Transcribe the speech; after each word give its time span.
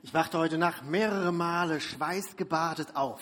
Ich 0.00 0.14
wachte 0.14 0.38
heute 0.38 0.58
Nacht 0.58 0.84
mehrere 0.84 1.32
Male 1.32 1.80
schweißgebadet 1.80 2.94
auf. 2.94 3.20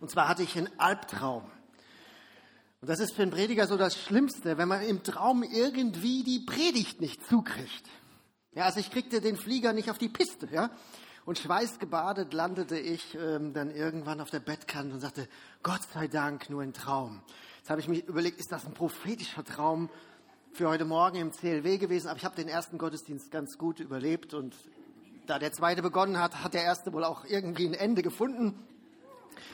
Und 0.00 0.10
zwar 0.10 0.28
hatte 0.28 0.42
ich 0.42 0.56
einen 0.58 0.68
Albtraum. 0.78 1.44
Und 2.82 2.90
das 2.90 3.00
ist 3.00 3.14
für 3.14 3.22
einen 3.22 3.30
Prediger 3.30 3.66
so 3.66 3.78
das 3.78 3.96
Schlimmste, 3.96 4.58
wenn 4.58 4.68
man 4.68 4.82
im 4.82 5.02
Traum 5.02 5.42
irgendwie 5.42 6.24
die 6.24 6.40
Predigt 6.40 7.00
nicht 7.00 7.26
zukriegt. 7.26 7.88
Ja, 8.54 8.64
also 8.64 8.80
ich 8.80 8.90
kriegte 8.90 9.22
den 9.22 9.38
Flieger 9.38 9.72
nicht 9.72 9.90
auf 9.90 9.96
die 9.96 10.10
Piste, 10.10 10.46
ja. 10.52 10.70
Und 11.24 11.38
schweißgebadet 11.38 12.34
landete 12.34 12.78
ich 12.78 13.14
ähm, 13.14 13.54
dann 13.54 13.70
irgendwann 13.70 14.20
auf 14.20 14.28
der 14.28 14.40
Bettkante 14.40 14.94
und 14.94 15.00
sagte, 15.00 15.26
Gott 15.62 15.82
sei 15.94 16.06
Dank, 16.06 16.50
nur 16.50 16.62
ein 16.62 16.74
Traum. 16.74 17.22
Jetzt 17.58 17.70
habe 17.70 17.80
ich 17.80 17.88
mich 17.88 18.06
überlegt, 18.06 18.38
ist 18.40 18.52
das 18.52 18.66
ein 18.66 18.74
prophetischer 18.74 19.44
Traum 19.44 19.88
für 20.52 20.68
heute 20.68 20.84
Morgen 20.84 21.16
im 21.16 21.32
CLW 21.32 21.78
gewesen? 21.78 22.08
Aber 22.08 22.18
ich 22.18 22.26
habe 22.26 22.36
den 22.36 22.48
ersten 22.48 22.76
Gottesdienst 22.76 23.30
ganz 23.30 23.56
gut 23.56 23.80
überlebt 23.80 24.34
und 24.34 24.54
da 25.26 25.38
der 25.38 25.52
zweite 25.52 25.82
begonnen 25.82 26.18
hat, 26.18 26.42
hat 26.42 26.54
der 26.54 26.64
erste 26.64 26.92
wohl 26.92 27.04
auch 27.04 27.24
irgendwie 27.24 27.66
ein 27.66 27.74
Ende 27.74 28.02
gefunden. 28.02 28.66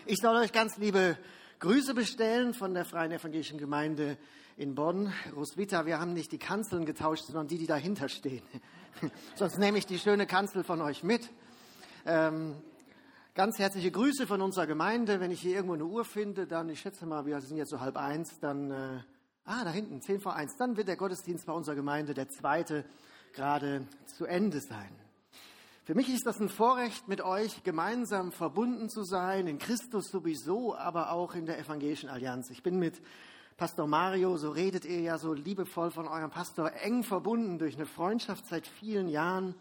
Ich 0.06 0.18
soll 0.18 0.36
euch 0.36 0.52
ganz 0.52 0.78
liebe 0.78 1.18
Grüße 1.60 1.94
bestellen 1.94 2.54
von 2.54 2.72
der 2.74 2.84
Freien 2.84 3.12
Evangelischen 3.12 3.58
Gemeinde 3.58 4.16
in 4.56 4.74
Bonn. 4.74 5.12
Roswitha, 5.36 5.86
wir 5.86 6.00
haben 6.00 6.14
nicht 6.14 6.32
die 6.32 6.38
Kanzeln 6.38 6.86
getauscht, 6.86 7.24
sondern 7.27 7.48
die, 7.48 7.58
die 7.58 7.66
dahinter 7.66 8.08
stehen. 8.08 8.42
Sonst 9.34 9.58
nehme 9.58 9.78
ich 9.78 9.86
die 9.86 9.98
schöne 9.98 10.27
Kanzel 10.27 10.64
von 10.64 10.80
euch 10.80 11.02
mit. 11.02 11.28
Ähm, 12.06 12.56
ganz 13.34 13.58
herzliche 13.58 13.91
Grüße 13.91 14.27
von 14.27 14.41
unserer 14.41 14.66
Gemeinde. 14.66 15.20
Wenn 15.20 15.30
ich 15.30 15.41
hier 15.41 15.55
irgendwo 15.55 15.74
eine 15.74 15.84
Uhr 15.84 16.05
finde, 16.05 16.46
dann, 16.46 16.69
ich 16.70 16.80
schätze 16.80 17.06
mal, 17.06 17.27
wir 17.27 17.41
sind 17.41 17.56
jetzt 17.56 17.70
so 17.70 17.80
halb 17.80 17.96
eins, 17.96 18.41
dann, 18.41 18.70
äh, 18.70 19.00
ah, 19.44 19.64
da 19.64 19.70
hinten, 19.70 20.00
zehn 20.00 20.20
vor 20.20 20.34
eins, 20.34 20.56
dann 20.56 20.77
wird 20.77 20.88
der 20.88 20.96
Gottesdienst 20.96 21.46
bei 21.46 21.52
unserer 21.52 21.74
Gemeinde, 21.74 22.14
der 22.14 22.28
zweite, 22.28 22.84
gerade 23.32 23.86
zu 24.06 24.24
Ende 24.24 24.60
sein. 24.60 25.07
Für 25.88 25.95
mich 25.95 26.10
ist 26.10 26.27
das 26.27 26.38
ein 26.38 26.51
Vorrecht, 26.51 27.09
mit 27.09 27.23
euch 27.23 27.62
gemeinsam 27.62 28.31
verbunden 28.31 28.91
zu 28.91 29.05
sein, 29.05 29.47
in 29.47 29.58
Christus 29.58 30.11
sowieso, 30.11 30.77
aber 30.77 31.12
auch 31.12 31.34
in 31.34 31.47
der 31.47 31.58
Evangelischen 31.58 32.11
Allianz. 32.11 32.50
Ich 32.50 32.62
bin 32.62 32.78
mit 32.78 33.00
Pastor 33.56 33.86
Mario, 33.86 34.36
so 34.36 34.50
redet 34.50 34.84
ihr 34.84 35.00
ja 35.00 35.17
so 35.17 35.33
liebevoll 35.33 35.91
von 35.91 36.06
eurem 36.06 36.28
Pastor, 36.28 36.70
eng 36.83 37.05
verbunden 37.05 37.58
durch 37.58 37.77
eine 37.77 37.86
Freundschaft 37.86 38.45
seit 38.45 38.67
vielen 38.67 39.08
Jahren. 39.08 39.55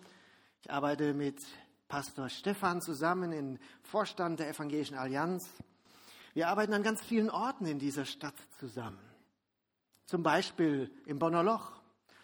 Ich 0.64 0.69
arbeite 0.69 1.14
mit 1.14 1.39
Pastor 1.88 2.28
Stefan 2.28 2.81
zusammen 2.81 3.31
im 3.31 3.58
Vorstand 3.84 4.41
der 4.41 4.50
Evangelischen 4.50 4.97
Allianz. 4.97 5.50
Wir 6.34 6.50
arbeiten 6.50 6.73
an 6.73 6.84
ganz 6.84 7.02
vielen 7.02 7.30
Orten 7.30 7.66
in 7.66 7.80
dieser 7.80 8.03
Stadt 8.03 8.36
zusammen. 8.59 9.00
Zum 10.08 10.23
Beispiel 10.23 10.91
im 11.06 11.19
Bonner 11.19 11.44
Loch, 11.44 11.77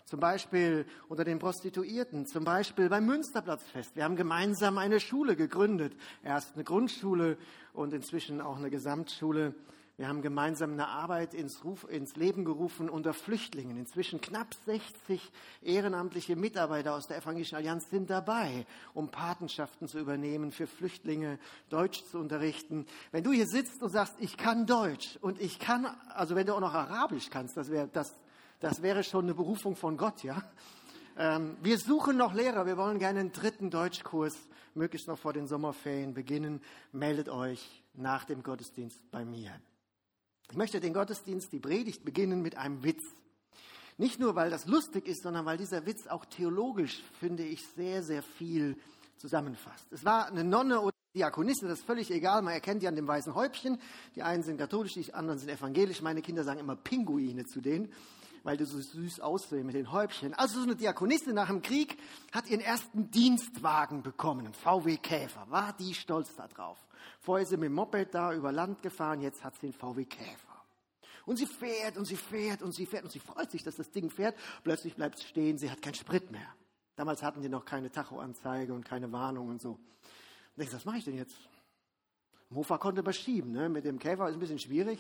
zum 0.06 0.20
Beispiel 0.20 0.86
unter 1.08 1.24
den 1.24 1.40
Prostituierten, 1.40 2.26
zum 2.26 2.44
Beispiel 2.44 2.90
beim 2.90 3.06
Münsterplatzfest. 3.06 3.96
Wir 3.96 4.04
haben 4.04 4.16
gemeinsam 4.16 4.78
eine 4.78 5.00
Schule 5.00 5.36
gegründet. 5.36 5.94
Erst 6.24 6.56
eine 6.56 6.64
Grundschule 6.64 7.38
und 7.74 7.94
inzwischen 7.94 8.42
auch 8.42 8.58
eine 8.58 8.70
Gesamtschule. 8.70 9.56
Wir 9.96 10.08
haben 10.08 10.24
gemeinsam 10.24 10.74
eine 10.74 10.88
Arbeit 10.88 11.36
ins, 11.36 11.64
Ruf, 11.64 11.88
ins 11.88 12.16
Leben 12.16 12.46
gerufen 12.46 12.90
unter 12.90 13.14
Flüchtlingen. 13.14 13.78
Inzwischen 13.78 14.22
knapp 14.22 14.56
60 14.66 15.32
ehrenamtliche 15.62 16.36
Mitarbeiter 16.36 16.96
aus 16.96 17.06
der 17.06 17.18
Evangelischen 17.18 17.56
Allianz 17.56 17.92
sind 17.92 18.10
dabei, 18.10 18.66
um 18.96 19.10
Patenschaften 19.10 19.88
zu 19.88 20.00
übernehmen, 20.00 20.52
für 20.52 20.66
Flüchtlinge 20.66 21.38
Deutsch 21.70 22.04
zu 22.06 22.18
unterrichten. 22.18 22.88
Wenn 23.12 23.24
du 23.24 23.32
hier 23.32 23.46
sitzt 23.46 23.84
und 23.84 23.92
sagst, 23.92 24.16
ich 24.18 24.36
kann 24.36 24.66
Deutsch 24.66 25.20
und 25.22 25.40
ich 25.40 25.60
kann, 25.60 25.86
also 26.16 26.36
wenn 26.36 26.48
du 26.48 26.56
auch 26.56 26.60
noch 26.60 26.74
Arabisch 26.74 27.30
kannst, 27.30 27.56
das 27.56 27.70
wäre 27.70 27.88
das 27.88 28.16
das 28.64 28.82
wäre 28.82 29.04
schon 29.04 29.26
eine 29.26 29.34
Berufung 29.34 29.76
von 29.76 29.98
Gott, 29.98 30.24
ja. 30.24 30.42
Ähm, 31.18 31.58
wir 31.62 31.78
suchen 31.78 32.16
noch 32.16 32.34
Lehrer. 32.34 32.66
Wir 32.66 32.78
wollen 32.78 32.98
gerne 32.98 33.20
einen 33.20 33.34
dritten 33.34 33.70
Deutschkurs, 33.70 34.36
möglichst 34.74 35.10
noch 35.10 35.20
vor 35.20 35.34
den 35.34 35.48
Sommerferien 35.48 36.14
beginnen. 36.14 36.62
Meldet 36.94 37.28
euch 37.28 37.84
nach 37.94 38.24
dem 38.24 38.42
Gottesdienst 38.42 39.12
bei 39.12 39.26
mir. 39.26 39.52
Ich 40.50 40.56
möchte 40.56 40.80
den 40.80 40.94
Gottesdienst, 40.94 41.52
die 41.52 41.60
Predigt 41.60 42.06
beginnen 42.06 42.42
mit 42.42 42.58
einem 42.58 42.84
Witz. 42.86 43.04
Nicht 43.98 44.22
nur, 44.22 44.34
weil 44.36 44.50
das 44.50 44.66
lustig 44.66 45.10
ist, 45.10 45.24
sondern 45.24 45.46
weil 45.46 45.58
dieser 45.58 45.86
Witz 45.86 46.08
auch 46.08 46.24
theologisch, 46.24 47.04
finde 47.20 47.44
ich, 47.44 47.68
sehr, 47.76 48.02
sehr 48.02 48.24
viel 48.24 48.78
zusammenfasst. 49.18 49.92
Es 49.92 50.06
war 50.06 50.28
eine 50.28 50.46
Nonne 50.46 50.80
oder 50.80 50.96
Diakonisse, 51.14 51.68
das 51.68 51.80
ist 51.80 51.86
völlig 51.86 52.10
egal, 52.12 52.42
man 52.42 52.54
erkennt 52.54 52.82
die 52.82 52.88
an 52.88 52.96
dem 52.96 53.08
weißen 53.08 53.36
Häubchen. 53.36 53.78
Die 54.16 54.24
einen 54.24 54.42
sind 54.42 54.58
katholisch, 54.58 54.94
die 54.94 55.14
anderen 55.14 55.38
sind 55.38 55.50
evangelisch. 55.50 56.02
Meine 56.02 56.22
Kinder 56.22 56.46
sagen 56.46 56.62
immer 56.62 56.78
Pinguine 56.78 57.46
zu 57.46 57.60
denen 57.60 57.92
weil 58.44 58.58
du 58.58 58.66
so 58.66 58.80
süß 58.80 59.22
aussehen 59.22 59.66
mit 59.66 59.76
den 59.76 59.92
Häubchen. 59.92 60.34
Also 60.34 60.60
so 60.60 60.64
eine 60.64 60.76
Diakonistin 60.76 61.34
nach 61.34 61.48
dem 61.48 61.62
Krieg 61.62 61.98
hat 62.32 62.48
ihren 62.48 62.62
ersten 62.62 63.10
Dienstwagen 63.10 64.04
bekommen, 64.04 64.46
einen 64.46 64.54
VW 64.54 64.98
Käfer. 64.98 65.50
War 65.50 65.74
die 65.74 65.94
stolz 65.94 66.36
darauf. 66.36 66.78
Vorher 67.20 67.44
ist 67.44 67.50
sie 67.50 67.58
mit 67.58 67.68
dem 67.68 67.74
Moped 67.74 68.14
da 68.14 68.34
über 68.34 68.52
Land 68.52 68.82
gefahren, 68.82 69.22
jetzt 69.22 69.44
hat 69.44 69.56
sie 69.56 69.68
einen 69.68 69.74
VW 69.74 70.06
Käfer. 70.06 70.54
Und 71.26 71.38
sie 71.38 71.46
fährt 71.46 71.98
und 71.98 72.06
sie 72.06 72.18
fährt 72.18 72.62
und 72.62 72.74
sie 72.74 72.86
fährt 72.86 73.06
und 73.06 73.12
sie 73.12 73.20
freut 73.20 73.50
sich, 73.50 73.64
dass 73.64 73.78
das 73.78 73.92
Ding 73.92 74.10
fährt. 74.10 74.36
Plötzlich 74.64 74.96
bleibt 74.96 75.16
es 75.16 75.24
stehen, 75.24 75.58
sie 75.58 75.72
hat 75.72 75.82
keinen 75.82 75.94
Sprit 75.94 76.30
mehr. 76.32 76.54
Damals 76.98 77.24
hatten 77.24 77.42
die 77.42 77.50
noch 77.50 77.64
keine 77.64 77.90
Tachoanzeige 77.90 78.74
und 78.74 78.84
keine 78.84 79.12
Warnung 79.12 79.48
und 79.48 79.62
so. 79.62 79.72
Und 79.72 80.58
denkst, 80.58 80.74
was 80.74 80.86
mache 80.86 80.98
ich 80.98 81.06
denn 81.06 81.16
jetzt? 81.16 81.36
Mofa 82.50 82.78
konnte 82.78 83.00
überschieben, 83.00 83.52
ne? 83.52 83.70
mit 83.70 83.86
dem 83.86 84.00
Käfer 84.00 84.28
ist 84.28 84.36
ein 84.36 84.40
bisschen 84.40 84.60
schwierig. 84.60 85.00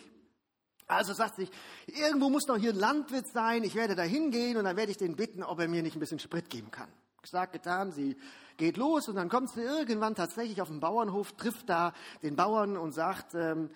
Also 0.88 1.14
sagt 1.14 1.36
sich, 1.36 1.50
irgendwo 1.88 2.30
muss 2.30 2.46
doch 2.46 2.58
hier 2.58 2.72
ein 2.72 2.80
Landwirt 2.80 3.28
sein, 3.28 3.64
ich 3.64 3.76
werde 3.76 3.96
da 3.96 4.04
hingehen 4.04 4.58
und 4.58 4.66
dann 4.66 4.76
werde 4.76 4.92
ich 4.92 4.98
den 4.98 5.16
bitten, 5.16 5.44
ob 5.44 5.60
er 5.60 5.68
mir 5.68 5.82
nicht 5.82 5.96
ein 5.96 6.00
bisschen 6.00 6.20
Sprit 6.20 6.50
geben 6.50 6.72
kann. 6.72 6.90
Gesagt, 7.22 7.54
getan, 7.54 7.92
sie 7.92 8.18
geht 8.58 8.78
los 8.78 9.08
und 9.08 9.16
dann 9.16 9.30
kommt 9.30 9.50
sie 9.50 9.62
irgendwann 9.62 10.14
tatsächlich 10.14 10.62
auf 10.62 10.68
den 10.68 10.82
Bauernhof, 10.82 11.32
trifft 11.34 11.70
da 11.70 11.94
den 12.22 12.36
Bauern 12.36 12.76
und 12.76 12.92
sagt, 12.92 13.34
ähm, 13.34 13.70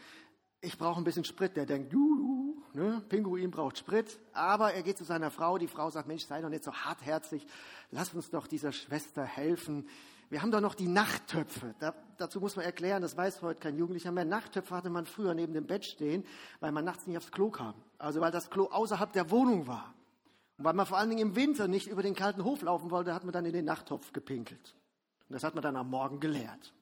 ich 0.59 0.77
brauche 0.77 0.99
ein 0.99 1.03
bisschen 1.03 1.23
Sprit. 1.23 1.55
Der 1.55 1.65
denkt, 1.65 1.93
du, 1.93 2.61
ne, 2.73 3.01
Pinguin 3.07 3.51
braucht 3.51 3.77
Sprit. 3.77 4.19
Aber 4.33 4.73
er 4.73 4.83
geht 4.83 4.97
zu 4.97 5.03
seiner 5.03 5.31
Frau, 5.31 5.57
die 5.57 5.67
Frau 5.67 5.89
sagt, 5.89 6.07
Mensch, 6.07 6.25
sei 6.25 6.41
doch 6.41 6.49
nicht 6.49 6.63
so 6.63 6.73
hartherzig, 6.73 7.45
lass 7.91 8.13
uns 8.13 8.29
doch 8.29 8.47
dieser 8.47 8.71
Schwester 8.71 9.23
helfen. 9.23 9.87
Wir 10.29 10.41
haben 10.41 10.51
doch 10.51 10.59
noch 10.59 10.75
die 10.75 10.87
Nachttöpfe. 10.87 11.73
Da, 11.79 11.93
dazu 12.17 12.41
muss 12.41 12.55
man 12.55 12.65
erklären, 12.65 13.01
das 13.01 13.15
weiß 13.15 13.41
heute 13.41 13.59
kein 13.59 13.77
Jugendlicher 13.77 14.11
mehr. 14.11 14.25
Nachttöpfe 14.25 14.75
hatte 14.75 14.89
man 14.89 15.05
früher 15.05 15.33
neben 15.33 15.53
dem 15.53 15.65
Bett 15.65 15.85
stehen, 15.85 16.25
weil 16.59 16.71
man 16.71 16.83
nachts 16.83 17.07
nicht 17.07 17.17
aufs 17.17 17.31
Klo 17.31 17.49
kam. 17.49 17.75
Also 17.97 18.19
weil 18.19 18.31
das 18.31 18.49
Klo 18.49 18.65
außerhalb 18.65 19.13
der 19.13 19.31
Wohnung 19.31 19.67
war. 19.67 19.93
Und 20.57 20.65
weil 20.65 20.73
man 20.73 20.85
vor 20.85 20.97
allen 20.97 21.09
Dingen 21.09 21.29
im 21.29 21.35
Winter 21.35 21.67
nicht 21.67 21.87
über 21.87 22.03
den 22.03 22.15
kalten 22.15 22.43
Hof 22.43 22.61
laufen 22.61 22.91
wollte, 22.91 23.13
hat 23.13 23.23
man 23.23 23.31
dann 23.31 23.45
in 23.45 23.53
den 23.53 23.65
Nachttopf 23.65 24.11
gepinkelt. 24.11 24.75
Und 25.29 25.33
das 25.33 25.43
hat 25.43 25.55
man 25.55 25.61
dann 25.61 25.75
am 25.75 25.89
Morgen 25.89 26.19
geleert. 26.19 26.73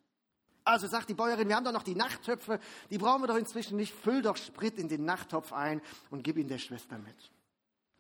Also 0.64 0.88
sagt 0.88 1.10
die 1.10 1.14
Bäuerin, 1.14 1.48
wir 1.48 1.56
haben 1.56 1.66
doch 1.66 1.72
noch 1.72 1.84
die 1.84 1.94
Nachttöpfe, 1.94 2.60
die 2.90 2.98
brauchen 2.98 3.22
wir 3.22 3.28
doch 3.28 3.38
inzwischen 3.38 3.78
nicht. 3.78 3.94
Füll 3.94 4.24
doch 4.24 4.38
Sprit 4.38 4.80
in 4.80 4.90
den 4.90 5.06
Nachttopf 5.06 5.54
ein 5.54 5.82
und 6.10 6.24
gib 6.24 6.38
ihn 6.38 6.48
der 6.48 6.58
Schwester 6.58 6.98
mit. 6.98 7.32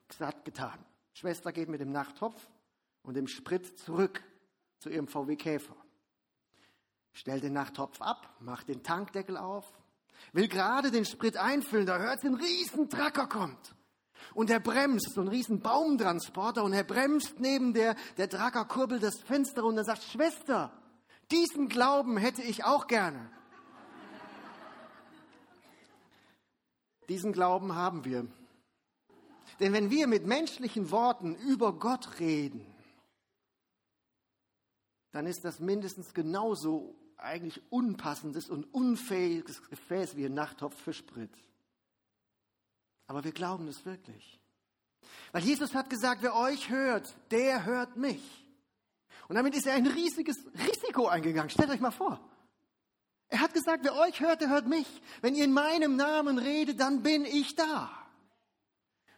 Gesagt, 0.07 0.45
getan. 0.45 0.79
Schwester 1.13 1.51
geht 1.51 1.69
mit 1.69 1.81
dem 1.81 1.91
Nachttopf 1.91 2.49
und 3.03 3.15
dem 3.15 3.27
Sprit 3.27 3.77
zurück 3.77 4.23
zu 4.85 4.91
ihrem 4.91 5.07
VW 5.07 5.35
Käfer. 5.35 5.75
Stellt 7.11 7.43
den 7.43 7.53
Nachttopf 7.53 7.99
ab, 8.01 8.29
macht 8.39 8.67
den 8.67 8.83
Tankdeckel 8.83 9.35
auf, 9.35 9.65
will 10.31 10.47
gerade 10.47 10.91
den 10.91 11.05
Sprit 11.05 11.37
einfüllen, 11.37 11.87
da 11.87 11.97
hört 11.97 12.23
einen 12.23 12.35
riesen 12.35 12.87
Tracker 12.87 13.25
kommt. 13.25 13.73
Und 14.35 14.51
er 14.51 14.59
bremst, 14.59 15.15
so 15.15 15.21
ein 15.21 15.27
riesen 15.27 15.59
Baumtransporter, 15.59 16.63
und 16.63 16.73
er 16.73 16.83
bremst 16.83 17.39
neben 17.39 17.73
der, 17.73 17.95
der 18.17 18.29
Tracker 18.29 18.63
kurbelt 18.65 19.01
das 19.01 19.19
Fenster 19.21 19.63
und 19.63 19.75
er 19.75 19.85
sagt, 19.85 20.03
Schwester, 20.03 20.71
diesen 21.31 21.67
Glauben 21.67 22.17
hätte 22.17 22.43
ich 22.43 22.63
auch 22.63 22.85
gerne. 22.85 23.31
Diesen 27.09 27.33
Glauben 27.33 27.73
haben 27.73 28.05
wir. 28.05 28.27
Denn 29.59 29.73
wenn 29.73 29.89
wir 29.89 30.05
mit 30.05 30.27
menschlichen 30.27 30.91
Worten 30.91 31.33
über 31.33 31.73
Gott 31.73 32.19
reden, 32.19 32.74
dann 35.15 35.27
ist 35.27 35.45
das 35.45 35.61
mindestens 35.61 36.13
genauso 36.13 36.93
eigentlich 37.15 37.61
unpassendes 37.71 38.49
und 38.49 38.65
unfähiges 38.73 39.63
Gefäß 39.69 40.17
wie 40.17 40.25
ein 40.25 40.33
Nachttopf 40.33 40.75
für 40.75 40.91
Sprit. 40.91 41.31
Aber 43.07 43.23
wir 43.23 43.31
glauben 43.31 43.69
es 43.69 43.85
wirklich. 43.85 44.41
Weil 45.31 45.43
Jesus 45.43 45.73
hat 45.73 45.89
gesagt, 45.89 46.21
wer 46.21 46.35
euch 46.35 46.69
hört, 46.69 47.15
der 47.31 47.63
hört 47.63 47.95
mich. 47.95 48.45
Und 49.29 49.35
damit 49.35 49.55
ist 49.55 49.65
er 49.65 49.75
ein 49.75 49.87
riesiges 49.87 50.35
Risiko 50.67 51.07
eingegangen. 51.07 51.49
Stellt 51.49 51.69
euch 51.69 51.79
mal 51.79 51.91
vor. 51.91 52.19
Er 53.29 53.39
hat 53.39 53.53
gesagt, 53.53 53.85
wer 53.85 53.95
euch 53.95 54.19
hört, 54.19 54.41
der 54.41 54.49
hört 54.49 54.67
mich. 54.67 55.01
Wenn 55.21 55.35
ihr 55.35 55.45
in 55.45 55.53
meinem 55.53 55.95
Namen 55.95 56.39
redet, 56.39 56.81
dann 56.81 57.03
bin 57.03 57.23
ich 57.23 57.55
da. 57.55 58.04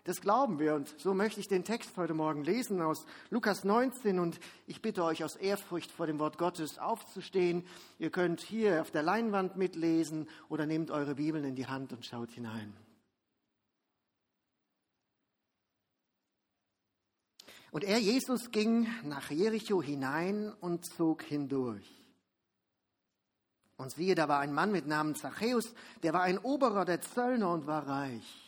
Das 0.08 0.22
glauben 0.22 0.58
wir 0.58 0.74
und 0.74 0.96
so 0.98 1.14
möchte 1.14 1.42
ich 1.42 1.50
den 1.50 1.66
Text 1.66 1.98
heute 1.98 2.14
Morgen 2.14 2.46
lesen 2.46 2.82
aus 2.82 3.06
Lukas 3.30 3.66
19 3.66 4.20
und 4.20 4.40
ich 4.66 4.82
bitte 4.82 5.04
euch 5.04 5.22
aus 5.22 5.36
Ehrfurcht 5.36 5.92
vor 5.92 6.08
dem 6.08 6.18
Wort 6.18 6.38
Gottes 6.38 6.80
aufzustehen. 6.80 7.66
Ihr 8.00 8.10
könnt 8.10 8.40
hier 8.40 8.80
auf 8.80 8.90
der 8.90 9.04
Leinwand 9.04 9.58
mitlesen 9.58 10.30
oder 10.48 10.66
nehmt 10.66 10.92
eure 10.92 11.16
Bibeln 11.16 11.44
in 11.44 11.56
die 11.56 11.68
Hand 11.68 11.92
und 11.92 12.06
schaut 12.06 12.32
hinein. 12.32 12.74
Und 17.72 17.84
er, 17.84 18.00
Jesus, 18.00 18.52
ging 18.52 18.88
nach 19.04 19.30
Jericho 19.30 19.82
hinein 19.82 20.54
und 20.62 20.86
zog 20.86 21.22
hindurch. 21.24 22.02
Und 23.76 23.92
siehe, 23.92 24.16
da 24.16 24.30
war 24.30 24.40
ein 24.40 24.54
Mann 24.54 24.72
mit 24.72 24.88
Namen 24.88 25.16
Zachäus, 25.16 25.74
der 26.02 26.14
war 26.14 26.22
ein 26.22 26.38
Oberer 26.38 26.86
der 26.86 27.02
Zöllner 27.02 27.52
und 27.52 27.68
war 27.68 27.86
reich. 27.86 28.47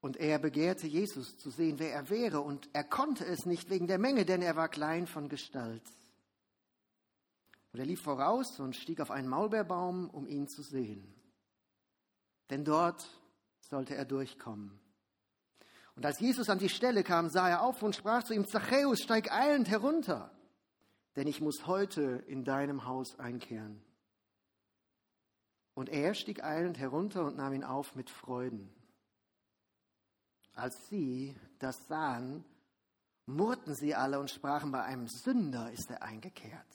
Und 0.00 0.16
er 0.16 0.38
begehrte 0.38 0.86
Jesus 0.86 1.36
zu 1.36 1.50
sehen, 1.50 1.78
wer 1.78 1.92
er 1.92 2.08
wäre, 2.08 2.40
und 2.40 2.68
er 2.72 2.84
konnte 2.84 3.24
es 3.26 3.44
nicht 3.44 3.68
wegen 3.68 3.86
der 3.86 3.98
Menge, 3.98 4.24
denn 4.24 4.40
er 4.40 4.56
war 4.56 4.68
klein 4.68 5.06
von 5.06 5.28
Gestalt. 5.28 5.82
Und 7.72 7.80
er 7.80 7.86
lief 7.86 8.02
voraus 8.02 8.58
und 8.58 8.76
stieg 8.76 9.00
auf 9.00 9.10
einen 9.10 9.28
Maulbeerbaum, 9.28 10.08
um 10.10 10.26
ihn 10.26 10.48
zu 10.48 10.62
sehen. 10.62 11.14
Denn 12.48 12.64
dort 12.64 13.06
sollte 13.60 13.94
er 13.94 14.04
durchkommen. 14.04 14.80
Und 15.94 16.06
als 16.06 16.18
Jesus 16.18 16.48
an 16.48 16.58
die 16.58 16.70
Stelle 16.70 17.04
kam, 17.04 17.28
sah 17.28 17.48
er 17.48 17.62
auf 17.62 17.82
und 17.82 17.94
sprach 17.94 18.24
zu 18.24 18.32
ihm, 18.32 18.46
Zachäus, 18.46 19.00
steig 19.00 19.30
eilend 19.30 19.68
herunter, 19.68 20.32
denn 21.14 21.26
ich 21.26 21.40
muss 21.40 21.66
heute 21.66 22.24
in 22.26 22.42
deinem 22.44 22.86
Haus 22.86 23.18
einkehren. 23.18 23.82
Und 25.74 25.90
er 25.90 26.14
stieg 26.14 26.42
eilend 26.42 26.78
herunter 26.78 27.24
und 27.24 27.36
nahm 27.36 27.52
ihn 27.52 27.64
auf 27.64 27.94
mit 27.94 28.10
Freuden. 28.10 28.72
Als 30.60 30.88
sie 30.88 31.34
das 31.58 31.86
sahen, 31.88 32.44
murrten 33.24 33.74
sie 33.74 33.94
alle 33.94 34.20
und 34.20 34.30
sprachen, 34.30 34.70
bei 34.70 34.82
einem 34.82 35.08
Sünder 35.08 35.72
ist 35.72 35.90
er 35.90 36.02
eingekehrt. 36.02 36.66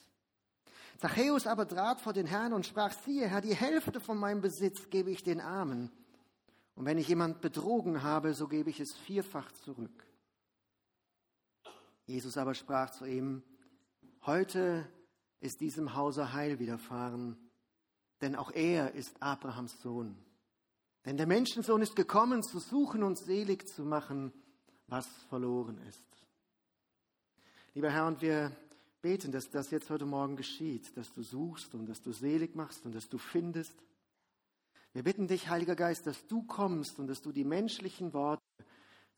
Zachäus 0.97 1.45
aber 1.45 1.67
trat 1.67 2.01
vor 2.01 2.11
den 2.11 2.25
Herrn 2.25 2.53
und 2.53 2.65
sprach, 2.65 2.93
siehe 2.93 3.27
Herr, 3.27 3.41
die 3.41 3.53
Hälfte 3.53 3.99
von 3.99 4.17
meinem 4.17 4.41
Besitz 4.41 4.89
gebe 4.89 5.11
ich 5.11 5.23
den 5.23 5.39
Armen. 5.39 5.91
Und 6.73 6.85
wenn 6.85 6.97
ich 6.97 7.07
jemand 7.07 7.41
betrogen 7.41 8.01
habe, 8.01 8.33
so 8.33 8.47
gebe 8.47 8.71
ich 8.71 8.79
es 8.79 8.91
vierfach 9.05 9.51
zurück. 9.51 10.07
Jesus 12.07 12.37
aber 12.37 12.55
sprach 12.55 12.89
zu 12.89 13.05
ihm, 13.05 13.43
heute 14.25 14.89
ist 15.41 15.61
diesem 15.61 15.93
Hause 15.93 16.33
Heil 16.33 16.57
widerfahren, 16.57 17.37
denn 18.21 18.35
auch 18.35 18.49
er 18.49 18.95
ist 18.95 19.21
Abrahams 19.21 19.79
Sohn. 19.83 20.17
Denn 21.05 21.17
der 21.17 21.27
Menschensohn 21.27 21.81
ist 21.81 21.95
gekommen, 21.95 22.41
zu 22.41 22.59
suchen 22.59 23.03
und 23.03 23.17
selig 23.17 23.67
zu 23.67 23.85
machen, 23.85 24.33
was 24.87 25.07
verloren 25.29 25.77
ist. 25.87 26.03
Lieber 27.75 27.91
Herr, 27.91 28.07
und 28.07 28.21
wir 28.21 28.51
beten, 29.01 29.31
dass 29.31 29.49
das 29.51 29.69
jetzt 29.69 29.89
heute 29.91 30.05
Morgen 30.05 30.35
geschieht, 30.35 30.97
dass 30.97 31.13
du 31.13 31.21
suchst 31.21 31.75
und 31.75 31.85
dass 31.85 32.01
du 32.01 32.11
selig 32.11 32.55
machst 32.55 32.85
und 32.85 32.95
dass 32.95 33.07
du 33.07 33.19
findest. 33.19 33.75
Wir 34.93 35.03
bitten 35.03 35.27
dich, 35.27 35.49
Heiliger 35.49 35.75
Geist, 35.75 36.07
dass 36.07 36.25
du 36.25 36.41
kommst 36.43 36.97
und 36.97 37.07
dass 37.07 37.21
du 37.21 37.31
die 37.31 37.43
menschlichen 37.43 38.13
Worte 38.13 38.41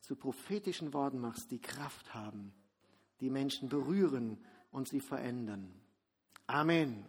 zu 0.00 0.16
prophetischen 0.16 0.92
Worten 0.92 1.20
machst, 1.20 1.50
die 1.50 1.60
Kraft 1.60 2.12
haben, 2.12 2.52
die 3.20 3.30
Menschen 3.30 3.68
berühren 3.68 4.38
und 4.70 4.88
sie 4.88 5.00
verändern. 5.00 5.72
Amen. 6.46 7.06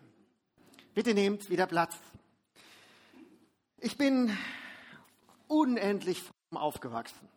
Bitte 0.94 1.14
nehmt 1.14 1.50
wieder 1.50 1.68
Platz. 1.68 1.98
Ich 3.78 3.98
bin 3.98 4.32
unendlich 5.50 6.24
aufgewachsen. 6.54 7.28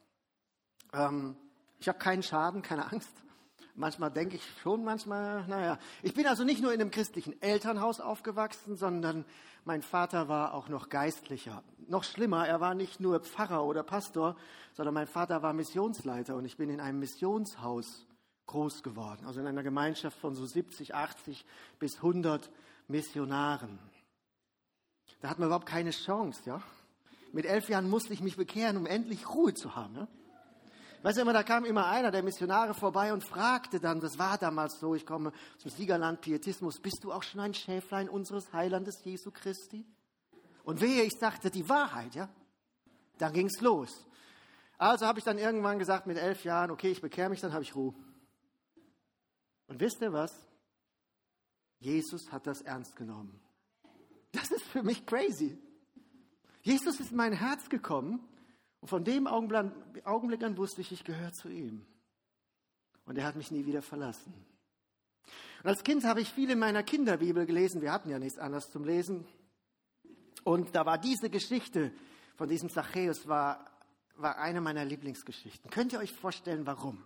Ähm, 0.93 1.37
ich 1.81 1.89
habe 1.89 1.99
keinen 1.99 2.23
Schaden, 2.23 2.63
keine 2.63 2.93
Angst. 2.93 3.11
Manchmal 3.75 4.11
denke 4.11 4.37
ich 4.37 4.43
schon, 4.61 4.85
manchmal, 4.85 5.47
naja. 5.49 5.79
Ich 6.03 6.13
bin 6.13 6.27
also 6.27 6.45
nicht 6.45 6.63
nur 6.63 6.75
in 6.75 6.81
einem 6.81 6.91
christlichen 6.91 7.41
Elternhaus 7.41 8.01
aufgewachsen, 8.01 8.77
sondern 8.77 9.25
mein 9.65 9.83
Vater 9.83 10.29
war 10.29 10.53
auch 10.53 10.69
noch 10.69 10.91
Geistlicher. 10.91 11.65
Noch 11.89 12.05
schlimmer, 12.05 12.47
er 12.47 12.61
war 12.61 12.75
nicht 12.75 13.01
nur 13.01 13.21
Pfarrer 13.21 13.65
oder 13.65 13.83
Pastor, 13.83 14.37
sondern 14.75 14.95
mein 14.95 15.07
Vater 15.07 15.43
war 15.43 15.55
Missionsleiter 15.55 16.37
und 16.37 16.45
ich 16.45 16.59
bin 16.59 16.69
in 16.69 16.81
einem 16.81 16.99
Missionshaus 16.99 18.07
groß 18.47 18.83
geworden. 18.83 19.25
Also 19.27 19.41
in 19.41 19.47
einer 19.47 19.63
Gemeinschaft 19.63 20.19
von 20.19 20.35
so 20.35 20.45
70, 20.45 20.95
80 20.95 21.47
bis 21.79 21.97
100 21.97 22.51
Missionaren. 22.89 23.79
Da 25.21 25.31
hat 25.31 25.39
man 25.39 25.47
überhaupt 25.47 25.67
keine 25.67 25.91
Chance, 25.91 26.43
ja. 26.45 26.63
Mit 27.33 27.47
elf 27.47 27.69
Jahren 27.69 27.89
musste 27.89 28.13
ich 28.13 28.21
mich 28.21 28.37
bekehren, 28.37 28.77
um 28.77 28.87
endlich 28.87 29.29
Ruhe 29.29 29.55
zu 29.55 29.75
haben. 29.75 29.97
Ja? 29.97 30.09
Weißt 31.03 31.17
du 31.17 31.23
immer, 31.23 31.33
da 31.33 31.43
kam 31.43 31.65
immer 31.65 31.87
einer 31.87 32.11
der 32.11 32.23
Missionare 32.23 32.75
vorbei 32.75 33.13
und 33.13 33.27
fragte 33.27 33.81
dann, 33.81 34.01
das 34.01 34.19
war 34.19 34.39
damals 34.39 34.79
so, 34.79 34.95
ich 34.95 35.05
komme 35.05 35.33
zum 35.59 35.71
Siegerland 35.71 36.21
Pietismus, 36.21 36.79
bist 36.79 37.01
du 37.03 37.13
auch 37.13 37.25
schon 37.25 37.41
ein 37.41 37.55
Schäflein 37.55 38.09
unseres 38.09 38.53
Heilandes 38.53 39.03
Jesu 39.03 39.33
Christi? 39.33 39.85
Und 40.63 40.81
wehe, 40.81 41.03
ich 41.03 41.15
sagte 41.19 41.51
die 41.51 41.69
Wahrheit, 41.69 42.15
ja? 42.15 42.29
Dann 43.19 43.33
ging's 43.33 43.61
los. 43.61 44.07
Also 44.79 45.07
habe 45.07 45.19
ich 45.19 45.25
dann 45.25 45.39
irgendwann 45.39 45.79
gesagt 45.79 46.07
mit 46.07 46.19
elf 46.19 46.45
Jahren, 46.45 46.71
okay, 46.71 46.91
ich 46.91 47.01
bekehre 47.01 47.31
mich, 47.31 47.41
dann 47.41 47.53
habe 47.53 47.65
ich 47.65 47.75
Ruhe. 47.75 47.95
Und 49.67 49.81
wisst 49.81 50.03
ihr 50.03 50.13
was? 50.13 50.33
Jesus 51.79 52.31
hat 52.31 52.47
das 52.47 52.63
ernst 52.63 52.95
genommen. 52.95 53.41
Das 54.31 54.51
ist 54.51 54.65
für 54.67 54.83
mich 54.83 55.05
crazy. 55.05 55.59
Jesus 56.63 57.01
ist 57.01 57.11
in 57.11 57.17
mein 57.17 57.33
Herz 57.33 57.69
gekommen 57.69 58.21
und 58.81 58.89
von 58.89 59.05
dem 59.05 59.27
Augenblick 59.27 60.43
an 60.43 60.57
wusste 60.57 60.81
ich, 60.81 60.93
ich 60.93 61.05
gehöre 61.05 61.33
zu 61.33 61.49
ihm. 61.49 61.85
Und 63.05 63.19
er 63.19 63.25
hat 63.25 63.37
mich 63.37 63.51
nie 63.51 63.67
wieder 63.67 63.83
verlassen. 63.83 64.33
Und 65.63 65.69
als 65.69 65.85
Kind 65.85 66.05
habe 66.05 66.21
ich 66.21 66.33
viel 66.33 66.51
in 66.51 66.59
meiner 66.59 66.83
Kinderbibel 66.83 67.47
gelesen. 67.47 67.83
Wir 67.83 67.93
hatten 67.93 68.11
ja 68.11 68.19
nichts 68.19 68.39
anderes 68.39 68.71
zum 68.71 68.85
Lesen. 68.85 69.27
Und 70.45 70.75
da 70.75 70.87
war 70.87 70.99
diese 70.99 71.31
Geschichte 71.31 71.93
von 72.37 72.49
diesem 72.49 72.71
Zachäus 72.71 73.29
war, 73.29 73.71
war 74.17 74.39
eine 74.39 74.61
meiner 74.61 74.85
Lieblingsgeschichten. 74.85 75.71
Könnt 75.71 75.93
ihr 75.93 76.01
euch 76.01 76.13
vorstellen, 76.13 76.67
warum? 76.67 77.05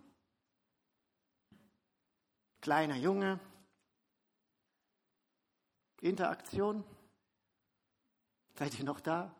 Kleiner 2.61 2.97
Junge, 2.97 3.39
Interaktion. 6.01 6.85
Seid 8.55 8.79
ihr 8.79 8.85
noch 8.85 9.01
da? 9.01 9.35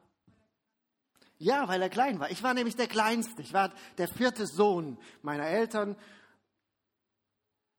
Ja, 1.39 1.69
weil 1.69 1.83
er 1.83 1.91
klein 1.91 2.19
war. 2.19 2.31
Ich 2.31 2.43
war 2.43 2.55
nämlich 2.55 2.77
der 2.77 2.89
Kleinste. 2.89 3.43
Ich 3.43 3.53
war 3.53 3.73
der 3.99 4.09
vierte 4.09 4.47
Sohn 4.47 4.97
meiner 5.23 5.47
Eltern. 5.47 5.97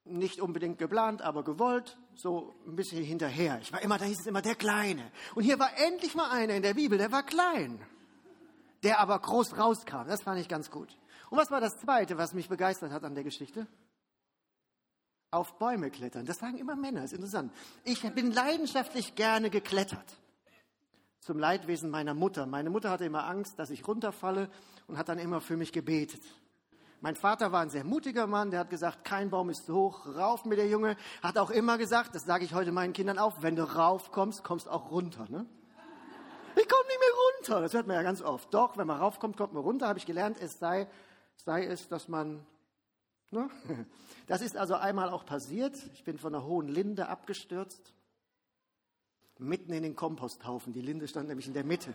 Nicht 0.05 0.39
unbedingt 0.39 0.77
geplant, 0.77 1.21
aber 1.21 1.43
gewollt, 1.43 1.97
so 2.15 2.55
ein 2.65 2.75
bisschen 2.75 3.03
hinterher. 3.03 3.59
Ich 3.61 3.73
war 3.73 3.81
immer, 3.81 3.97
da 3.97 4.05
hieß 4.05 4.21
es 4.21 4.27
immer 4.27 4.41
der 4.41 4.55
Kleine. 4.55 5.11
Und 5.35 5.43
hier 5.43 5.59
war 5.59 5.69
endlich 5.77 6.15
mal 6.15 6.29
einer 6.29 6.53
in 6.53 6.61
der 6.61 6.75
Bibel, 6.75 6.97
der 6.97 7.11
war 7.11 7.23
klein, 7.23 7.81
der 8.83 8.99
aber 8.99 9.19
groß 9.19 9.57
rauskam. 9.57 10.07
Das 10.07 10.21
fand 10.23 10.39
ich 10.39 10.47
ganz 10.47 10.71
gut. 10.71 10.95
Und 11.29 11.37
was 11.37 11.51
war 11.51 11.59
das 11.59 11.77
Zweite, 11.77 12.17
was 12.17 12.33
mich 12.33 12.47
begeistert 12.47 12.91
hat 12.91 13.03
an 13.03 13.15
der 13.15 13.25
Geschichte? 13.25 13.67
Auf 15.29 15.57
Bäume 15.57 15.89
klettern. 15.89 16.25
Das 16.25 16.37
sagen 16.37 16.57
immer 16.57 16.77
Männer, 16.77 17.03
ist 17.03 17.11
interessant. 17.11 17.51
Ich 17.83 18.01
bin 18.13 18.31
leidenschaftlich 18.31 19.15
gerne 19.15 19.49
geklettert 19.49 20.15
zum 21.27 21.39
Leidwesen 21.39 21.89
meiner 21.89 22.13
Mutter. 22.13 22.45
Meine 22.45 22.69
Mutter 22.69 22.89
hatte 22.89 23.03
immer 23.03 23.25
Angst, 23.27 23.59
dass 23.59 23.69
ich 23.69 23.85
runterfalle 23.85 24.49
und 24.87 24.97
hat 24.97 25.09
dann 25.09 25.19
immer 25.19 25.41
für 25.41 25.57
mich 25.57 25.73
gebetet. 25.73 26.21
Mein 27.01 27.17
Vater 27.17 27.51
war 27.51 27.61
ein 27.61 27.69
sehr 27.69 27.83
mutiger 27.83 28.27
Mann, 28.27 28.49
der 28.49 28.61
hat 28.61 28.69
gesagt, 28.69 29.03
kein 29.03 29.29
Baum 29.29 29.49
ist 29.49 29.65
zu 29.65 29.75
hoch, 29.75 30.07
rauf 30.15 30.45
mit 30.45 30.57
der 30.57 30.69
Junge. 30.69 30.95
Hat 31.21 31.37
auch 31.37 31.51
immer 31.51 31.77
gesagt, 31.77 32.15
das 32.15 32.23
sage 32.23 32.45
ich 32.45 32.53
heute 32.53 32.71
meinen 32.71 32.93
Kindern 32.93 33.19
auch, 33.19 33.41
wenn 33.41 33.57
du 33.57 33.63
raufkommst, 33.63 34.45
kommst 34.45 34.69
auch 34.69 34.89
runter. 34.89 35.27
Ne? 35.29 35.45
Ich 36.55 36.69
komme 36.69 36.87
nicht 36.87 36.99
mehr 36.99 37.09
runter. 37.35 37.61
Das 37.61 37.73
hört 37.73 37.87
man 37.87 37.97
ja 37.97 38.03
ganz 38.03 38.21
oft. 38.21 38.53
Doch, 38.53 38.77
wenn 38.77 38.87
man 38.87 38.97
raufkommt, 38.97 39.35
kommt 39.35 39.51
man 39.51 39.63
runter. 39.63 39.89
Habe 39.89 39.99
ich 39.99 40.05
gelernt, 40.05 40.37
es 40.39 40.57
sei, 40.59 40.87
sei 41.35 41.65
es, 41.65 41.89
dass 41.89 42.07
man. 42.07 42.45
Ne? 43.31 43.49
Das 44.27 44.41
ist 44.41 44.57
also 44.57 44.75
einmal 44.75 45.09
auch 45.09 45.25
passiert. 45.25 45.73
Ich 45.93 46.03
bin 46.03 46.17
von 46.17 46.35
einer 46.35 46.43
hohen 46.43 46.67
Linde 46.67 47.07
abgestürzt 47.07 47.93
mitten 49.39 49.73
in 49.73 49.83
den 49.83 49.95
Komposthaufen. 49.95 50.73
Die 50.73 50.81
Linde 50.81 51.07
stand 51.07 51.27
nämlich 51.27 51.47
in 51.47 51.53
der 51.53 51.63
Mitte. 51.63 51.93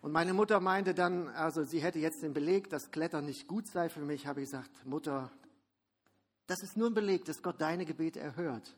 Und 0.00 0.12
meine 0.12 0.34
Mutter 0.34 0.60
meinte 0.60 0.92
dann, 0.92 1.28
also 1.28 1.64
sie 1.64 1.80
hätte 1.80 1.98
jetzt 1.98 2.22
den 2.22 2.34
Beleg, 2.34 2.68
dass 2.68 2.90
Klettern 2.90 3.24
nicht 3.24 3.48
gut 3.48 3.66
sei 3.66 3.88
für 3.88 4.00
mich. 4.00 4.26
Habe 4.26 4.42
ich 4.42 4.50
gesagt, 4.50 4.84
Mutter, 4.84 5.30
das 6.46 6.62
ist 6.62 6.76
nur 6.76 6.90
ein 6.90 6.94
Beleg, 6.94 7.24
dass 7.24 7.42
Gott 7.42 7.60
deine 7.60 7.86
Gebete 7.86 8.20
erhört. 8.20 8.76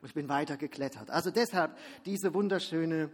Und 0.00 0.08
ich 0.08 0.14
bin 0.14 0.28
weiter 0.28 0.56
geklettert. 0.56 1.10
Also 1.10 1.30
deshalb 1.30 1.76
diese 2.06 2.32
wunderschöne 2.32 3.10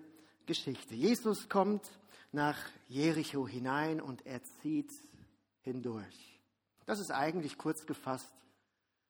Geschichte. 0.46 0.94
Jesus 0.94 1.48
kommt 1.48 1.90
nach 2.30 2.58
Jericho 2.86 3.48
hinein 3.48 4.00
und 4.00 4.24
er 4.24 4.42
zieht 4.62 4.92
hindurch. 5.62 6.40
Das 6.84 7.00
ist 7.00 7.10
eigentlich 7.10 7.58
kurz 7.58 7.86
gefasst 7.86 8.32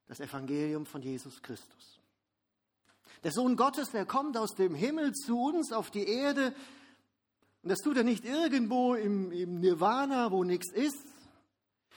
das 0.06 0.20
Evangelium 0.20 0.86
von 0.86 1.02
Jesus 1.02 1.42
Christus. 1.42 1.95
Der 3.24 3.32
Sohn 3.32 3.56
Gottes, 3.56 3.90
der 3.90 4.06
kommt 4.06 4.36
aus 4.36 4.54
dem 4.54 4.74
Himmel 4.74 5.12
zu 5.12 5.40
uns 5.40 5.72
auf 5.72 5.90
die 5.90 6.06
Erde. 6.08 6.54
Und 7.62 7.70
das 7.70 7.80
tut 7.80 7.96
er 7.96 8.04
nicht 8.04 8.24
irgendwo 8.24 8.94
im, 8.94 9.32
im 9.32 9.60
Nirvana, 9.60 10.30
wo 10.30 10.44
nichts 10.44 10.72
ist, 10.72 11.04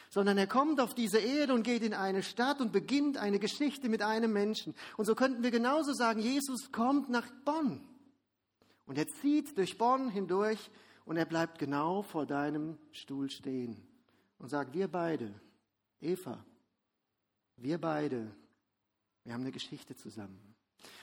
sondern 0.09 0.37
er 0.37 0.47
kommt 0.47 0.79
auf 0.79 0.95
diese 0.95 1.19
Erde 1.19 1.53
und 1.53 1.63
geht 1.63 1.83
in 1.83 1.93
eine 1.93 2.23
Stadt 2.23 2.61
und 2.61 2.71
beginnt 2.71 3.17
eine 3.17 3.39
Geschichte 3.39 3.89
mit 3.89 4.01
einem 4.01 4.33
Menschen. 4.33 4.73
Und 4.97 5.05
so 5.05 5.13
könnten 5.13 5.43
wir 5.43 5.51
genauso 5.51 5.93
sagen, 5.93 6.19
Jesus 6.19 6.71
kommt 6.71 7.09
nach 7.09 7.29
Bonn. 7.45 7.81
Und 8.85 8.97
er 8.97 9.07
zieht 9.07 9.55
durch 9.57 9.77
Bonn 9.77 10.09
hindurch 10.09 10.71
und 11.05 11.17
er 11.17 11.25
bleibt 11.25 11.59
genau 11.59 12.01
vor 12.01 12.25
deinem 12.25 12.77
Stuhl 12.91 13.29
stehen 13.29 13.87
und 14.39 14.49
sagt, 14.49 14.73
wir 14.73 14.87
beide, 14.87 15.31
Eva, 16.01 16.43
wir 17.57 17.77
beide, 17.77 18.35
wir 19.23 19.33
haben 19.33 19.41
eine 19.41 19.51
Geschichte 19.51 19.95
zusammen. 19.95 20.48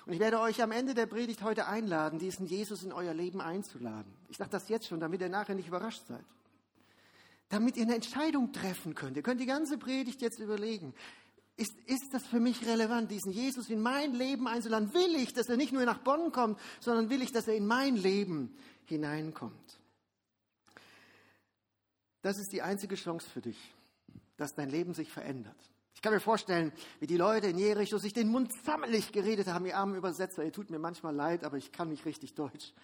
Und 0.07 0.13
ich 0.13 0.21
werde 0.21 0.41
euch 0.41 0.63
am 0.63 0.73
Ende 0.73 0.95
der 0.95 1.07
Predigt 1.07 1.43
heute 1.43 1.67
einladen, 1.67 2.19
diesen 2.19 2.47
Jesus 2.47 2.83
in 2.83 2.93
euer 2.93 3.15
Leben 3.15 3.41
einzuladen. 3.41 4.13
Ich 4.29 4.37
sage 4.37 4.51
das 4.51 4.69
jetzt 4.69 4.87
schon, 4.87 5.01
damit 5.01 5.21
ihr 5.21 5.29
nachher 5.29 5.55
nicht 5.55 5.69
überrascht 5.69 6.07
seid. 6.07 6.25
Damit 7.49 7.77
ihr 7.77 7.83
eine 7.83 7.95
Entscheidung 7.95 8.53
treffen 8.53 8.95
könnt. 8.95 9.17
Ihr 9.17 9.23
könnt 9.23 9.41
die 9.41 9.47
ganze 9.47 9.79
Predigt 9.79 10.21
jetzt 10.23 10.39
überlegen. 10.39 10.95
Ist, 11.57 11.75
ist 11.87 12.13
das 12.13 12.27
für 12.27 12.41
mich 12.41 12.67
relevant, 12.67 13.11
diesen 13.11 13.33
Jesus 13.33 13.71
in 13.71 13.81
mein 13.81 14.13
Leben 14.13 14.47
einzuladen? 14.47 14.93
Will 14.93 15.17
ich, 15.17 15.33
dass 15.33 15.49
er 15.49 15.57
nicht 15.57 15.73
nur 15.73 15.85
nach 15.85 15.99
Bonn 15.99 16.31
kommt, 16.31 16.61
sondern 16.81 17.09
will 17.09 17.23
ich, 17.23 17.33
dass 17.33 17.49
er 17.49 17.55
in 17.55 17.67
mein 17.67 17.97
Leben 17.97 18.55
hineinkommt? 18.85 19.81
Das 22.21 22.39
ist 22.39 22.53
die 22.53 22.61
einzige 22.61 22.97
Chance 22.97 23.29
für 23.31 23.41
dich, 23.41 23.59
dass 24.37 24.55
dein 24.55 24.69
Leben 24.69 24.95
sich 24.95 25.11
verändert. 25.11 25.57
Ich 25.97 26.03
kann 26.03 26.13
mir 26.13 26.21
vorstellen, 26.21 26.73
wie 27.01 27.07
die 27.07 27.17
Leute 27.17 27.47
in 27.47 27.59
Jericho 27.59 27.97
sich 27.97 28.13
den 28.13 28.29
Mund 28.29 28.53
sammelig 28.65 29.13
geredet 29.13 29.49
haben, 29.49 29.65
ihr 29.65 29.79
armen 29.79 29.97
Übersetzer, 29.97 30.45
ihr 30.45 30.53
tut 30.53 30.69
mir 30.69 30.79
manchmal 30.79 31.15
leid, 31.15 31.43
aber 31.43 31.57
ich 31.57 31.73
kann 31.73 31.89
nicht 31.89 32.05
richtig 32.05 32.35
Deutsch. 32.35 32.75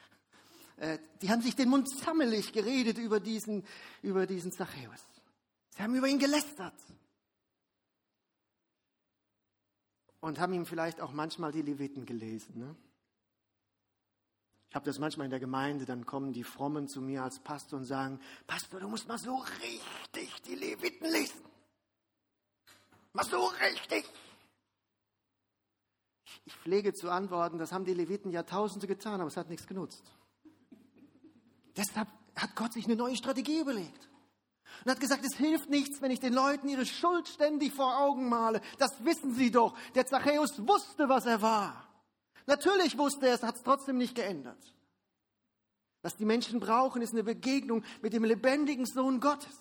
Äh, 0.78 0.98
die 1.20 1.30
haben 1.30 1.42
sich 1.42 1.54
den 1.54 1.68
Mund 1.68 1.90
sammelig 1.90 2.54
geredet 2.54 2.96
über 2.96 3.20
diesen, 3.20 3.64
über 4.00 4.26
diesen 4.26 4.50
Zachäus. 4.50 5.04
Sie 5.76 5.82
haben 5.82 5.94
über 5.94 6.08
ihn 6.08 6.18
gelästert. 6.18 6.74
Und 10.20 10.40
haben 10.40 10.54
ihm 10.54 10.64
vielleicht 10.64 11.02
auch 11.02 11.12
manchmal 11.12 11.52
die 11.52 11.62
Leviten 11.62 12.06
gelesen. 12.06 12.60
Ne? 12.60 12.74
Ich 14.70 14.74
habe 14.74 14.86
das 14.86 14.98
manchmal 14.98 15.26
in 15.26 15.30
der 15.30 15.40
Gemeinde, 15.40 15.84
dann 15.84 16.06
kommen 16.06 16.32
die 16.32 16.44
Frommen 16.44 16.88
zu 16.88 17.02
mir 17.02 17.24
als 17.24 17.40
Pastor 17.40 17.78
und 17.78 17.84
sagen, 17.84 18.18
Pastor, 18.46 18.80
du 18.80 18.88
musst 18.88 19.06
mal 19.06 19.18
so 19.18 19.36
richtig 19.36 20.30
die 20.46 20.54
Leviten 20.54 21.10
lesen. 21.10 21.51
Mal 23.12 23.24
so 23.24 23.44
richtig. 23.44 24.04
Ich 26.44 26.54
pflege 26.54 26.92
zu 26.92 27.10
antworten, 27.10 27.58
das 27.58 27.72
haben 27.72 27.84
die 27.84 27.94
Leviten 27.94 28.30
Jahrtausende 28.30 28.86
getan, 28.86 29.20
aber 29.20 29.28
es 29.28 29.36
hat 29.36 29.48
nichts 29.48 29.66
genutzt. 29.66 30.02
Deshalb 31.76 32.08
hat 32.36 32.56
Gott 32.56 32.72
sich 32.72 32.86
eine 32.86 32.96
neue 32.96 33.16
Strategie 33.16 33.60
überlegt. 33.60 34.08
Und 34.84 34.90
hat 34.90 35.00
gesagt, 35.00 35.24
es 35.24 35.36
hilft 35.36 35.68
nichts, 35.68 36.00
wenn 36.00 36.10
ich 36.10 36.20
den 36.20 36.32
Leuten 36.32 36.68
ihre 36.68 36.86
Schuld 36.86 37.28
ständig 37.28 37.72
vor 37.72 37.98
Augen 37.98 38.28
male. 38.28 38.60
Das 38.78 39.04
wissen 39.04 39.34
sie 39.34 39.50
doch. 39.50 39.76
Der 39.94 40.06
Zachäus 40.06 40.66
wusste, 40.66 41.08
was 41.08 41.26
er 41.26 41.42
war. 41.42 41.88
Natürlich 42.46 42.98
wusste 42.98 43.28
er 43.28 43.34
es, 43.34 43.42
hat 43.42 43.56
es 43.56 43.62
trotzdem 43.62 43.98
nicht 43.98 44.14
geändert. 44.14 44.58
Was 46.00 46.16
die 46.16 46.24
Menschen 46.24 46.58
brauchen, 46.58 47.02
ist 47.02 47.12
eine 47.12 47.22
Begegnung 47.22 47.84
mit 48.00 48.12
dem 48.12 48.24
lebendigen 48.24 48.86
Sohn 48.86 49.20
Gottes. 49.20 49.56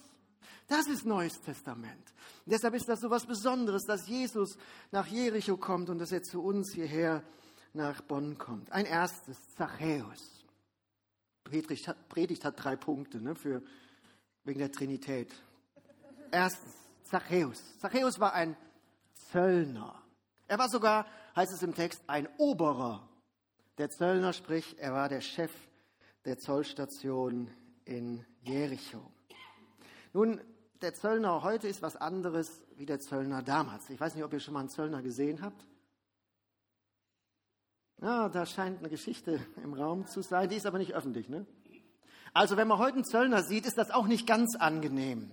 Das 0.67 0.87
ist 0.87 1.05
Neues 1.05 1.41
Testament. 1.41 2.13
Und 2.45 2.53
deshalb 2.53 2.73
ist 2.73 2.87
das 2.87 3.01
so 3.01 3.09
was 3.09 3.25
Besonderes, 3.25 3.83
dass 3.83 4.07
Jesus 4.07 4.57
nach 4.91 5.07
Jericho 5.07 5.57
kommt 5.57 5.89
und 5.89 5.99
dass 5.99 6.11
er 6.11 6.23
zu 6.23 6.41
uns 6.41 6.73
hierher 6.73 7.23
nach 7.73 8.01
Bonn 8.01 8.37
kommt. 8.37 8.71
Ein 8.71 8.85
erstes, 8.85 9.37
Zachäus. 9.55 10.45
Predigt 11.43 11.87
hat, 11.87 12.09
Predigt 12.09 12.45
hat 12.45 12.63
drei 12.63 12.75
Punkte 12.75 13.21
ne, 13.21 13.35
für, 13.35 13.61
wegen 14.43 14.59
der 14.59 14.71
Trinität. 14.71 15.33
Erstens, 16.31 16.73
Zachäus. 17.03 17.61
Zachäus 17.79 18.19
war 18.19 18.33
ein 18.33 18.55
Zöllner. 19.31 20.01
Er 20.47 20.57
war 20.57 20.69
sogar, 20.69 21.05
heißt 21.35 21.53
es 21.53 21.63
im 21.63 21.73
Text, 21.73 22.01
ein 22.07 22.27
Oberer. 22.37 23.07
Der 23.77 23.89
Zöllner, 23.89 24.33
sprich, 24.33 24.77
er 24.79 24.93
war 24.93 25.09
der 25.09 25.21
Chef 25.21 25.51
der 26.25 26.37
Zollstation 26.37 27.49
in 27.85 28.25
Jericho. 28.41 29.11
Nun, 30.13 30.41
der 30.81 30.93
Zöllner 30.93 31.41
heute 31.41 31.69
ist 31.69 31.81
was 31.81 31.95
anderes 31.95 32.63
wie 32.75 32.85
der 32.85 32.99
Zöllner 32.99 33.41
damals. 33.41 33.89
Ich 33.89 33.99
weiß 33.99 34.15
nicht, 34.15 34.23
ob 34.25 34.33
ihr 34.33 34.41
schon 34.41 34.53
mal 34.53 34.61
einen 34.61 34.69
Zöllner 34.69 35.01
gesehen 35.01 35.41
habt. 35.41 35.65
Ja, 38.01 38.27
da 38.27 38.45
scheint 38.45 38.79
eine 38.79 38.89
Geschichte 38.89 39.39
im 39.63 39.73
Raum 39.73 40.07
zu 40.07 40.21
sein, 40.21 40.49
die 40.49 40.57
ist 40.57 40.65
aber 40.65 40.79
nicht 40.79 40.93
öffentlich. 40.93 41.29
Ne? 41.29 41.45
Also 42.33 42.57
wenn 42.57 42.67
man 42.67 42.79
heute 42.79 42.95
einen 42.95 43.05
Zöllner 43.05 43.43
sieht, 43.43 43.65
ist 43.65 43.77
das 43.77 43.91
auch 43.91 44.07
nicht 44.07 44.27
ganz 44.27 44.55
angenehm. 44.57 45.31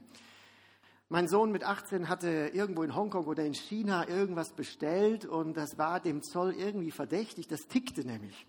Mein 1.08 1.26
Sohn 1.26 1.50
mit 1.50 1.64
18 1.64 2.08
hatte 2.08 2.50
irgendwo 2.52 2.82
in 2.82 2.94
Hongkong 2.94 3.26
oder 3.26 3.44
in 3.44 3.54
China 3.54 4.06
irgendwas 4.06 4.52
bestellt 4.52 5.24
und 5.24 5.56
das 5.56 5.78
war 5.78 5.98
dem 5.98 6.22
Zoll 6.22 6.52
irgendwie 6.52 6.90
verdächtig, 6.90 7.48
das 7.48 7.62
tickte 7.62 8.06
nämlich. 8.06 8.46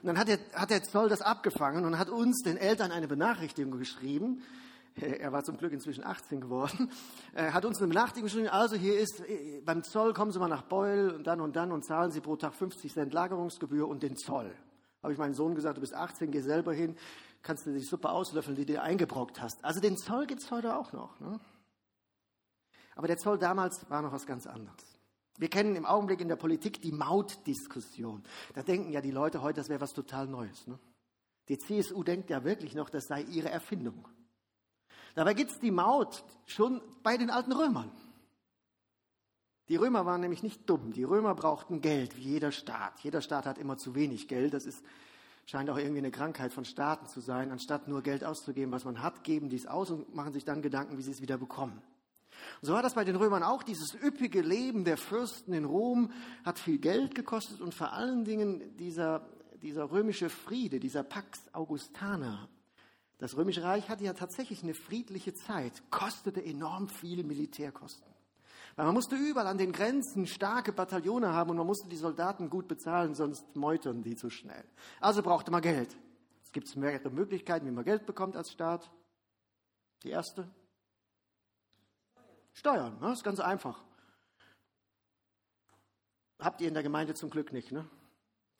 Und 0.00 0.06
dann 0.06 0.18
hat 0.18 0.28
der, 0.28 0.38
hat 0.54 0.70
der 0.70 0.84
Zoll 0.84 1.08
das 1.08 1.20
abgefangen 1.20 1.84
und 1.84 1.98
hat 1.98 2.08
uns, 2.08 2.42
den 2.44 2.56
Eltern, 2.56 2.92
eine 2.92 3.08
Benachrichtigung 3.08 3.76
geschrieben 3.76 4.42
er 5.20 5.32
war 5.32 5.42
zum 5.44 5.56
Glück 5.56 5.72
inzwischen 5.72 6.04
18 6.04 6.40
geworden, 6.40 6.90
hat 7.34 7.64
uns 7.64 7.78
eine 7.78 7.88
Benachrichtigung 7.88 8.26
geschrieben, 8.26 8.48
also 8.48 8.76
hier 8.76 8.98
ist, 8.98 9.20
äh, 9.20 9.60
beim 9.64 9.82
Zoll 9.82 10.12
kommen 10.12 10.32
Sie 10.32 10.38
mal 10.38 10.48
nach 10.48 10.62
Beul 10.62 11.14
und 11.16 11.26
dann 11.26 11.40
und 11.40 11.56
dann 11.56 11.72
und 11.72 11.84
zahlen 11.84 12.10
Sie 12.10 12.20
pro 12.20 12.36
Tag 12.36 12.54
50 12.54 12.92
Cent 12.92 13.12
Lagerungsgebühr 13.14 13.88
und 13.88 14.02
den 14.02 14.16
Zoll. 14.16 14.54
Habe 15.02 15.12
ich 15.12 15.18
meinem 15.18 15.34
Sohn 15.34 15.54
gesagt, 15.54 15.78
du 15.78 15.80
bist 15.80 15.94
18, 15.94 16.30
geh 16.30 16.40
selber 16.40 16.72
hin, 16.72 16.96
kannst 17.42 17.66
du 17.66 17.72
die 17.72 17.80
Suppe 17.80 18.10
auslöffeln, 18.10 18.56
die 18.56 18.64
du 18.64 18.74
dir 18.74 18.82
eingebrockt 18.82 19.40
hast. 19.40 19.64
Also 19.64 19.80
den 19.80 19.96
Zoll 19.96 20.26
gibt 20.26 20.42
es 20.42 20.50
heute 20.50 20.76
auch 20.76 20.92
noch. 20.92 21.18
Ne? 21.20 21.40
Aber 22.94 23.06
der 23.06 23.16
Zoll 23.16 23.38
damals 23.38 23.88
war 23.90 24.02
noch 24.02 24.12
was 24.12 24.26
ganz 24.26 24.46
anderes. 24.46 24.98
Wir 25.38 25.48
kennen 25.48 25.74
im 25.76 25.86
Augenblick 25.86 26.20
in 26.20 26.28
der 26.28 26.36
Politik 26.36 26.82
die 26.82 26.92
Mautdiskussion. 26.92 28.22
Da 28.54 28.62
denken 28.62 28.92
ja 28.92 29.00
die 29.00 29.10
Leute 29.10 29.42
heute, 29.42 29.60
das 29.60 29.68
wäre 29.68 29.80
was 29.80 29.92
total 29.92 30.26
Neues. 30.26 30.66
Ne? 30.66 30.78
Die 31.48 31.58
CSU 31.58 32.04
denkt 32.04 32.30
ja 32.30 32.44
wirklich 32.44 32.74
noch, 32.74 32.90
das 32.90 33.06
sei 33.06 33.22
ihre 33.22 33.50
Erfindung. 33.50 34.06
Dabei 35.14 35.34
gibt 35.34 35.50
es 35.50 35.60
die 35.60 35.70
Maut 35.70 36.24
schon 36.46 36.80
bei 37.02 37.16
den 37.16 37.30
alten 37.30 37.52
Römern. 37.52 37.90
Die 39.68 39.76
Römer 39.76 40.04
waren 40.04 40.20
nämlich 40.20 40.42
nicht 40.42 40.68
dumm. 40.68 40.92
Die 40.92 41.04
Römer 41.04 41.34
brauchten 41.34 41.80
Geld, 41.80 42.16
wie 42.16 42.22
jeder 42.22 42.52
Staat. 42.52 43.00
Jeder 43.00 43.22
Staat 43.22 43.46
hat 43.46 43.58
immer 43.58 43.78
zu 43.78 43.94
wenig 43.94 44.28
Geld. 44.28 44.54
Das 44.54 44.66
ist, 44.66 44.84
scheint 45.46 45.70
auch 45.70 45.78
irgendwie 45.78 45.98
eine 45.98 46.10
Krankheit 46.10 46.52
von 46.52 46.64
Staaten 46.64 47.06
zu 47.06 47.20
sein. 47.20 47.50
Anstatt 47.50 47.88
nur 47.88 48.02
Geld 48.02 48.24
auszugeben, 48.24 48.72
was 48.72 48.84
man 48.84 49.02
hat, 49.02 49.24
geben 49.24 49.48
die 49.48 49.56
es 49.56 49.66
aus 49.66 49.90
und 49.90 50.14
machen 50.14 50.32
sich 50.32 50.44
dann 50.44 50.62
Gedanken, 50.62 50.98
wie 50.98 51.02
sie 51.02 51.12
es 51.12 51.22
wieder 51.22 51.38
bekommen. 51.38 51.80
So 52.60 52.72
war 52.72 52.82
das 52.82 52.94
bei 52.94 53.04
den 53.04 53.16
Römern 53.16 53.42
auch. 53.42 53.62
Dieses 53.62 53.94
üppige 53.94 54.40
Leben 54.40 54.84
der 54.84 54.96
Fürsten 54.96 55.52
in 55.52 55.64
Rom 55.64 56.10
hat 56.44 56.58
viel 56.58 56.78
Geld 56.78 57.14
gekostet 57.14 57.60
und 57.60 57.74
vor 57.74 57.92
allen 57.92 58.24
Dingen 58.24 58.76
dieser, 58.76 59.26
dieser 59.62 59.90
römische 59.90 60.28
Friede, 60.28 60.80
dieser 60.80 61.02
Pax 61.02 61.40
Augustana, 61.52 62.48
das 63.22 63.36
Römische 63.36 63.62
Reich 63.62 63.88
hatte 63.88 64.02
ja 64.02 64.14
tatsächlich 64.14 64.64
eine 64.64 64.74
friedliche 64.74 65.32
Zeit, 65.32 65.88
kostete 65.92 66.44
enorm 66.44 66.88
viel 66.88 67.22
Militärkosten. 67.22 68.12
Weil 68.74 68.86
man 68.86 68.94
musste 68.94 69.14
überall 69.14 69.46
an 69.46 69.58
den 69.58 69.70
Grenzen 69.70 70.26
starke 70.26 70.72
Bataillone 70.72 71.32
haben 71.32 71.50
und 71.50 71.56
man 71.56 71.66
musste 71.68 71.88
die 71.88 71.96
Soldaten 71.96 72.50
gut 72.50 72.66
bezahlen, 72.66 73.14
sonst 73.14 73.54
meutern 73.54 74.02
die 74.02 74.16
zu 74.16 74.28
schnell. 74.28 74.64
Also 74.98 75.22
brauchte 75.22 75.52
man 75.52 75.62
Geld. 75.62 75.96
Es 76.42 76.50
gibt 76.50 76.74
mehrere 76.74 77.10
Möglichkeiten, 77.10 77.64
wie 77.64 77.70
man 77.70 77.84
Geld 77.84 78.06
bekommt 78.06 78.34
als 78.34 78.50
Staat. 78.50 78.90
Die 80.02 80.10
erste? 80.10 80.50
Steuern, 82.52 82.94
ne? 82.94 83.02
das 83.02 83.18
ist 83.18 83.24
ganz 83.24 83.38
einfach. 83.38 83.84
Habt 86.40 86.60
ihr 86.60 86.66
in 86.66 86.74
der 86.74 86.82
Gemeinde 86.82 87.14
zum 87.14 87.30
Glück 87.30 87.52
nicht, 87.52 87.70
ne? 87.70 87.88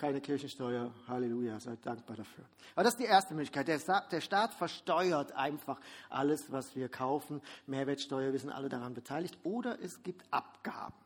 Keine 0.02 0.20
Kirchensteuer. 0.20 0.90
Halleluja, 1.06 1.60
seid 1.60 1.86
dankbar 1.86 2.16
dafür. 2.16 2.44
Aber 2.74 2.82
das 2.82 2.94
ist 2.94 2.98
die 2.98 3.06
erste 3.06 3.34
Möglichkeit. 3.34 3.68
Der, 3.68 3.78
der 4.10 4.20
Staat 4.20 4.52
versteuert 4.52 5.30
einfach 5.30 5.78
alles, 6.10 6.50
was 6.50 6.74
wir 6.74 6.88
kaufen. 6.88 7.40
Mehrwertsteuer, 7.68 8.32
wir 8.32 8.40
sind 8.40 8.50
alle 8.50 8.68
daran 8.68 8.94
beteiligt. 8.94 9.38
Oder 9.44 9.80
es 9.80 10.02
gibt 10.02 10.24
Abgaben. 10.32 10.96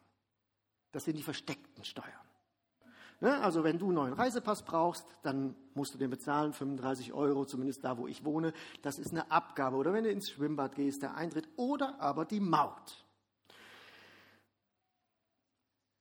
Das 0.93 1.05
sind 1.05 1.19
die 1.19 1.23
versteckten 1.23 1.85
Steuern. 1.85 2.09
Ne? 3.21 3.39
Also 3.43 3.65
wenn 3.65 3.79
du 3.79 3.89
einen 3.89 3.97
neuen 3.97 4.13
Reisepass 4.15 4.63
brauchst, 4.63 5.05
dann 5.23 5.55
musst 5.75 5.93
du 5.93 5.99
den 5.99 6.09
bezahlen, 6.09 6.55
35 6.55 7.13
Euro, 7.13 7.45
zumindest 7.45 7.85
da, 7.85 7.99
wo 7.99 8.07
ich 8.07 8.25
wohne. 8.25 8.55
Das 8.81 8.99
ist 8.99 9.11
eine 9.11 9.31
Abgabe. 9.31 9.77
Oder 9.77 9.93
wenn 9.93 10.05
du 10.05 10.11
ins 10.11 10.31
Schwimmbad 10.31 10.75
gehst, 10.75 11.03
der 11.03 11.17
Eintritt. 11.17 11.47
Oder 11.57 12.01
aber 12.01 12.25
die 12.25 12.41
Maut. 12.41 13.05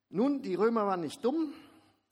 Nun, 0.08 0.42
die 0.42 0.56
Römer 0.56 0.88
waren 0.88 1.02
nicht 1.02 1.26
dumm. 1.26 1.54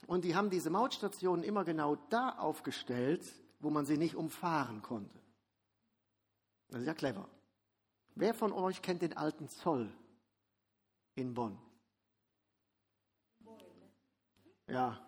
Und 0.08 0.26
die 0.26 0.36
haben 0.36 0.50
diese 0.50 0.70
Mautstationen 0.70 1.44
immer 1.44 1.64
genau 1.64 1.96
da 2.10 2.30
aufgestellt, 2.38 3.24
wo 3.60 3.70
man 3.70 3.86
sie 3.86 3.98
nicht 3.98 4.16
umfahren 4.16 4.82
konnte. 4.82 5.18
Das 6.70 6.82
ist 6.82 6.88
ja 6.88 6.94
clever. 6.94 7.28
Wer 8.16 8.34
von 8.34 8.52
euch 8.52 8.82
kennt 8.82 9.02
den 9.02 9.16
alten 9.16 9.48
Zoll 9.48 9.92
in 11.16 11.34
Bonn? 11.34 11.58
Ja, 14.68 15.00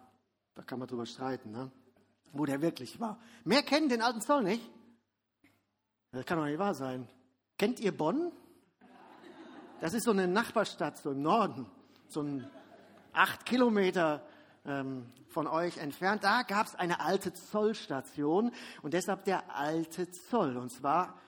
da 0.54 0.64
kann 0.64 0.80
man 0.80 0.88
drüber 0.88 1.06
streiten, 1.06 1.52
ne? 1.52 1.72
wo 2.32 2.46
der 2.46 2.62
wirklich 2.62 3.00
war. 3.00 3.20
Mehr 3.44 3.64
kennen 3.64 3.90
den 3.90 4.02
alten 4.02 4.22
Zoll 4.22 4.44
nicht? 4.44 4.70
Das 6.12 6.26
kann 6.26 6.38
doch 6.38 6.46
nicht 6.46 6.60
wahr 6.60 6.74
sein. 6.74 7.08
Kennt 7.58 7.80
ihr 7.80 7.96
Bonn? 7.96 8.32
Das 9.82 9.94
ist 9.94 10.04
so 10.04 10.12
eine 10.12 10.28
Nachbarstadt, 10.28 10.98
so 10.98 11.12
im 11.12 11.22
Norden, 11.22 11.66
so 12.08 12.22
ein 12.22 12.50
acht 13.12 13.46
Kilometer 13.46 14.26
ähm, 14.66 15.06
von 15.28 15.48
euch 15.48 15.78
entfernt. 15.78 16.24
Da 16.24 16.44
gab 16.44 16.68
es 16.68 16.76
eine 16.76 17.00
alte 17.00 17.34
Zollstation 17.34 18.52
und 18.82 18.94
deshalb 18.94 19.26
der 19.26 19.56
alte 19.56 20.10
Zoll. 20.12 20.58
Und 20.58 20.72
zwar 20.72 21.20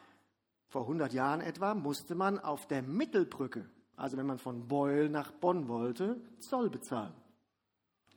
Vor 0.69 0.81
100 0.81 1.13
Jahren 1.13 1.41
etwa 1.41 1.75
musste 1.75 2.13
man 2.13 2.39
auf 2.39 2.67
der 2.67 2.81
Mittelbrücke, 2.81 3.69
also 3.95 4.17
wenn 4.17 4.25
man 4.25 4.37
von 4.37 4.67
Beul 4.67 5.09
nach 5.09 5.31
Bonn 5.31 5.67
wollte, 5.69 6.21
Zoll 6.39 6.69
bezahlen. 6.69 7.13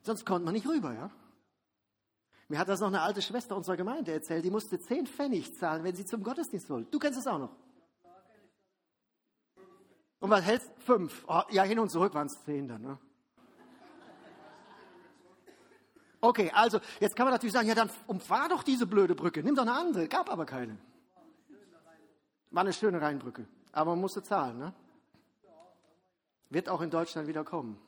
Sonst 0.02 0.26
konnte 0.26 0.44
man 0.44 0.54
nicht 0.54 0.66
rüber, 0.66 0.92
ja? 0.92 1.10
Mir 2.48 2.58
hat 2.58 2.68
das 2.68 2.80
noch 2.80 2.88
eine 2.88 3.02
alte 3.02 3.22
Schwester 3.22 3.56
unserer 3.56 3.76
Gemeinde 3.76 4.12
erzählt, 4.12 4.44
die 4.44 4.50
musste 4.50 4.80
10 4.80 5.06
Pfennig 5.06 5.54
zahlen, 5.54 5.84
wenn 5.84 5.94
sie 5.94 6.04
zum 6.04 6.24
Gottesdienst 6.24 6.68
wollte. 6.68 6.90
Du 6.90 6.98
kennst 6.98 7.20
es 7.20 7.26
auch 7.28 7.38
noch. 7.38 7.56
Und 10.18 10.30
was 10.30 10.42
hältst 10.42 10.68
du? 10.68 10.80
Fünf. 10.80 11.24
Oh, 11.28 11.42
ja, 11.50 11.62
hin 11.62 11.78
und 11.78 11.90
zurück 11.90 12.14
waren 12.14 12.26
es 12.26 12.42
zehn 12.44 12.68
dann, 12.68 12.82
ne? 12.82 12.98
Okay, 16.20 16.50
also 16.54 16.80
jetzt 17.00 17.16
kann 17.16 17.24
man 17.24 17.32
natürlich 17.32 17.52
sagen, 17.52 17.68
ja, 17.68 17.74
dann 17.74 17.90
umfahr 18.06 18.48
doch 18.48 18.62
diese 18.62 18.86
blöde 18.86 19.14
Brücke, 19.14 19.42
nimm 19.42 19.54
doch 19.54 19.62
eine 19.62 19.72
andere. 19.72 20.08
Gab 20.08 20.30
aber 20.30 20.44
keine. 20.44 20.76
War 22.50 22.62
eine 22.62 22.72
schöne 22.72 23.00
Rheinbrücke, 23.00 23.46
aber 23.72 23.92
man 23.92 24.00
musste 24.00 24.22
zahlen, 24.22 24.58
ne? 24.58 24.74
Wird 26.50 26.68
auch 26.68 26.80
in 26.80 26.90
Deutschland 26.90 27.28
wieder 27.28 27.44
kommen. 27.44 27.78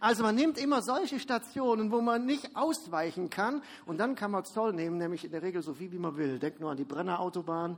Also 0.00 0.22
man 0.22 0.34
nimmt 0.34 0.56
immer 0.56 0.82
solche 0.82 1.18
Stationen, 1.18 1.90
wo 1.90 2.00
man 2.00 2.24
nicht 2.24 2.56
ausweichen 2.56 3.28
kann 3.28 3.62
und 3.84 3.98
dann 3.98 4.14
kann 4.14 4.30
man 4.30 4.44
Zoll 4.44 4.72
nehmen, 4.72 4.98
nämlich 4.98 5.24
in 5.24 5.32
der 5.32 5.42
Regel 5.42 5.62
so 5.62 5.74
viel 5.74 5.92
wie 5.92 5.98
man 5.98 6.16
will. 6.16 6.38
Denkt 6.38 6.60
nur 6.60 6.70
an 6.70 6.76
die 6.76 6.84
Brennerautobahn. 6.84 7.76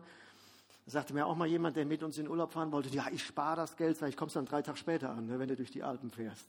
Da 0.86 0.92
sagte 0.92 1.14
mir 1.14 1.26
auch 1.26 1.36
mal 1.36 1.48
jemand, 1.48 1.76
der 1.76 1.84
mit 1.86 2.02
uns 2.02 2.18
in 2.18 2.28
Urlaub 2.28 2.52
fahren 2.52 2.70
wollte, 2.72 2.88
ja, 2.90 3.06
ich 3.10 3.24
spare 3.24 3.56
das 3.56 3.76
Geld, 3.76 4.00
ich, 4.02 4.16
kommst 4.16 4.36
dann 4.36 4.46
drei 4.46 4.62
Tage 4.62 4.78
später 4.78 5.10
an, 5.10 5.26
ne, 5.26 5.38
wenn 5.38 5.48
du 5.48 5.56
durch 5.56 5.70
die 5.70 5.82
Alpen 5.82 6.10
fährst. 6.10 6.46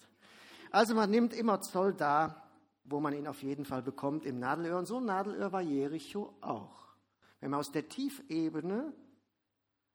Also 0.72 0.96
man 0.96 1.10
nimmt 1.10 1.34
immer 1.34 1.62
Zoll 1.62 1.94
da, 1.94 2.44
wo 2.90 3.00
man 3.00 3.14
ihn 3.14 3.28
auf 3.28 3.44
jeden 3.44 3.66
Fall 3.66 3.82
bekommt, 3.82 4.26
im 4.26 4.40
Nadelöhr. 4.40 4.78
Und 4.78 4.86
so 4.86 4.98
ein 4.98 5.06
Nadelöhr 5.06 5.52
war 5.52 5.62
Jericho 5.62 6.34
auch. 6.42 6.96
Wenn 7.40 7.52
man 7.52 7.60
aus 7.60 7.72
der 7.72 7.88
Tiefebene 7.88 8.94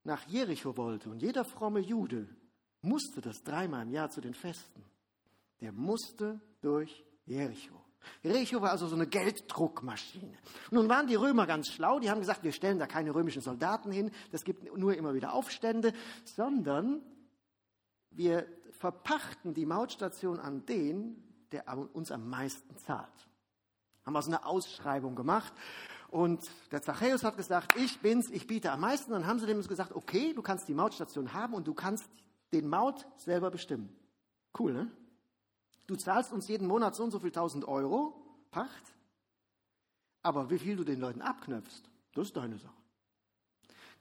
nach 0.05 0.27
Jericho 0.27 0.77
wollte 0.77 1.11
und 1.11 1.23
jeder 1.23 1.45
fromme 1.45 1.81
Jude 1.81 2.29
musste 2.83 3.21
das 3.21 3.43
dreimal 3.43 3.83
im 3.83 3.91
Jahr 3.91 4.11
zu 4.11 4.21
den 4.21 4.35
Festen, 4.35 4.85
der 5.61 5.73
musste 5.73 6.41
durch 6.61 7.05
Jericho. 7.27 7.81
Jericho 8.23 8.61
war 8.61 8.71
also 8.71 8.87
so 8.87 8.97
eine 8.97 9.07
Gelddruckmaschine. 9.07 10.37
Nun 10.71 10.89
waren 10.89 11.07
die 11.07 11.15
Römer 11.15 11.47
ganz 11.47 11.69
schlau, 11.69 12.01
die 12.01 12.11
haben 12.11 12.21
gesagt, 12.21 12.45
wir 12.45 12.53
stellen 12.53 12.79
da 12.79 12.87
keine 12.87 13.15
römischen 13.15 13.41
Soldaten 13.41 13.91
hin, 13.91 14.11
das 14.31 14.45
gibt 14.45 14.77
nur 14.77 14.95
immer 14.95 15.15
wieder 15.15 15.33
Aufstände, 15.33 15.93
sondern 16.25 17.03
wir 18.11 18.47
verpachten 18.73 19.55
die 19.55 19.67
Mautstation 19.67 20.39
an 20.39 20.67
den, 20.67 21.23
der 21.55 21.95
uns 21.95 22.11
am 22.11 22.29
meisten 22.29 22.77
zahlt. 22.77 23.29
Haben 24.05 24.17
also 24.17 24.31
eine 24.31 24.45
Ausschreibung 24.45 25.15
gemacht 25.15 25.53
und 26.09 26.51
der 26.73 26.83
Zachäus 26.83 27.25
hat 27.25 27.37
gesagt, 27.37 27.77
ich 27.77 28.01
bin's, 28.01 28.29
ich 28.31 28.47
biete 28.47 28.71
am 28.71 28.81
meisten. 28.81 29.13
Dann 29.13 29.27
haben 29.27 29.39
sie 29.39 29.47
dem 29.47 29.63
gesagt, 29.63 29.93
okay, 29.93 30.35
du 30.35 30.43
kannst 30.43 30.69
die 30.69 30.75
Mautstation 30.75 31.33
haben 31.33 31.55
und 31.55 31.67
du 31.67 31.75
kannst 31.75 32.05
den 32.53 32.69
Maut 32.69 33.07
selber 33.17 33.51
bestimmen. 33.51 33.97
Cool, 34.59 34.73
ne? 34.73 34.91
Du 35.87 35.97
zahlst 35.97 36.33
uns 36.33 36.49
jeden 36.49 36.67
Monat 36.67 36.95
so 36.95 37.05
und 37.05 37.11
so 37.11 37.19
viel 37.19 37.33
tausend 37.33 37.67
Euro 37.67 38.21
Pacht, 38.51 38.95
aber 40.23 40.51
wie 40.51 40.59
viel 40.59 40.77
du 40.77 40.85
den 40.85 41.01
Leuten 41.01 41.21
abknöpfst, 41.21 41.83
das 42.15 42.29
ist 42.29 42.37
deine 42.37 42.59
Sache. 42.59 42.84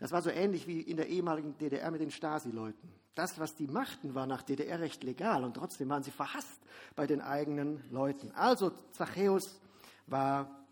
Das 0.04 0.12
war 0.12 0.22
so 0.22 0.30
ähnlich 0.30 0.68
wie 0.68 0.82
in 0.82 0.98
der 0.98 1.08
ehemaligen 1.08 1.58
DDR 1.58 1.90
mit 1.90 2.02
den 2.02 2.12
Stasi-Leuten. 2.12 2.94
Das, 3.16 3.40
was 3.40 3.56
die 3.56 3.68
machten, 3.68 4.14
war 4.14 4.28
nach 4.28 4.42
DDR-Recht 4.42 5.02
legal 5.02 5.46
und 5.46 5.54
trotzdem 5.54 5.88
waren 5.88 6.04
sie 6.04 6.12
verhasst 6.12 6.60
bei 6.94 7.08
den 7.08 7.22
eigenen 7.22 7.82
Leuten. 7.90 8.30
Also 8.34 8.72
Zachäus 8.92 9.62
war 10.08 10.66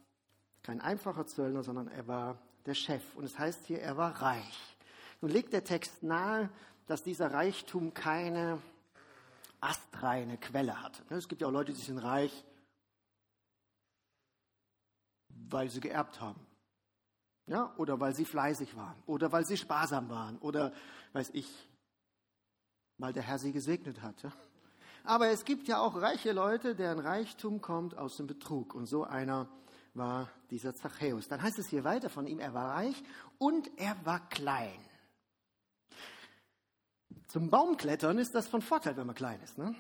kein 0.64 0.82
einfacher 0.82 1.26
Zöllner, 1.26 1.64
sondern 1.64 1.88
er 1.88 2.10
war 2.10 2.40
der 2.66 2.74
Chef. 2.74 3.16
Und 3.16 3.24
es 3.24 3.40
heißt 3.40 3.68
hier, 3.68 3.80
er 3.80 3.96
war 3.96 4.22
reich. 4.22 4.76
Nun 5.22 5.32
legt 5.32 5.54
der 5.54 5.64
Text 5.64 6.04
nahe, 6.04 6.50
dass 6.88 7.02
dieser 7.02 7.32
Reichtum 7.32 7.94
keine 7.94 8.62
astreine 9.62 10.40
Quelle 10.40 10.84
hat. 10.84 11.04
Es 11.10 11.30
gibt 11.30 11.40
ja 11.40 11.48
auch 11.48 11.52
Leute, 11.52 11.72
die 11.72 11.80
sind 11.80 12.00
reich, 12.00 12.44
weil 15.30 15.70
sie 15.70 15.80
geerbt 15.80 16.20
haben. 16.20 16.51
Ja, 17.52 17.74
oder 17.76 18.00
weil 18.00 18.16
sie 18.16 18.24
fleißig 18.24 18.78
waren. 18.78 18.96
Oder 19.08 19.30
weil 19.34 19.46
sie 19.46 19.58
sparsam 19.58 20.08
waren. 20.10 20.38
Oder, 20.38 20.72
weiß 21.12 21.32
ich, 21.34 21.54
weil 22.98 23.12
der 23.12 23.24
Herr 23.24 23.40
sie 23.40 23.52
gesegnet 23.52 24.02
hat. 24.02 24.16
Aber 25.04 25.28
es 25.28 25.44
gibt 25.44 25.68
ja 25.68 25.80
auch 25.80 26.02
reiche 26.02 26.32
Leute, 26.32 26.76
deren 26.76 27.00
Reichtum 27.00 27.60
kommt 27.60 27.98
aus 27.98 28.16
dem 28.16 28.26
Betrug. 28.26 28.74
Und 28.74 28.86
so 28.86 29.04
einer 29.04 29.50
war 29.94 30.30
dieser 30.50 30.74
Zachäus. 30.76 31.28
Dann 31.28 31.42
heißt 31.42 31.60
es 31.60 31.68
hier 31.68 31.84
weiter 31.84 32.10
von 32.10 32.26
ihm, 32.26 32.40
er 32.40 32.54
war 32.54 32.78
reich 32.78 33.04
und 33.38 33.70
er 33.78 33.98
war 34.06 34.30
klein. 34.30 34.80
Zum 37.28 37.50
Baumklettern 37.50 38.18
ist 38.18 38.34
das 38.34 38.48
von 38.48 38.62
Vorteil, 38.62 38.96
wenn 38.96 39.08
man 39.08 39.16
klein 39.16 39.42
ist. 39.42 39.58
Ne? 39.58 39.76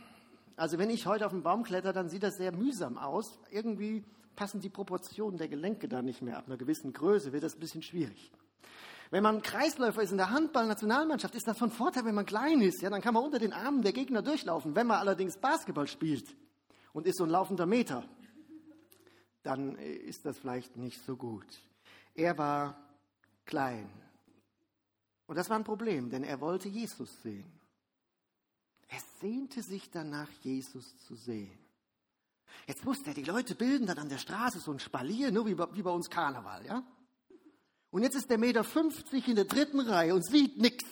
Also 0.57 0.77
wenn 0.77 0.89
ich 0.89 1.05
heute 1.05 1.25
auf 1.25 1.31
den 1.31 1.43
Baum 1.43 1.63
kletter, 1.63 1.93
dann 1.93 2.09
sieht 2.09 2.23
das 2.23 2.35
sehr 2.35 2.51
mühsam 2.51 2.97
aus. 2.97 3.39
Irgendwie 3.49 4.03
passen 4.35 4.61
die 4.61 4.69
Proportionen 4.69 5.37
der 5.37 5.47
Gelenke 5.47 5.87
da 5.87 6.01
nicht 6.01 6.21
mehr. 6.21 6.37
Ab 6.37 6.45
einer 6.47 6.57
gewissen 6.57 6.93
Größe 6.93 7.31
wird 7.33 7.43
das 7.43 7.55
ein 7.55 7.59
bisschen 7.59 7.81
schwierig. 7.81 8.31
Wenn 9.11 9.23
man 9.23 9.41
Kreisläufer 9.41 10.01
ist 10.01 10.11
in 10.11 10.17
der 10.17 10.29
Handball-Nationalmannschaft, 10.29 11.35
ist 11.35 11.47
das 11.47 11.57
von 11.57 11.69
Vorteil, 11.69 12.05
wenn 12.05 12.15
man 12.15 12.25
klein 12.25 12.61
ist. 12.61 12.81
Ja, 12.81 12.89
dann 12.89 13.01
kann 13.01 13.13
man 13.13 13.23
unter 13.23 13.39
den 13.39 13.51
Armen 13.51 13.81
der 13.81 13.91
Gegner 13.91 14.21
durchlaufen. 14.21 14.73
Wenn 14.73 14.87
man 14.87 14.99
allerdings 14.99 15.37
Basketball 15.37 15.87
spielt 15.87 16.33
und 16.93 17.05
ist 17.05 17.17
so 17.17 17.25
ein 17.25 17.29
laufender 17.29 17.65
Meter, 17.65 18.07
dann 19.43 19.75
ist 19.75 20.25
das 20.25 20.37
vielleicht 20.37 20.77
nicht 20.77 21.03
so 21.05 21.17
gut. 21.17 21.45
Er 22.15 22.37
war 22.37 22.77
klein. 23.45 23.89
Und 25.27 25.35
das 25.35 25.49
war 25.49 25.57
ein 25.57 25.65
Problem, 25.65 26.09
denn 26.09 26.23
er 26.23 26.39
wollte 26.39 26.69
Jesus 26.69 27.21
sehen. 27.21 27.51
Er 28.87 28.99
sehnte 29.19 29.61
sich 29.61 29.89
danach, 29.89 30.29
Jesus 30.41 30.97
zu 31.05 31.15
sehen. 31.15 31.57
Jetzt 32.67 32.85
wusste 32.85 33.11
er, 33.11 33.13
die 33.13 33.23
Leute 33.23 33.55
bilden 33.55 33.87
dann 33.87 33.97
an 33.97 34.09
der 34.09 34.17
Straße 34.17 34.59
so 34.59 34.71
ein 34.71 34.79
Spalier, 34.79 35.31
nur 35.31 35.45
wie 35.45 35.55
bei, 35.55 35.67
wie 35.73 35.81
bei 35.81 35.91
uns 35.91 36.09
Karneval, 36.09 36.65
ja? 36.65 36.83
Und 37.89 38.03
jetzt 38.03 38.15
ist 38.15 38.29
der 38.29 38.37
Meter 38.37 38.63
50 38.63 39.27
in 39.27 39.35
der 39.35 39.45
dritten 39.45 39.79
Reihe 39.81 40.15
und 40.15 40.25
sieht 40.25 40.57
nichts. 40.57 40.85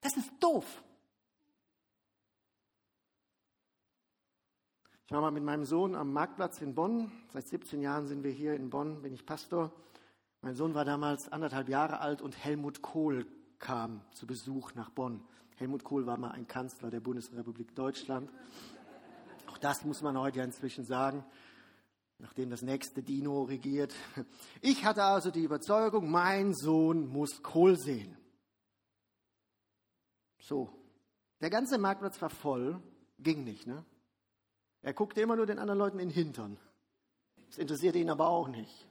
Das 0.00 0.16
ist 0.16 0.30
doof. 0.40 0.82
Ich 5.06 5.12
war 5.12 5.20
mal 5.20 5.30
mit 5.30 5.44
meinem 5.44 5.64
Sohn 5.64 5.94
am 5.94 6.12
Marktplatz 6.12 6.60
in 6.60 6.74
Bonn. 6.74 7.12
Seit 7.32 7.46
17 7.46 7.80
Jahren 7.80 8.08
sind 8.08 8.24
wir 8.24 8.32
hier 8.32 8.54
in 8.54 8.70
Bonn, 8.70 9.02
bin 9.02 9.14
ich 9.14 9.24
Pastor. 9.24 9.72
Mein 10.42 10.56
Sohn 10.56 10.74
war 10.74 10.84
damals 10.84 11.30
anderthalb 11.30 11.68
Jahre 11.68 12.00
alt 12.00 12.20
und 12.20 12.36
Helmut 12.36 12.82
Kohl 12.82 13.24
kam 13.60 14.00
zu 14.12 14.26
Besuch 14.26 14.74
nach 14.74 14.90
Bonn. 14.90 15.22
Helmut 15.56 15.84
Kohl 15.84 16.06
war 16.06 16.18
mal 16.18 16.32
ein 16.32 16.48
Kanzler 16.48 16.90
der 16.90 17.00
Bundesrepublik 17.00 17.74
Deutschland. 17.76 18.30
Das 19.66 19.84
muss 19.84 20.00
man 20.00 20.16
heute 20.16 20.38
ja 20.38 20.44
inzwischen 20.44 20.84
sagen, 20.84 21.24
nachdem 22.18 22.50
das 22.50 22.62
nächste 22.62 23.02
Dino 23.02 23.42
regiert. 23.42 23.92
Ich 24.60 24.84
hatte 24.84 25.02
also 25.02 25.32
die 25.32 25.42
Überzeugung, 25.42 26.08
mein 26.08 26.54
Sohn 26.54 27.08
muss 27.08 27.42
Kohl 27.42 27.76
sehen. 27.76 28.16
So, 30.38 30.70
der 31.40 31.50
ganze 31.50 31.78
Marktplatz 31.78 32.22
war 32.22 32.30
voll, 32.30 32.80
ging 33.18 33.42
nicht. 33.42 33.66
Ne? 33.66 33.84
Er 34.82 34.94
guckte 34.94 35.20
immer 35.20 35.34
nur 35.34 35.46
den 35.46 35.58
anderen 35.58 35.80
Leuten 35.80 35.98
in 35.98 36.10
den 36.10 36.14
Hintern. 36.14 36.58
Das 37.48 37.58
interessierte 37.58 37.98
ihn 37.98 38.08
aber 38.08 38.28
auch 38.28 38.46
nicht. 38.46 38.86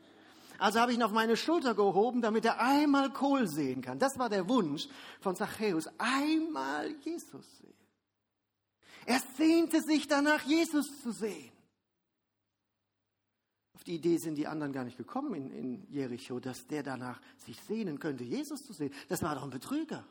Also 0.57 0.81
habe 0.81 0.91
ich 0.91 0.97
ihn 0.97 1.03
auf 1.03 1.13
meine 1.13 1.37
Schulter 1.37 1.73
gehoben, 1.73 2.21
damit 2.21 2.43
er 2.43 2.59
einmal 2.59 3.13
Kohl 3.13 3.47
sehen 3.47 3.81
kann. 3.81 3.97
Das 3.97 4.19
war 4.19 4.27
der 4.27 4.49
Wunsch 4.49 4.89
von 5.21 5.37
Zachäus, 5.37 5.87
einmal 5.97 6.91
Jesus 7.01 7.59
sehen. 7.59 7.84
Er 9.05 9.21
sehnte 9.37 9.81
sich 9.81 10.07
danach, 10.07 10.43
Jesus 10.43 11.01
zu 11.01 11.11
sehen. 11.11 11.51
Auf 13.73 13.83
die 13.83 13.95
Idee 13.95 14.17
sind 14.17 14.35
die 14.35 14.47
anderen 14.47 14.73
gar 14.73 14.83
nicht 14.83 14.97
gekommen 14.97 15.33
in, 15.35 15.51
in 15.51 15.91
Jericho, 15.91 16.39
dass 16.39 16.65
der 16.67 16.81
danach 16.81 17.21
sich 17.37 17.59
sehnen 17.61 17.99
könnte, 17.99 18.23
Jesus 18.23 18.65
zu 18.65 18.73
sehen. 18.73 18.93
Das 19.09 19.21
war 19.21 19.35
doch 19.35 19.43
ein 19.43 19.49
Betrüger. 19.49 20.05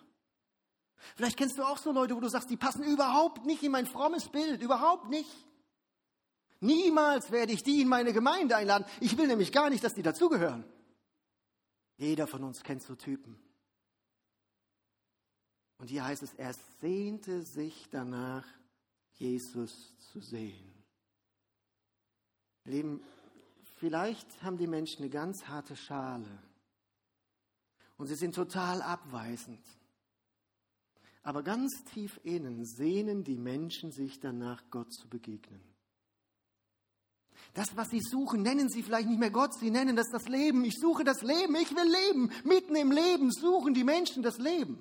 Vielleicht 1.16 1.36
kennst 1.36 1.58
du 1.58 1.62
auch 1.62 1.78
so 1.78 1.92
Leute, 1.92 2.14
wo 2.16 2.20
du 2.20 2.28
sagst, 2.28 2.50
die 2.50 2.56
passen 2.56 2.84
überhaupt 2.84 3.44
nicht 3.46 3.62
in 3.62 3.72
mein 3.72 3.86
frommes 3.86 4.28
Bild, 4.28 4.62
überhaupt 4.62 5.08
nicht. 5.08 5.30
Niemals 6.60 7.30
werde 7.30 7.52
ich 7.52 7.62
die 7.62 7.82
in 7.82 7.88
meine 7.88 8.12
Gemeinde 8.12 8.56
einladen. 8.56 8.86
Ich 9.00 9.18
will 9.18 9.26
nämlich 9.26 9.52
gar 9.52 9.70
nicht, 9.70 9.84
dass 9.84 9.94
die 9.94 10.02
dazugehören. 10.02 10.64
Jeder 11.96 12.26
von 12.26 12.42
uns 12.42 12.62
kennt 12.62 12.82
so 12.82 12.94
Typen. 12.94 13.38
Und 15.78 15.88
hier 15.88 16.04
heißt 16.04 16.22
es, 16.22 16.32
er 16.34 16.54
sehnte 16.80 17.42
sich 17.42 17.88
danach, 17.90 18.46
Jesus 19.14 19.96
zu 20.12 20.20
sehen. 20.20 20.72
Leben, 22.64 23.02
vielleicht 23.78 24.42
haben 24.42 24.56
die 24.56 24.66
Menschen 24.66 25.02
eine 25.02 25.10
ganz 25.10 25.46
harte 25.46 25.76
Schale 25.76 26.42
und 27.96 28.06
sie 28.06 28.14
sind 28.14 28.34
total 28.34 28.82
abweisend. 28.82 29.64
Aber 31.22 31.42
ganz 31.42 31.84
tief 31.92 32.20
innen 32.22 32.64
sehnen 32.64 33.24
die 33.24 33.38
Menschen 33.38 33.92
sich 33.92 34.20
danach, 34.20 34.62
Gott 34.70 34.92
zu 34.92 35.08
begegnen. 35.08 35.62
Das, 37.54 37.76
was 37.76 37.90
sie 37.90 38.00
suchen, 38.00 38.42
nennen 38.42 38.68
sie 38.68 38.82
vielleicht 38.82 39.08
nicht 39.08 39.20
mehr 39.20 39.30
Gott, 39.30 39.54
sie 39.54 39.70
nennen 39.70 39.96
das 39.96 40.08
das 40.10 40.28
Leben. 40.28 40.64
Ich 40.64 40.74
suche 40.80 41.04
das 41.04 41.22
Leben, 41.22 41.54
ich 41.56 41.74
will 41.74 41.90
leben. 42.06 42.30
Mitten 42.44 42.76
im 42.76 42.90
Leben 42.90 43.30
suchen 43.30 43.74
die 43.74 43.84
Menschen 43.84 44.22
das 44.22 44.38
Leben. 44.38 44.78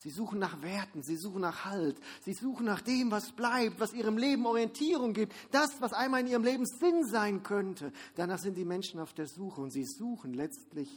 Sie 0.00 0.10
suchen 0.10 0.38
nach 0.38 0.62
Werten, 0.62 1.02
sie 1.02 1.16
suchen 1.16 1.40
nach 1.40 1.64
Halt, 1.64 2.00
sie 2.22 2.32
suchen 2.32 2.66
nach 2.66 2.80
dem, 2.82 3.10
was 3.10 3.32
bleibt, 3.32 3.80
was 3.80 3.92
ihrem 3.92 4.16
Leben 4.16 4.46
Orientierung 4.46 5.12
gibt, 5.12 5.34
das, 5.50 5.80
was 5.80 5.92
einmal 5.92 6.20
in 6.20 6.28
ihrem 6.28 6.44
Leben 6.44 6.66
Sinn 6.66 7.04
sein 7.04 7.42
könnte. 7.42 7.92
Danach 8.14 8.38
sind 8.38 8.56
die 8.56 8.64
Menschen 8.64 9.00
auf 9.00 9.12
der 9.12 9.26
Suche 9.26 9.60
und 9.60 9.72
sie 9.72 9.84
suchen 9.84 10.34
letztlich 10.34 10.88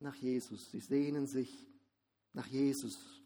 nach 0.00 0.16
Jesus. 0.16 0.68
Sie 0.72 0.80
sehnen 0.80 1.28
sich 1.28 1.68
nach 2.32 2.46
Jesus. 2.46 3.22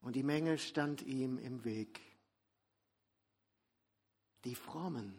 Und 0.00 0.14
die 0.14 0.22
Menge 0.22 0.58
stand 0.58 1.02
ihm 1.02 1.38
im 1.38 1.64
Weg. 1.64 2.00
Die 4.44 4.54
Frommen, 4.54 5.12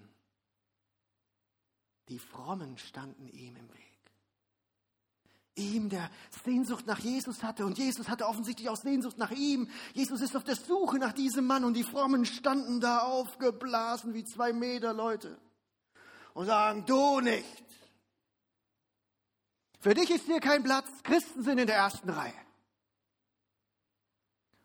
die 2.07 2.19
Frommen 2.19 2.77
standen 2.77 3.27
ihm 3.27 3.57
im 3.57 3.73
Weg 3.73 3.92
ihm, 5.55 5.89
der 5.89 6.09
Sehnsucht 6.43 6.87
nach 6.87 6.99
Jesus 6.99 7.43
hatte. 7.43 7.65
Und 7.65 7.77
Jesus 7.77 8.09
hatte 8.09 8.27
offensichtlich 8.27 8.69
auch 8.69 8.77
Sehnsucht 8.77 9.17
nach 9.17 9.31
ihm. 9.31 9.69
Jesus 9.93 10.21
ist 10.21 10.35
auf 10.35 10.43
der 10.43 10.55
Suche 10.55 10.97
nach 10.97 11.13
diesem 11.13 11.45
Mann 11.45 11.63
und 11.63 11.75
die 11.75 11.83
Frommen 11.83 12.25
standen 12.25 12.79
da 12.79 12.99
aufgeblasen 12.99 14.13
wie 14.13 14.25
zwei 14.25 14.53
Meter 14.53 14.93
Leute 14.93 15.37
und 16.33 16.45
sagen, 16.45 16.85
du 16.85 17.19
nicht. 17.19 17.63
Für 19.79 19.93
dich 19.93 20.09
ist 20.09 20.25
hier 20.25 20.39
kein 20.39 20.63
Platz. 20.63 20.87
Christen 21.03 21.43
sind 21.43 21.57
in 21.57 21.67
der 21.67 21.75
ersten 21.75 22.09
Reihe. 22.09 22.33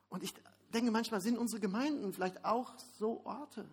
Und 0.09 0.23
ich 0.23 0.33
denke, 0.73 0.91
manchmal 0.91 1.21
sind 1.21 1.37
unsere 1.39 1.61
Gemeinden 1.61 2.13
vielleicht 2.13 2.45
auch 2.45 2.73
so 2.99 3.25
Orte, 3.25 3.69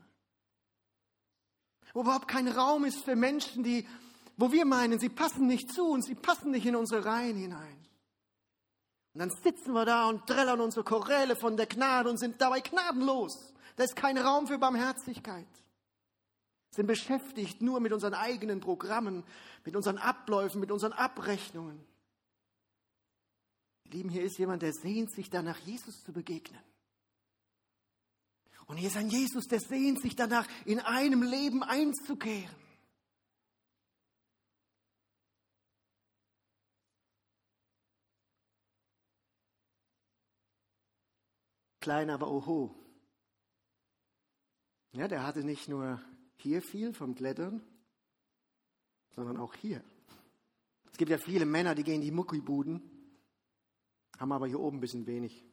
wo 1.93 2.01
überhaupt 2.01 2.27
kein 2.27 2.47
Raum 2.47 2.83
ist 2.83 3.05
für 3.05 3.15
Menschen, 3.15 3.63
die 3.63 3.87
wo 4.37 4.51
wir 4.51 4.65
meinen, 4.65 4.99
sie 4.99 5.09
passen 5.09 5.47
nicht 5.47 5.71
zu 5.71 5.85
und 5.85 6.03
sie 6.03 6.15
passen 6.15 6.51
nicht 6.51 6.65
in 6.65 6.75
unsere 6.75 7.05
Reihen 7.05 7.37
hinein. 7.37 7.85
Und 9.13 9.19
dann 9.19 9.29
sitzen 9.29 9.71
wir 9.71 9.85
da 9.85 10.09
und 10.09 10.27
trällern 10.27 10.59
unsere 10.59 10.83
Choräle 10.83 11.37
von 11.37 11.55
der 11.55 11.67
Gnade 11.67 12.09
und 12.09 12.17
sind 12.17 12.41
dabei 12.41 12.59
gnadenlos. 12.59 13.53
Da 13.77 13.85
ist 13.85 13.95
kein 13.95 14.17
Raum 14.17 14.47
für 14.47 14.57
Barmherzigkeit. 14.57 15.47
Sind 16.71 16.87
beschäftigt 16.87 17.61
nur 17.61 17.79
mit 17.79 17.93
unseren 17.93 18.13
eigenen 18.13 18.59
Programmen, 18.59 19.23
mit 19.63 19.77
unseren 19.77 19.97
Abläufen, 19.97 20.59
mit 20.59 20.71
unseren 20.71 20.91
Abrechnungen. 20.91 21.81
Lieben, 23.85 24.09
hier 24.09 24.23
ist 24.23 24.37
jemand, 24.37 24.61
der 24.61 24.73
sehnt 24.73 25.11
sich 25.13 25.29
danach, 25.29 25.59
Jesus 25.59 26.03
zu 26.03 26.11
begegnen. 26.11 26.59
Und 28.65 28.77
hier 28.77 28.89
ist 28.89 28.97
ein 28.97 29.09
Jesus, 29.09 29.45
der 29.45 29.61
sehnt 29.61 30.01
sich 30.01 30.15
danach, 30.15 30.47
in 30.65 30.79
einem 30.79 31.21
Leben 31.23 31.63
einzukehren. 31.63 32.64
Klein, 41.85 42.09
aber 42.09 42.31
oho. 42.31 42.73
Ja, 44.93 45.07
der 45.07 45.23
hatte 45.23 45.43
nicht 45.43 45.69
nur 45.69 46.01
hier 46.37 46.63
viel 46.63 46.93
vom 46.93 47.13
Klettern, 47.13 47.61
sondern 49.11 49.37
auch 49.37 49.53
hier. 49.53 49.83
Es 50.91 50.97
gibt 50.97 51.11
ja 51.11 51.19
viele 51.19 51.45
Männer, 51.45 51.75
die 51.75 51.83
gehen 51.83 52.01
in 52.01 52.01
die 52.01 52.09
Muckibuden, 52.09 52.81
haben 54.17 54.31
aber 54.31 54.47
hier 54.47 54.59
oben 54.59 54.77
ein 54.77 54.79
bisschen 54.79 55.05
wenig. 55.05 55.45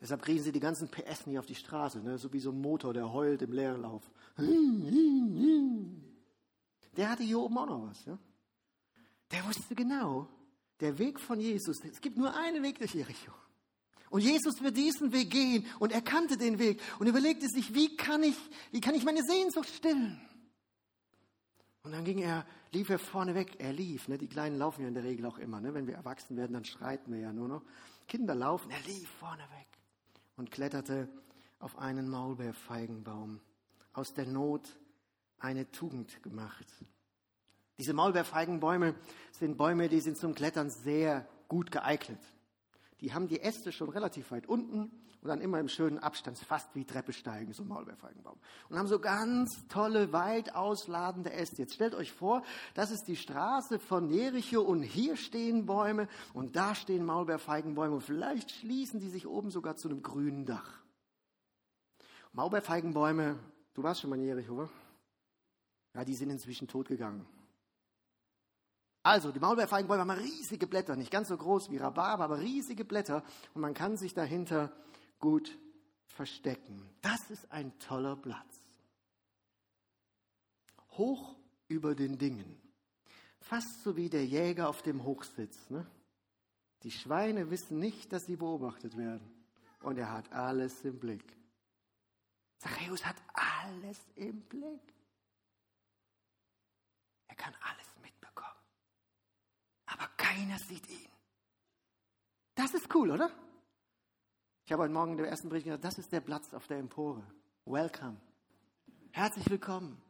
Deshalb 0.00 0.22
kriegen 0.22 0.42
sie 0.42 0.50
die 0.50 0.60
ganzen 0.60 0.88
PS 0.88 1.26
nicht 1.26 1.38
auf 1.38 1.44
die 1.44 1.56
Straße, 1.56 2.00
ne? 2.00 2.16
so 2.16 2.32
wie 2.32 2.40
so 2.40 2.50
ein 2.50 2.60
Motor, 2.62 2.94
der 2.94 3.12
heult 3.12 3.42
im 3.42 3.52
Leerlauf. 3.52 4.10
Der 6.96 7.10
hatte 7.10 7.22
hier 7.22 7.38
oben 7.38 7.58
auch 7.58 7.66
noch 7.66 7.86
was. 7.86 8.02
Ja? 8.06 8.18
Der 9.30 9.44
wusste 9.44 9.74
genau, 9.74 10.26
der 10.80 10.98
Weg 10.98 11.20
von 11.20 11.38
Jesus, 11.38 11.84
es 11.84 12.00
gibt 12.00 12.16
nur 12.16 12.34
einen 12.34 12.62
Weg 12.62 12.78
durch 12.78 12.94
Jericho. 12.94 13.32
Und 14.12 14.20
Jesus 14.20 14.60
wird 14.60 14.76
diesen 14.76 15.10
Weg 15.14 15.30
gehen 15.30 15.64
und 15.78 15.90
er 15.90 16.02
kannte 16.02 16.36
den 16.36 16.58
Weg 16.58 16.82
und 16.98 17.06
überlegte 17.06 17.48
sich, 17.48 17.72
wie 17.72 17.96
kann 17.96 18.22
ich, 18.22 18.36
wie 18.70 18.82
kann 18.82 18.94
ich 18.94 19.04
meine 19.04 19.22
Sehnsucht 19.22 19.70
stillen? 19.70 20.20
Und 21.82 21.92
dann 21.92 22.04
ging 22.04 22.18
er, 22.18 22.44
lief 22.72 22.90
er 22.90 22.98
vorne 22.98 23.34
weg. 23.34 23.56
Er 23.58 23.72
lief. 23.72 24.08
Ne? 24.08 24.18
Die 24.18 24.28
Kleinen 24.28 24.58
laufen 24.58 24.82
ja 24.82 24.88
in 24.88 24.92
der 24.92 25.04
Regel 25.04 25.24
auch 25.24 25.38
immer. 25.38 25.62
Ne? 25.62 25.72
Wenn 25.72 25.86
wir 25.86 25.94
erwachsen 25.94 26.36
werden, 26.36 26.52
dann 26.52 26.66
schreiten 26.66 27.10
wir 27.10 27.20
ja 27.20 27.32
nur 27.32 27.48
noch. 27.48 27.62
Kinder 28.06 28.34
laufen. 28.34 28.70
Er 28.70 28.80
lief 28.80 29.08
vorne 29.18 29.44
weg 29.44 29.68
und 30.36 30.50
kletterte 30.50 31.08
auf 31.58 31.78
einen 31.78 32.10
Maulbeerfeigenbaum. 32.10 33.40
Aus 33.94 34.12
der 34.12 34.26
Not 34.26 34.78
eine 35.38 35.70
Tugend 35.70 36.22
gemacht. 36.22 36.66
Diese 37.78 37.94
Maulbeerfeigenbäume 37.94 38.94
sind 39.30 39.56
Bäume, 39.56 39.88
die 39.88 40.00
sind 40.00 40.18
zum 40.18 40.34
Klettern 40.34 40.68
sehr 40.68 41.26
gut 41.48 41.72
geeignet 41.72 42.20
die 43.02 43.12
haben 43.12 43.26
die 43.26 43.40
Äste 43.40 43.72
schon 43.72 43.90
relativ 43.90 44.30
weit 44.30 44.46
unten 44.46 44.92
und 45.22 45.28
dann 45.28 45.40
immer 45.40 45.58
im 45.58 45.68
schönen 45.68 45.98
Abstand, 45.98 46.38
fast 46.38 46.74
wie 46.76 46.84
Treppe 46.84 47.12
steigen, 47.12 47.52
so 47.52 47.64
ein 47.64 47.68
Maulbeerfeigenbaum. 47.68 48.38
Und 48.68 48.78
haben 48.78 48.86
so 48.86 49.00
ganz 49.00 49.66
tolle, 49.68 50.12
weit 50.12 50.54
ausladende 50.54 51.32
Äste. 51.32 51.62
Jetzt 51.62 51.74
stellt 51.74 51.96
euch 51.96 52.12
vor, 52.12 52.42
das 52.74 52.92
ist 52.92 53.08
die 53.08 53.16
Straße 53.16 53.80
von 53.80 54.08
Jericho 54.08 54.60
und 54.60 54.82
hier 54.82 55.16
stehen 55.16 55.66
Bäume 55.66 56.08
und 56.32 56.54
da 56.54 56.76
stehen 56.76 57.04
Maulbeerfeigenbäume 57.04 57.96
und 57.96 58.02
vielleicht 58.02 58.52
schließen 58.52 59.00
die 59.00 59.10
sich 59.10 59.26
oben 59.26 59.50
sogar 59.50 59.76
zu 59.76 59.88
einem 59.88 60.02
grünen 60.02 60.46
Dach. 60.46 60.80
Maulbeerfeigenbäume, 62.32 63.36
du 63.74 63.82
warst 63.82 64.00
schon 64.00 64.10
mal 64.10 64.18
in 64.18 64.26
Jericho, 64.26 64.54
oder? 64.54 64.70
Ja, 65.94 66.04
die 66.04 66.14
sind 66.14 66.30
inzwischen 66.30 66.68
totgegangen. 66.68 67.26
Also, 69.02 69.32
die 69.32 69.40
Maulbeerfeigenbäume 69.40 70.02
haben 70.02 70.10
riesige 70.10 70.66
Blätter, 70.66 70.94
nicht 70.94 71.10
ganz 71.10 71.28
so 71.28 71.36
groß 71.36 71.70
wie 71.70 71.78
Rhabarber, 71.78 72.24
aber 72.24 72.38
riesige 72.38 72.84
Blätter 72.84 73.24
und 73.54 73.60
man 73.60 73.74
kann 73.74 73.96
sich 73.96 74.14
dahinter 74.14 74.72
gut 75.18 75.58
verstecken. 76.06 76.88
Das 77.00 77.30
ist 77.30 77.50
ein 77.50 77.76
toller 77.80 78.16
Platz. 78.16 78.60
Hoch 80.92 81.34
über 81.68 81.94
den 81.94 82.18
Dingen. 82.18 82.60
Fast 83.40 83.82
so 83.82 83.96
wie 83.96 84.08
der 84.08 84.24
Jäger 84.24 84.68
auf 84.68 84.82
dem 84.82 85.04
Hochsitz. 85.04 85.70
Ne? 85.70 85.84
Die 86.84 86.90
Schweine 86.90 87.50
wissen 87.50 87.78
nicht, 87.78 88.12
dass 88.12 88.26
sie 88.26 88.36
beobachtet 88.36 88.96
werden. 88.96 89.28
Und 89.80 89.98
er 89.98 90.12
hat 90.12 90.32
alles 90.32 90.84
im 90.84 90.98
Blick. 91.00 91.24
Zachäus 92.58 93.04
hat 93.04 93.16
alles 93.34 93.98
im 94.14 94.42
Blick. 94.42 94.94
Er 97.26 97.34
kann 97.34 97.54
alles 97.60 97.91
aber 100.02 100.10
keiner 100.16 100.58
sieht 100.58 100.88
ihn. 100.88 101.08
Das 102.54 102.74
ist 102.74 102.92
cool, 102.94 103.10
oder? 103.10 103.30
Ich 104.64 104.72
habe 104.72 104.82
heute 104.82 104.92
Morgen 104.92 105.12
in 105.12 105.18
der 105.18 105.28
ersten 105.28 105.48
Bericht 105.48 105.64
gesagt, 105.64 105.84
das 105.84 105.98
ist 105.98 106.12
der 106.12 106.20
Platz 106.20 106.52
auf 106.54 106.66
der 106.66 106.78
Empore. 106.78 107.22
Welcome. 107.66 108.16
Herzlich 109.12 109.48
willkommen. 109.48 110.00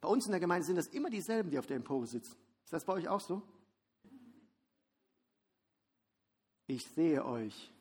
Bei 0.00 0.08
uns 0.08 0.26
in 0.26 0.32
der 0.32 0.40
Gemeinde 0.40 0.66
sind 0.66 0.76
das 0.76 0.88
immer 0.88 1.10
dieselben, 1.10 1.50
die 1.50 1.58
auf 1.58 1.66
der 1.66 1.76
Empore 1.76 2.06
sitzen. 2.06 2.36
Ist 2.64 2.72
das 2.72 2.84
bei 2.84 2.92
euch 2.92 3.08
auch 3.08 3.20
so? 3.20 3.42
Ich 6.66 6.86
sehe 6.88 7.24
euch. 7.24 7.72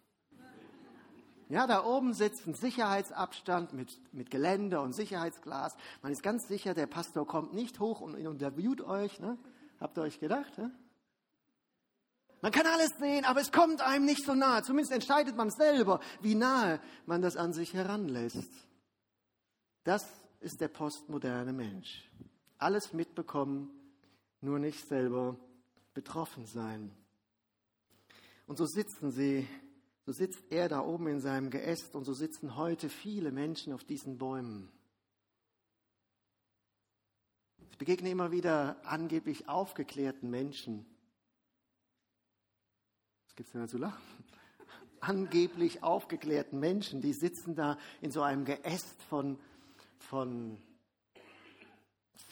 Ja, 1.50 1.68
da 1.68 1.84
oben 1.84 2.14
sitzt 2.14 2.48
ein 2.48 2.54
Sicherheitsabstand 2.54 3.74
mit, 3.74 4.00
mit 4.14 4.30
Geländer 4.30 4.82
und 4.82 4.94
Sicherheitsglas. 4.94 5.76
Man 6.02 6.12
ist 6.12 6.24
ganz 6.24 6.48
sicher, 6.48 6.74
der 6.74 6.88
Pastor 6.88 7.26
kommt 7.26 7.54
nicht 7.54 7.80
hoch 7.80 8.02
und 8.02 8.16
interviewt 8.16 8.82
euch. 8.82 9.20
Ne? 9.20 9.38
Habt 9.80 9.98
ihr 9.98 10.04
euch 10.04 10.20
gedacht? 10.20 10.58
Ne? 10.58 10.72
Man 12.42 12.52
kann 12.52 12.66
alles 12.66 12.92
sehen, 12.98 13.26
aber 13.26 13.42
es 13.42 13.52
kommt 13.52 13.82
einem 13.82 14.06
nicht 14.06 14.26
so 14.26 14.34
nahe. 14.34 14.64
Zumindest 14.64 14.94
entscheidet 14.94 15.36
man 15.36 15.50
selber, 15.50 16.00
wie 16.22 16.36
nahe 16.36 16.80
man 17.06 17.22
das 17.22 17.36
an 17.36 17.52
sich 17.52 17.74
heranlässt. 17.74 18.50
Das 19.84 20.06
ist 20.40 20.62
der 20.62 20.70
postmoderne 20.70 21.52
Mensch. 21.52 22.10
Alles 22.58 22.94
mitbekommen, 22.94 23.70
nur 24.42 24.60
nicht 24.60 24.88
selber 24.88 25.36
betroffen 25.94 26.46
sein. 26.46 26.96
Und 28.48 28.58
so 28.58 28.66
sitzen 28.66 29.12
sie, 29.12 29.48
so 30.06 30.14
sitzt 30.14 30.44
er 30.50 30.70
da 30.70 30.82
oben 30.82 31.08
in 31.08 31.20
seinem 31.20 31.50
Geäst 31.50 31.94
und 31.94 32.06
so 32.06 32.14
sitzen 32.14 32.56
heute 32.56 32.90
viele 32.90 33.32
Menschen 33.32 33.74
auf 33.74 33.84
diesen 33.84 34.18
Bäumen. 34.18 34.72
Ich 37.72 37.78
begegne 37.78 38.10
immer 38.10 38.32
wieder 38.32 38.78
angeblich 38.86 39.48
aufgeklärten 39.48 40.30
Menschen, 40.30 40.86
gibt 43.40 43.48
es 43.48 43.54
denn 43.54 43.62
da 43.62 43.68
zu 43.70 43.78
lachen? 43.78 44.04
Angeblich 45.00 45.82
aufgeklärten 45.82 46.60
Menschen, 46.60 47.00
die 47.00 47.14
sitzen 47.14 47.56
da 47.56 47.78
in 48.02 48.12
so 48.12 48.22
einem 48.22 48.44
Geäst 48.44 49.02
von, 49.04 49.40
von 49.98 50.62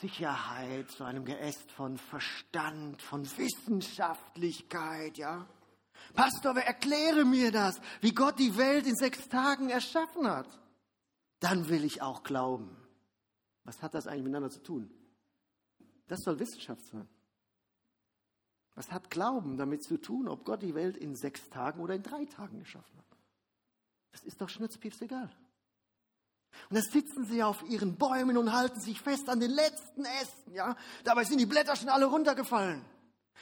Sicherheit, 0.02 0.90
so 0.90 1.04
einem 1.04 1.24
Geäst 1.24 1.72
von 1.72 1.96
Verstand, 1.96 3.00
von 3.00 3.24
Wissenschaftlichkeit, 3.38 5.16
ja. 5.16 5.48
Pastor, 6.12 6.54
erkläre 6.58 7.24
mir 7.24 7.52
das, 7.52 7.80
wie 8.02 8.12
Gott 8.12 8.38
die 8.38 8.58
Welt 8.58 8.86
in 8.86 8.94
sechs 8.94 9.30
Tagen 9.30 9.70
erschaffen 9.70 10.28
hat. 10.28 10.60
Dann 11.40 11.70
will 11.70 11.84
ich 11.84 12.02
auch 12.02 12.22
glauben. 12.22 12.76
Was 13.64 13.80
hat 13.80 13.94
das 13.94 14.06
eigentlich 14.06 14.24
miteinander 14.24 14.50
zu 14.50 14.62
tun? 14.62 14.90
Das 16.06 16.20
soll 16.20 16.38
Wissenschaft 16.38 16.84
sein. 16.84 17.08
Was 18.78 18.92
hat 18.92 19.10
Glauben 19.10 19.56
damit 19.56 19.82
zu 19.82 19.96
tun, 20.00 20.28
ob 20.28 20.44
Gott 20.44 20.62
die 20.62 20.72
Welt 20.76 20.96
in 20.96 21.16
sechs 21.16 21.50
Tagen 21.50 21.80
oder 21.80 21.96
in 21.96 22.04
drei 22.04 22.26
Tagen 22.26 22.60
geschaffen 22.60 22.96
hat? 22.96 23.18
Das 24.12 24.22
ist 24.22 24.40
doch 24.40 24.48
schnurzpieps 24.48 25.02
egal. 25.02 25.28
Und 26.70 26.76
dann 26.76 26.84
sitzen 26.84 27.24
sie 27.24 27.42
auf 27.42 27.60
ihren 27.68 27.96
Bäumen 27.96 28.36
und 28.36 28.52
halten 28.52 28.80
sich 28.80 29.00
fest 29.00 29.28
an 29.28 29.40
den 29.40 29.50
letzten 29.50 30.04
Ästen, 30.04 30.54
ja. 30.54 30.76
Dabei 31.02 31.24
sind 31.24 31.38
die 31.38 31.46
Blätter 31.46 31.74
schon 31.74 31.88
alle 31.88 32.06
runtergefallen. 32.06 32.84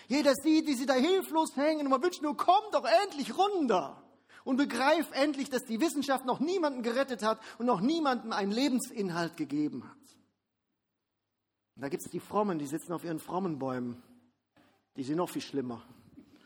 Jeder 0.09 0.35
sieht, 0.37 0.67
wie 0.69 0.75
sie 0.75 0.87
da 0.87 0.95
hilflos 0.95 1.55
hängen 1.55 1.83
und 1.83 1.91
man 1.91 2.03
wünscht 2.03 2.23
nur, 2.23 2.35
komm 2.35 2.65
doch 2.73 2.87
endlich 3.05 3.37
runter 3.37 4.03
und 4.45 4.57
begreif 4.57 5.07
endlich, 5.13 5.51
dass 5.51 5.67
die 5.67 5.83
Wissenschaft 5.83 6.25
noch 6.25 6.41
niemanden 6.41 6.83
gerettet 6.83 7.23
hat 7.23 7.41
und 7.59 7.67
noch 7.67 7.83
niemandem 7.83 8.33
einen 8.33 8.53
Lebensinhalt 8.53 9.37
gegeben 9.37 9.85
hat. 9.85 10.17
Und 11.75 11.83
da 11.83 11.91
gibt 11.91 12.07
es 12.07 12.11
die 12.11 12.21
Frommen, 12.21 12.59
die 12.59 12.67
sitzen 12.67 12.95
auf 12.95 13.05
ihren 13.05 13.21
frommen 13.21 13.59
Bäumen. 13.59 14.03
Die 14.97 15.05
sind 15.05 15.17
noch 15.17 15.29
viel 15.29 15.43
schlimmer. 15.43 15.83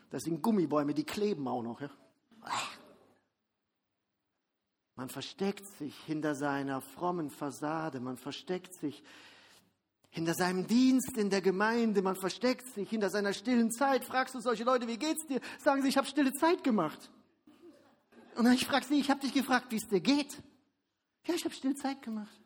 Das 0.09 0.23
sind 0.23 0.41
Gummibäume, 0.41 0.93
die 0.93 1.05
kleben 1.05 1.47
auch 1.47 1.63
noch. 1.63 1.81
Ja? 1.81 1.89
Man 4.95 5.09
versteckt 5.09 5.65
sich 5.77 5.95
hinter 6.05 6.35
seiner 6.35 6.81
frommen 6.81 7.29
Fassade, 7.29 7.99
man 7.99 8.17
versteckt 8.17 8.73
sich 8.73 9.03
hinter 10.09 10.33
seinem 10.33 10.67
Dienst 10.67 11.17
in 11.17 11.29
der 11.29 11.41
Gemeinde, 11.41 12.01
man 12.01 12.17
versteckt 12.17 12.67
sich 12.73 12.89
hinter 12.89 13.09
seiner 13.09 13.31
stillen 13.31 13.71
Zeit. 13.71 14.03
Fragst 14.03 14.35
du 14.35 14.41
solche 14.41 14.65
Leute, 14.65 14.87
wie 14.87 14.97
geht's 14.97 15.25
dir? 15.25 15.39
Sagen 15.59 15.81
sie, 15.81 15.87
ich 15.87 15.97
habe 15.97 16.07
stille 16.07 16.33
Zeit 16.33 16.63
gemacht. 16.63 17.09
Und 18.35 18.45
dann 18.45 18.53
ich 18.53 18.65
frage 18.65 18.85
sie, 18.85 18.99
ich 18.99 19.09
habe 19.09 19.21
dich 19.21 19.33
gefragt, 19.33 19.67
wie 19.71 19.77
es 19.77 19.87
dir 19.87 20.01
geht. 20.01 20.43
Ja, 21.25 21.33
ich 21.33 21.45
habe 21.45 21.55
stille 21.55 21.75
Zeit 21.75 22.01
gemacht. 22.01 22.41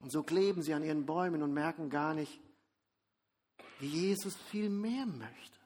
Und 0.00 0.12
so 0.12 0.22
kleben 0.22 0.62
sie 0.62 0.74
an 0.74 0.84
ihren 0.84 1.06
Bäumen 1.06 1.42
und 1.42 1.52
merken 1.52 1.90
gar 1.90 2.14
nicht, 2.14 2.40
wie 3.78 3.86
Jesus 3.86 4.36
viel 4.50 4.68
mehr 4.68 5.06
möchte. 5.06 5.58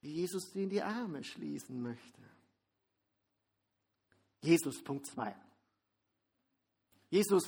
Wie 0.00 0.12
Jesus 0.12 0.50
sie 0.52 0.64
in 0.64 0.70
die 0.70 0.82
Arme 0.82 1.24
schließen 1.24 1.80
möchte. 1.80 2.22
Jesus, 4.42 4.82
Punkt 4.82 5.06
2. 5.06 5.34
Jesus, 7.10 7.44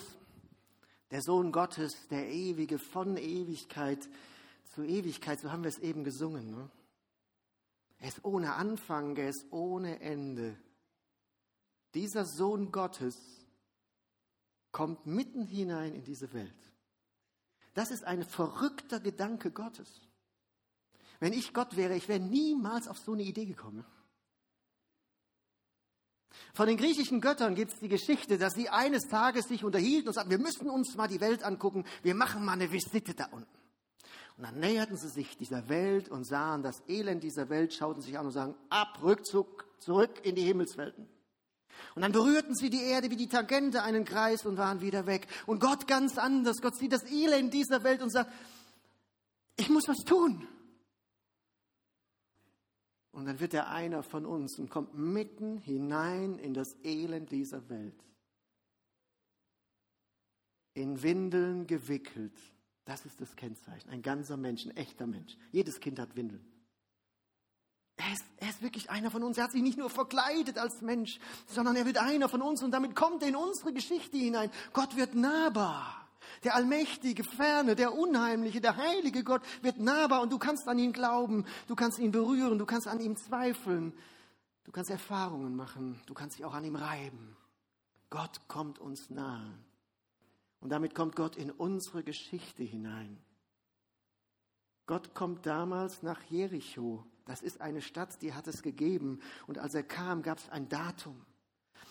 der 1.11 1.21
Sohn 1.23 1.53
Gottes, 1.53 2.09
der 2.09 2.31
Ewige 2.31 2.79
von 2.79 3.17
Ewigkeit 3.17 4.09
zu 4.75 4.83
Ewigkeit, 4.83 5.41
so 5.41 5.51
haben 5.51 5.63
wir 5.63 5.69
es 5.69 5.79
eben 5.79 6.05
gesungen. 6.05 6.51
Ne? 6.51 6.71
Er 7.99 8.09
ist 8.09 8.25
ohne 8.25 8.55
Anfang, 8.55 9.17
er 9.17 9.31
ist 9.31 9.47
ohne 9.51 10.01
Ende. 10.01 10.57
Dieser 11.95 12.27
Sohn 12.27 12.73
Gottes 12.73 13.17
kommt 14.71 15.07
mitten 15.07 15.47
hinein 15.47 15.95
in 15.95 16.05
diese 16.05 16.33
Welt. 16.33 16.53
Das 17.77 17.91
ist 17.91 18.05
ein 18.05 18.25
verrückter 18.25 19.01
Gedanke 19.01 19.51
Gottes. 19.51 20.01
Wenn 21.21 21.35
ich 21.35 21.53
Gott 21.53 21.77
wäre, 21.77 21.95
ich 21.95 22.09
wäre 22.09 22.21
niemals 22.21 22.89
auf 22.89 22.99
so 22.99 23.13
eine 23.13 23.23
Idee 23.23 23.45
gekommen. 23.45 23.85
Von 26.55 26.69
den 26.69 26.79
griechischen 26.79 27.21
Göttern 27.21 27.55
gibt 27.55 27.75
es 27.75 27.79
die 27.79 27.89
Geschichte, 27.89 28.39
dass 28.39 28.55
sie 28.55 28.71
eines 28.71 29.09
Tages 29.09 29.49
sich 29.49 29.63
unterhielten 29.63 30.09
und 30.09 30.15
sagten, 30.15 30.31
wir 30.31 30.39
müssen 30.39 30.71
uns 30.71 30.95
mal 30.97 31.07
die 31.07 31.21
Welt 31.21 31.43
angucken, 31.43 31.85
wir 32.03 32.15
machen 32.15 32.47
mal 32.47 32.55
eine 32.55 32.73
Visite 32.73 33.13
da 33.13 33.27
unten. 33.27 33.59
Und 34.39 34.45
dann 34.45 34.59
näherten 34.59 34.97
sie 34.97 35.11
sich 35.11 35.37
dieser 35.37 35.69
Welt 35.69 36.09
und 36.09 36.25
sahen 36.25 36.63
das 36.63 36.83
Elend 36.89 37.23
dieser 37.23 37.51
Welt, 37.51 37.75
schauten 37.75 38.01
sich 38.01 38.19
an 38.19 38.25
und 38.25 38.33
sagen, 38.33 38.55
ab, 38.71 39.03
Rückzug, 39.03 39.67
zurück 39.81 40.25
in 40.25 40.35
die 40.35 40.45
Himmelswelten. 40.45 41.07
Und 41.95 42.03
dann 42.03 42.13
berührten 42.13 42.55
sie 42.55 42.71
die 42.71 42.83
Erde 42.83 43.11
wie 43.11 43.17
die 43.17 43.29
Tangente 43.29 43.83
einen 43.83 44.05
Kreis 44.05 44.45
und 44.45 44.57
waren 44.57 44.81
wieder 44.81 45.07
weg. 45.07 45.27
Und 45.47 45.61
Gott 45.61 45.87
ganz 45.87 46.19
anders. 46.19 46.61
Gott 46.61 46.77
sieht 46.77 46.93
das 46.93 47.05
Elend 47.11 47.55
dieser 47.55 47.83
Welt 47.85 48.03
und 48.03 48.11
sagt, 48.11 48.33
ich 49.57 49.69
muss 49.69 49.89
was 49.89 49.99
tun. 50.05 50.47
Und 53.13 53.25
dann 53.25 53.41
wird 53.41 53.55
er 53.55 53.71
einer 53.71 54.03
von 54.03 54.27
uns 54.27 54.59
und 54.59 54.69
kommt 54.69 54.95
mitten 54.95 55.57
hinein 55.57 56.39
in 56.39 56.53
das 56.53 56.77
Elend 56.85 57.31
dieser 57.31 57.67
Welt. 57.71 58.05
In 60.75 61.03
Windeln 61.03 61.67
gewickelt. 61.67 62.39
Das 62.85 63.07
ist 63.07 63.21
das 63.21 63.35
Kennzeichen. 63.35 63.89
Ein 63.89 64.03
ganzer 64.03 64.37
Mensch, 64.37 64.67
ein 64.67 64.77
echter 64.77 65.07
Mensch. 65.07 65.37
Jedes 65.51 65.81
Kind 65.81 65.99
hat 65.99 66.15
Windeln. 66.15 66.45
Er 67.97 68.13
ist, 68.13 68.25
er 68.37 68.51
ist, 68.51 68.63
wirklich 68.63 68.91
einer 68.91 69.11
von 69.11 69.23
uns. 69.23 69.39
Er 69.39 69.45
hat 69.45 69.53
sich 69.53 69.63
nicht 69.63 69.79
nur 69.79 69.89
verkleidet 69.89 70.59
als 70.59 70.83
Mensch, 70.83 71.19
sondern 71.47 71.77
er 71.77 71.87
wird 71.87 71.99
einer 71.99 72.29
von 72.29 72.43
uns 72.43 72.63
und 72.63 72.71
damit 72.71 72.95
kommt 72.95 73.23
er 73.23 73.29
in 73.29 73.37
unsere 73.37 73.73
Geschichte 73.73 74.19
hinein. 74.19 74.51
Gott 74.73 74.97
wird 74.97 75.15
nahbar. 75.15 76.07
Der 76.45 76.55
allmächtige, 76.55 77.25
ferne, 77.25 77.75
der 77.75 77.95
unheimliche, 77.95 78.61
der 78.61 78.77
heilige 78.77 79.25
Gott 79.25 79.43
wird 79.63 79.79
nahbar 79.79 80.21
und 80.23 80.31
du 80.31 80.39
kannst 80.39 80.69
an 80.69 80.79
ihn 80.79 80.93
glauben, 80.93 81.47
du 81.69 81.75
kannst 81.75 81.99
ihn 81.99 82.13
berühren, 82.13 82.59
du 82.59 82.67
kannst 82.67 82.87
an 82.87 83.01
ihm 83.01 83.17
zweifeln, 83.17 83.95
du 84.65 84.73
kannst 84.73 84.91
Erfahrungen 84.91 85.57
machen, 85.57 86.01
du 86.07 86.15
kannst 86.15 86.37
dich 86.37 86.45
auch 86.45 86.55
an 86.55 86.65
ihm 86.65 86.77
reiben. 86.77 87.37
Gott 88.11 88.41
kommt 88.49 88.79
uns 88.79 89.09
nahe. 89.09 89.59
Und 90.61 90.71
damit 90.71 90.95
kommt 90.95 91.17
Gott 91.17 91.37
in 91.37 91.51
unsere 91.51 92.03
Geschichte 92.03 92.63
hinein. 92.63 93.19
Gott 94.87 95.15
kommt 95.15 95.47
damals 95.47 96.03
nach 96.03 96.23
Jericho. 96.25 97.05
Das 97.27 97.43
ist 97.43 97.61
eine 97.61 97.83
Stadt, 97.83 98.23
die 98.23 98.33
hat 98.33 98.47
es 98.47 98.63
gegeben. 98.63 99.21
Und 99.47 99.59
als 99.59 99.75
er 99.75 99.83
kam, 99.83 100.23
gab 100.23 100.39
es 100.39 100.49
ein 100.49 100.69
Datum. 100.69 101.21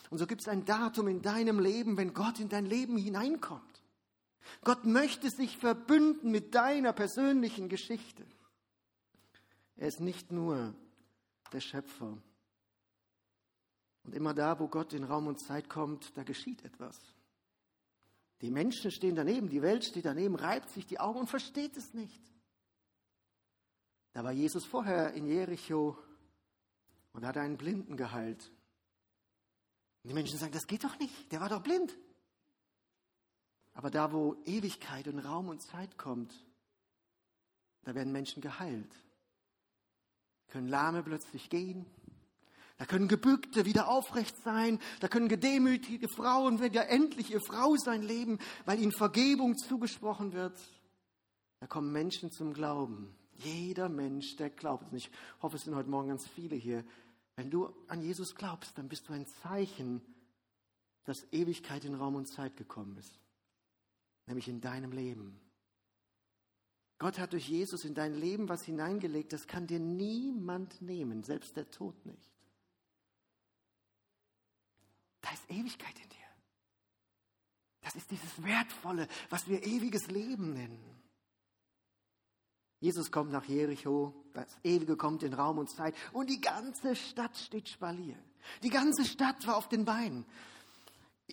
Und 0.10 0.18
so 0.18 0.28
gibt 0.28 0.42
es 0.42 0.48
ein 0.48 0.66
Datum 0.66 1.08
in 1.08 1.22
deinem 1.22 1.60
Leben, 1.60 1.98
wenn 1.98 2.14
Gott 2.14 2.40
in 2.40 2.50
dein 2.50 2.66
Leben 2.66 2.98
hineinkommt. 2.98 3.84
Gott 4.64 4.86
möchte 4.86 5.30
sich 5.30 5.58
verbünden 5.58 6.32
mit 6.32 6.56
deiner 6.56 6.94
persönlichen 6.94 7.68
Geschichte. 7.68 8.26
Er 9.76 9.88
ist 9.88 10.00
nicht 10.00 10.32
nur 10.32 10.74
der 11.52 11.60
Schöpfer. 11.60 12.18
Und 14.04 14.14
immer 14.14 14.34
da, 14.34 14.60
wo 14.60 14.68
Gott 14.68 14.94
in 14.94 15.04
Raum 15.04 15.28
und 15.28 15.40
Zeit 15.40 15.70
kommt, 15.70 16.16
da 16.16 16.24
geschieht 16.24 16.64
etwas. 16.64 16.98
Die 18.42 18.52
Menschen 18.52 18.92
stehen 18.92 19.16
daneben, 19.16 19.50
die 19.50 19.62
Welt 19.62 19.84
steht 19.84 20.06
daneben, 20.06 20.36
reibt 20.36 20.70
sich 20.70 20.86
die 20.86 21.00
Augen 21.00 21.22
und 21.22 21.28
versteht 21.28 21.76
es 21.76 21.94
nicht. 21.94 22.22
Da 24.16 24.24
war 24.24 24.32
Jesus 24.32 24.64
vorher 24.64 25.14
in 25.14 25.28
Jericho 25.28 25.98
und 27.12 27.26
hat 27.26 27.36
einen 27.36 27.58
Blinden 27.58 27.98
geheilt. 27.98 28.50
Und 30.02 30.08
die 30.08 30.14
Menschen 30.14 30.40
sagen, 30.40 30.54
das 30.54 30.68
geht 30.68 30.86
doch 30.86 30.98
nicht, 31.00 31.34
der 31.34 31.42
war 31.42 31.50
doch 31.50 31.62
blind. 31.62 31.98
Aber 33.74 33.92
da, 33.92 34.14
wo 34.14 34.38
Ewigkeit 34.46 35.10
und 35.10 35.20
Raum 35.20 35.50
und 35.50 35.62
Zeit 35.62 35.98
kommt, 35.98 36.34
da 37.84 37.94
werden 37.94 38.14
Menschen 38.14 38.42
geheilt. 38.42 38.90
Können 40.48 40.70
Lahme 40.70 41.04
plötzlich 41.04 41.50
gehen. 41.50 41.86
Da 42.78 42.86
können 42.86 43.10
Gebückte 43.10 43.66
wieder 43.66 43.90
aufrecht 43.90 44.38
sein. 44.46 44.80
Da 45.02 45.10
können 45.10 45.28
gedemütigte 45.28 46.08
Frauen 46.08 46.62
wieder 46.62 46.88
endlich 46.88 47.32
ihr 47.32 47.42
Frau 47.42 47.76
sein 47.76 48.02
leben, 48.02 48.40
weil 48.64 48.80
ihnen 48.80 48.94
Vergebung 48.94 49.58
zugesprochen 49.58 50.32
wird. 50.32 50.58
Da 51.60 51.68
kommen 51.68 51.92
Menschen 51.92 52.32
zum 52.32 52.54
Glauben. 52.54 53.14
Jeder 53.38 53.90
Mensch, 53.90 54.36
der 54.38 54.50
glaubt. 54.50 54.92
Und 54.92 54.98
ich 54.98 55.12
hoffe, 55.42 55.58
es 55.58 55.64
sind 55.64 55.76
heute 55.76 55.90
Morgen 55.90 56.10
ganz 56.10 56.28
viele 56.28 56.56
hier. 56.56 56.86
Wenn 57.36 57.50
du 57.50 57.74
an 57.88 58.02
Jesus 58.02 58.36
glaubst, 58.36 58.78
dann 58.78 58.88
bist 58.88 59.10
du 59.10 59.14
ein 59.14 59.28
Zeichen, 59.28 60.02
dass 61.04 61.32
Ewigkeit 61.32 61.86
in 61.86 61.96
Raum 61.96 62.16
und 62.16 62.28
Zeit 62.28 62.56
gekommen 62.56 62.98
ist 62.98 63.20
nämlich 64.28 64.48
in 64.48 64.62
deinem 64.62 64.92
Leben. 64.92 65.40
Gott 66.98 67.20
hat 67.20 67.34
durch 67.34 67.48
Jesus 67.48 67.84
in 67.84 67.94
dein 67.94 68.14
Leben 68.14 68.48
was 68.48 68.64
hineingelegt, 68.64 69.34
das 69.34 69.48
kann 69.48 69.68
dir 69.68 69.80
niemand 69.80 70.82
nehmen, 70.82 71.24
selbst 71.24 71.56
der 71.58 71.70
Tod 71.70 72.06
nicht. 72.06 72.32
Da 75.22 75.32
ist 75.32 75.50
Ewigkeit 75.50 75.98
in 76.02 76.10
dir. 76.10 76.16
Das 77.82 77.96
ist 77.96 78.10
dieses 78.10 78.44
Wertvolle, 78.44 79.08
was 79.30 79.48
wir 79.48 79.64
ewiges 79.64 80.08
Leben 80.08 80.54
nennen. 80.54 80.80
Jesus 82.86 83.12
kommt 83.12 83.32
nach 83.32 83.46
Jericho, 83.46 84.14
das 84.36 84.46
Ewige 84.64 84.96
kommt 84.96 85.24
in 85.24 85.34
Raum 85.34 85.58
und 85.58 85.72
Zeit 85.72 85.96
und 86.14 86.30
die 86.30 86.40
ganze 86.40 86.96
Stadt 86.96 87.36
steht 87.36 87.68
spalier. 87.68 88.16
Die 88.62 88.70
ganze 88.70 89.06
Stadt 89.06 89.48
war 89.48 89.58
auf 89.58 89.68
den 89.68 89.86
Beinen. 89.86 90.24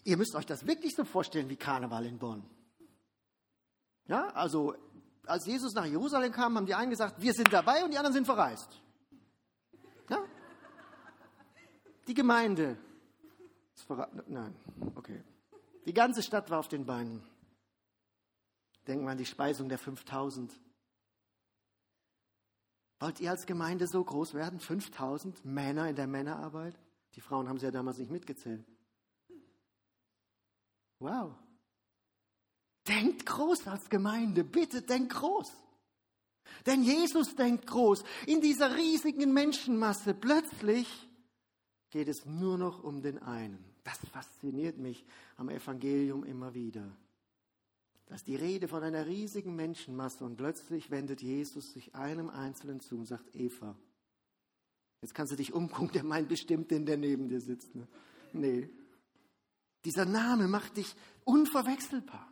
Ihr 0.04 0.16
müsst 0.16 0.34
euch 0.34 0.46
das 0.46 0.66
wirklich 0.66 0.94
so 0.96 1.04
vorstellen 1.04 1.50
wie 1.50 1.56
Karneval 1.56 2.06
in 2.06 2.18
Bonn. 2.18 2.42
Ja, 4.06 4.28
also 4.28 4.74
als 5.26 5.44
Jesus 5.44 5.74
nach 5.74 5.84
Jerusalem 5.84 6.32
kam, 6.32 6.56
haben 6.56 6.64
die 6.64 6.74
einen 6.74 6.88
gesagt, 6.88 7.20
wir 7.20 7.34
sind 7.34 7.52
dabei 7.52 7.84
und 7.84 7.90
die 7.90 7.98
anderen 7.98 8.14
sind 8.14 8.24
verreist. 8.24 8.80
Ja? 10.08 10.24
Die 12.08 12.14
Gemeinde. 12.14 12.78
Nein, 14.26 14.56
okay. 14.94 15.22
Die 15.84 15.92
ganze 15.92 16.22
Stadt 16.22 16.48
war 16.48 16.60
auf 16.60 16.68
den 16.68 16.86
Beinen. 16.86 17.22
Denken 18.86 19.04
wir 19.04 19.10
an 19.10 19.18
die 19.18 19.26
Speisung 19.26 19.68
der 19.68 19.78
5000. 19.78 20.50
Wollt 23.02 23.18
ihr 23.18 23.32
als 23.32 23.46
Gemeinde 23.46 23.88
so 23.88 24.04
groß 24.04 24.32
werden? 24.32 24.60
5000 24.60 25.44
Männer 25.44 25.88
in 25.88 25.96
der 25.96 26.06
Männerarbeit? 26.06 26.78
Die 27.16 27.20
Frauen 27.20 27.48
haben 27.48 27.58
sie 27.58 27.64
ja 27.64 27.72
damals 27.72 27.98
nicht 27.98 28.12
mitgezählt. 28.12 28.64
Wow. 31.00 31.34
Denkt 32.86 33.26
groß 33.26 33.66
als 33.66 33.90
Gemeinde, 33.90 34.44
bitte 34.44 34.82
denkt 34.82 35.14
groß. 35.14 35.52
Denn 36.64 36.84
Jesus 36.84 37.34
denkt 37.34 37.66
groß. 37.66 38.04
In 38.26 38.40
dieser 38.40 38.76
riesigen 38.76 39.32
Menschenmasse 39.32 40.14
plötzlich 40.14 40.86
geht 41.90 42.06
es 42.06 42.24
nur 42.24 42.56
noch 42.56 42.84
um 42.84 43.02
den 43.02 43.18
einen. 43.18 43.64
Das 43.82 43.98
fasziniert 44.12 44.78
mich 44.78 45.04
am 45.38 45.48
Evangelium 45.48 46.22
immer 46.22 46.54
wieder. 46.54 46.96
Da 48.12 48.16
ist 48.16 48.26
die 48.26 48.36
Rede 48.36 48.68
von 48.68 48.82
einer 48.82 49.06
riesigen 49.06 49.56
Menschenmasse 49.56 50.22
und 50.22 50.36
plötzlich 50.36 50.90
wendet 50.90 51.22
Jesus 51.22 51.72
sich 51.72 51.94
einem 51.94 52.28
Einzelnen 52.28 52.78
zu 52.78 52.98
und 52.98 53.06
sagt, 53.06 53.34
Eva, 53.34 53.74
jetzt 55.00 55.14
kannst 55.14 55.32
du 55.32 55.36
dich 55.36 55.54
umgucken, 55.54 55.92
der 55.94 56.04
meint 56.04 56.28
bestimmt 56.28 56.70
den, 56.70 56.84
der 56.84 56.98
neben 56.98 57.30
dir 57.30 57.40
sitzt. 57.40 57.74
Ne? 57.74 57.88
Nee. 58.34 58.68
Dieser 59.86 60.04
Name 60.04 60.46
macht 60.46 60.76
dich 60.76 60.94
unverwechselbar. 61.24 62.30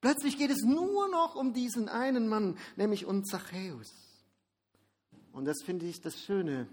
Plötzlich 0.00 0.36
geht 0.36 0.50
es 0.50 0.64
nur 0.64 1.08
noch 1.10 1.36
um 1.36 1.52
diesen 1.52 1.88
einen 1.88 2.26
Mann, 2.26 2.58
nämlich 2.74 3.06
um 3.06 3.24
Zachäus. 3.24 3.94
Und 5.30 5.44
das 5.44 5.62
finde 5.64 5.86
ich 5.86 6.00
das 6.00 6.20
Schöne 6.20 6.66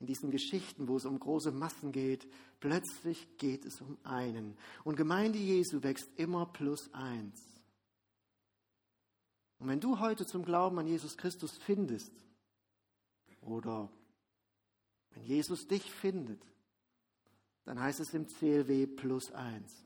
in 0.00 0.06
diesen 0.06 0.30
Geschichten, 0.30 0.88
wo 0.88 0.96
es 0.96 1.04
um 1.04 1.18
große 1.18 1.50
Massen 1.50 1.92
geht. 1.92 2.26
Plötzlich 2.60 3.36
geht 3.36 3.64
es 3.64 3.80
um 3.80 3.98
einen. 4.04 4.56
Und 4.84 4.96
Gemeinde 4.96 5.38
Jesu 5.38 5.82
wächst 5.82 6.08
immer 6.16 6.46
plus 6.46 6.92
eins. 6.92 7.42
Und 9.58 9.68
wenn 9.68 9.80
du 9.80 9.98
heute 9.98 10.24
zum 10.24 10.44
Glauben 10.44 10.78
an 10.78 10.86
Jesus 10.86 11.16
Christus 11.16 11.58
findest, 11.58 12.12
oder 13.40 13.90
wenn 15.10 15.24
Jesus 15.24 15.66
dich 15.66 15.90
findet, 15.90 16.42
dann 17.64 17.80
heißt 17.80 18.00
es 18.00 18.14
im 18.14 18.28
CLW 18.28 18.86
plus 18.86 19.32
eins. 19.32 19.84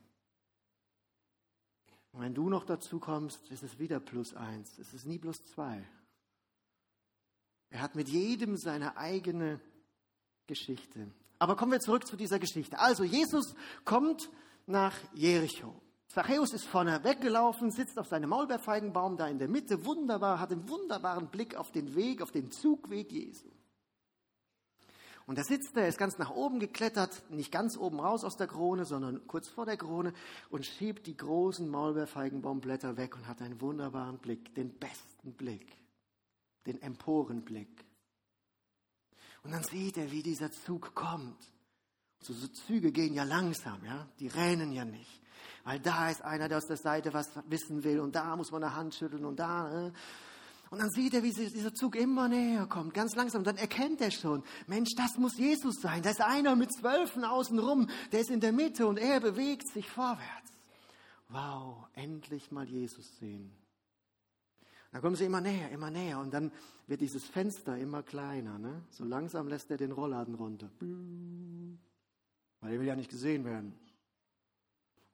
Und 2.11 2.21
wenn 2.21 2.35
du 2.35 2.49
noch 2.49 2.65
dazu 2.65 2.99
kommst, 2.99 3.49
ist 3.51 3.63
es 3.63 3.79
wieder 3.79 3.99
plus 3.99 4.35
eins. 4.35 4.77
Es 4.77 4.93
ist 4.93 5.05
nie 5.05 5.17
plus 5.17 5.43
zwei. 5.45 5.83
Er 7.71 7.81
hat 7.81 7.95
mit 7.95 8.07
jedem 8.07 8.55
seine 8.55 8.97
eigene 8.97 9.59
Geschichte. 10.47 11.07
Aber 11.39 11.55
kommen 11.55 11.71
wir 11.71 11.79
zurück 11.79 12.07
zu 12.07 12.15
dieser 12.15 12.39
Geschichte. 12.39 12.79
Also, 12.79 13.03
Jesus 13.03 13.55
kommt 13.85 14.29
nach 14.65 14.95
Jericho. 15.13 15.73
Zachäus 16.07 16.53
ist 16.53 16.65
vorne 16.65 17.03
weggelaufen, 17.03 17.71
sitzt 17.71 17.97
auf 17.97 18.07
seinem 18.07 18.29
Maulbeerfeigenbaum 18.29 19.17
da 19.17 19.27
in 19.27 19.39
der 19.39 19.47
Mitte, 19.47 19.83
wunderbar, 19.83 20.39
hat 20.39 20.51
einen 20.51 20.69
wunderbaren 20.69 21.27
Blick 21.29 21.55
auf 21.55 21.71
den 21.71 21.95
Weg, 21.95 22.21
auf 22.21 22.31
den 22.31 22.51
Zugweg 22.51 23.11
Jesu. 23.11 23.49
Und 25.25 25.37
da 25.37 25.43
sitzt 25.43 25.75
er, 25.77 25.87
ist 25.87 25.97
ganz 25.97 26.17
nach 26.17 26.31
oben 26.31 26.59
geklettert, 26.59 27.23
nicht 27.29 27.51
ganz 27.51 27.77
oben 27.77 27.99
raus 27.99 28.23
aus 28.23 28.35
der 28.35 28.47
Krone, 28.47 28.85
sondern 28.85 29.25
kurz 29.25 29.47
vor 29.47 29.65
der 29.65 29.77
Krone 29.77 30.13
und 30.49 30.65
schiebt 30.65 31.07
die 31.07 31.15
großen 31.15 31.67
Maulbeerfeigenbaumblätter 31.67 32.97
weg 32.97 33.15
und 33.15 33.27
hat 33.27 33.41
einen 33.41 33.59
wunderbaren 33.61 34.17
Blick, 34.17 34.53
den 34.53 34.77
besten 34.77 35.33
Blick, 35.33 35.65
den 36.67 36.81
Emporenblick. 36.81 37.85
Und 39.43 39.51
dann 39.51 39.63
sieht 39.63 39.97
er, 39.97 40.11
wie 40.11 40.23
dieser 40.23 40.51
Zug 40.51 40.95
kommt. 40.95 41.37
So, 42.21 42.33
so 42.33 42.47
Züge 42.47 42.91
gehen 42.91 43.13
ja 43.13 43.23
langsam, 43.23 43.83
ja, 43.83 44.07
die 44.19 44.27
rennen 44.27 44.71
ja 44.71 44.85
nicht. 44.85 45.21
Weil 45.65 45.79
da 45.79 46.09
ist 46.09 46.21
einer, 46.21 46.47
der 46.47 46.57
aus 46.57 46.67
der 46.67 46.77
Seite 46.77 47.13
was 47.13 47.29
wissen 47.47 47.83
will 47.83 47.99
und 47.99 48.15
da 48.15 48.35
muss 48.35 48.51
man 48.51 48.63
eine 48.63 48.75
Hand 48.75 48.95
schütteln 48.95 49.25
und 49.25 49.37
da. 49.37 49.87
Äh. 49.87 49.91
Und 50.69 50.79
dann 50.79 50.89
sieht 50.89 51.13
er, 51.13 51.23
wie 51.23 51.31
dieser 51.31 51.73
Zug 51.73 51.95
immer 51.95 52.27
näher 52.27 52.65
kommt, 52.65 52.93
ganz 52.93 53.15
langsam. 53.15 53.39
Und 53.39 53.47
dann 53.47 53.57
erkennt 53.57 54.01
er 54.01 54.11
schon, 54.11 54.43
Mensch, 54.67 54.95
das 54.95 55.17
muss 55.17 55.37
Jesus 55.37 55.75
sein. 55.81 56.01
Da 56.01 56.09
ist 56.09 56.21
einer 56.21 56.55
mit 56.55 56.73
Zwölfen 56.73 57.23
außenrum, 57.23 57.89
der 58.11 58.21
ist 58.21 58.31
in 58.31 58.39
der 58.39 58.53
Mitte 58.53 58.87
und 58.87 58.97
er 58.97 59.19
bewegt 59.19 59.67
sich 59.67 59.89
vorwärts. 59.89 60.51
Wow, 61.29 61.87
endlich 61.93 62.51
mal 62.51 62.67
Jesus 62.67 63.17
sehen. 63.19 63.51
Dann 64.93 65.01
kommen 65.01 65.15
sie 65.15 65.25
immer 65.25 65.41
näher, 65.41 65.71
immer 65.71 65.89
näher 65.89 66.19
und 66.19 66.31
dann 66.31 66.51
wird 66.85 67.01
dieses 67.01 67.25
Fenster 67.25 67.79
immer 67.79 68.03
kleiner. 68.03 68.59
Ne? 68.59 68.83
So 68.91 69.03
langsam 69.03 69.47
lässt 69.47 69.71
er 69.71 69.77
den 69.77 69.91
Rollladen 69.91 70.35
runter. 70.35 70.69
Weil 72.61 72.73
er 72.73 72.79
will 72.79 72.85
ja 72.85 72.95
nicht 72.95 73.09
gesehen 73.09 73.43
werden. 73.43 73.73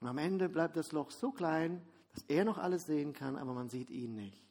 Und 0.01 0.07
am 0.09 0.17
Ende 0.17 0.49
bleibt 0.49 0.75
das 0.75 0.91
Loch 0.91 1.11
so 1.11 1.31
klein, 1.31 1.81
dass 2.13 2.25
er 2.27 2.43
noch 2.43 2.57
alles 2.57 2.87
sehen 2.87 3.13
kann, 3.13 3.37
aber 3.37 3.53
man 3.53 3.69
sieht 3.69 3.89
ihn 3.89 4.15
nicht. 4.15 4.43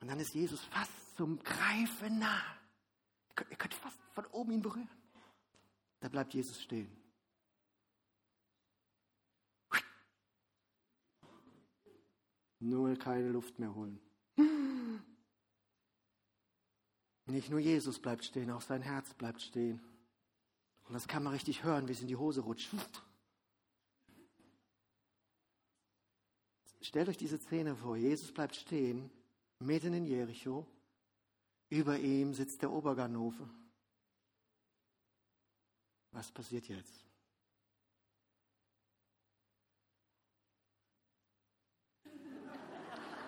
Und 0.00 0.08
dann 0.08 0.18
ist 0.18 0.34
Jesus 0.34 0.64
fast 0.64 1.16
zum 1.16 1.38
Greifen 1.42 2.18
nah. 2.18 2.40
Ihr 3.50 3.56
könnt, 3.56 3.74
fast 3.74 3.98
von 4.14 4.24
oben 4.28 4.52
ihn 4.52 4.62
berühren. 4.62 4.88
Da 6.00 6.08
bleibt 6.08 6.32
Jesus 6.32 6.62
stehen. 6.62 6.90
Nur 12.68 12.96
keine 12.96 13.28
Luft 13.28 13.60
mehr 13.60 13.72
holen. 13.72 14.00
Nicht 17.26 17.48
nur 17.48 17.60
Jesus 17.60 18.00
bleibt 18.00 18.24
stehen, 18.24 18.50
auch 18.50 18.60
sein 18.60 18.82
Herz 18.82 19.14
bleibt 19.14 19.40
stehen. 19.40 19.80
Und 20.84 20.94
das 20.94 21.06
kann 21.06 21.22
man 21.22 21.32
richtig 21.32 21.62
hören, 21.62 21.86
wie 21.86 21.92
es 21.92 22.00
in 22.00 22.08
die 22.08 22.16
Hose 22.16 22.40
rutscht. 22.40 22.74
Stellt 26.80 27.08
euch 27.08 27.16
diese 27.16 27.38
Szene 27.38 27.76
vor. 27.76 27.96
Jesus 27.96 28.32
bleibt 28.32 28.56
stehen 28.56 29.10
mitten 29.60 29.94
in 29.94 30.04
Jericho. 30.04 30.66
Über 31.68 31.98
ihm 31.98 32.34
sitzt 32.34 32.62
der 32.62 32.72
Oberganofe. 32.72 33.48
Was 36.10 36.32
passiert 36.32 36.66
jetzt? 36.66 37.05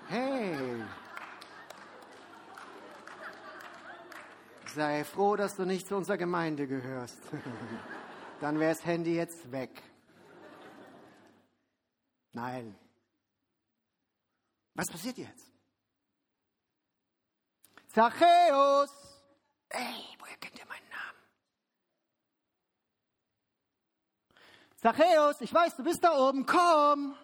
Hey! 0.09 0.85
Sei 4.75 5.05
froh, 5.05 5.37
dass 5.37 5.57
du 5.57 5.64
nicht 5.64 5.87
zu 5.87 5.97
unserer 5.97 6.16
Gemeinde 6.16 6.66
gehörst. 6.66 7.18
Dann 8.40 8.59
wäre 8.59 8.73
das 8.75 8.85
Handy 8.85 9.14
jetzt 9.14 9.51
weg. 9.51 9.83
Nein. 12.33 12.79
Was 14.75 14.88
passiert 14.88 15.18
jetzt? 15.18 15.53
Zachäus! 17.88 18.90
Ey, 19.71 20.16
woher 20.21 20.37
kennt 20.37 20.59
ihr 20.59 20.66
meinen 20.66 20.88
Namen? 20.88 21.18
Zachäus, 24.77 25.40
ich 25.40 25.53
weiß, 25.53 25.75
du 25.77 25.83
bist 25.83 26.05
da 26.05 26.16
oben, 26.16 26.47
komm! 26.47 27.16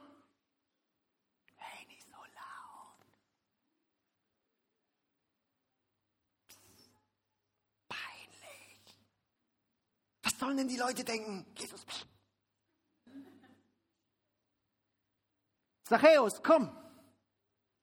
Hey, 1.57 1.87
nicht 1.87 2.03
so 2.09 2.17
laut. 2.17 3.07
Psst. 6.49 6.91
Peinlich. 7.89 8.99
Was 10.35 10.41
sollen 10.41 10.57
denn 10.57 10.67
die 10.67 10.77
Leute 10.77 11.05
denken? 11.05 11.47
Jesus. 11.57 11.87
Zachäus, 15.85 16.43
komm! 16.43 16.77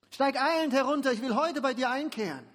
Steig 0.09 0.35
eilend 0.35 0.73
herunter, 0.73 1.13
ich 1.13 1.21
will 1.21 1.33
heute 1.33 1.61
bei 1.61 1.73
dir 1.73 1.89
einkehren. 1.89 2.45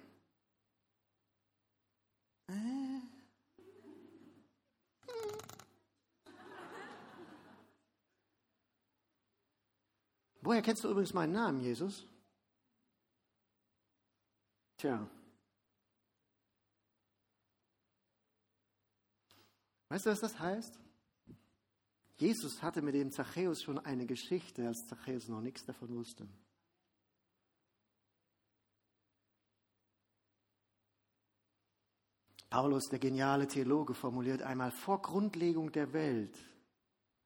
Woher 10.41 10.61
kennst 10.61 10.83
du 10.83 10.89
übrigens 10.89 11.13
meinen 11.13 11.33
Namen, 11.33 11.59
Jesus? 11.61 12.05
Tja. 14.77 15.09
Weißt 19.89 20.05
du, 20.05 20.09
was 20.09 20.19
das 20.19 20.39
heißt? 20.39 20.79
Jesus 22.17 22.61
hatte 22.63 22.81
mit 22.81 22.95
dem 22.95 23.11
Zachäus 23.11 23.61
schon 23.61 23.77
eine 23.79 24.05
Geschichte, 24.05 24.67
als 24.67 24.87
Zachäus 24.87 25.27
noch 25.27 25.41
nichts 25.41 25.65
davon 25.65 25.89
wusste. 25.95 26.27
Paulus, 32.49 32.85
der 32.89 32.99
geniale 32.99 33.47
Theologe, 33.47 33.93
formuliert 33.93 34.41
einmal, 34.41 34.71
vor 34.71 35.01
Grundlegung 35.01 35.71
der 35.71 35.93
Welt 35.93 36.35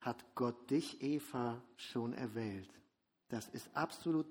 hat 0.02 0.36
Gott 0.36 0.70
dich, 0.70 1.02
Eva, 1.02 1.62
schon 1.78 2.14
erwählt. 2.14 2.70
Das 3.30 3.48
ist 3.50 3.70
absolut, 3.76 4.26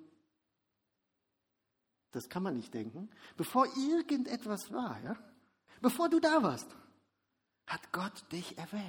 das 2.10 2.28
kann 2.28 2.42
man 2.42 2.56
nicht 2.56 2.74
denken. 2.74 3.08
Bevor 3.36 3.66
irgendetwas 3.76 4.72
war, 4.72 5.00
ja, 5.02 5.16
bevor 5.80 6.08
du 6.08 6.20
da 6.20 6.42
warst, 6.42 6.76
hat 7.70 7.92
Gott 7.92 8.32
dich 8.32 8.58
erwählt. 8.58 8.82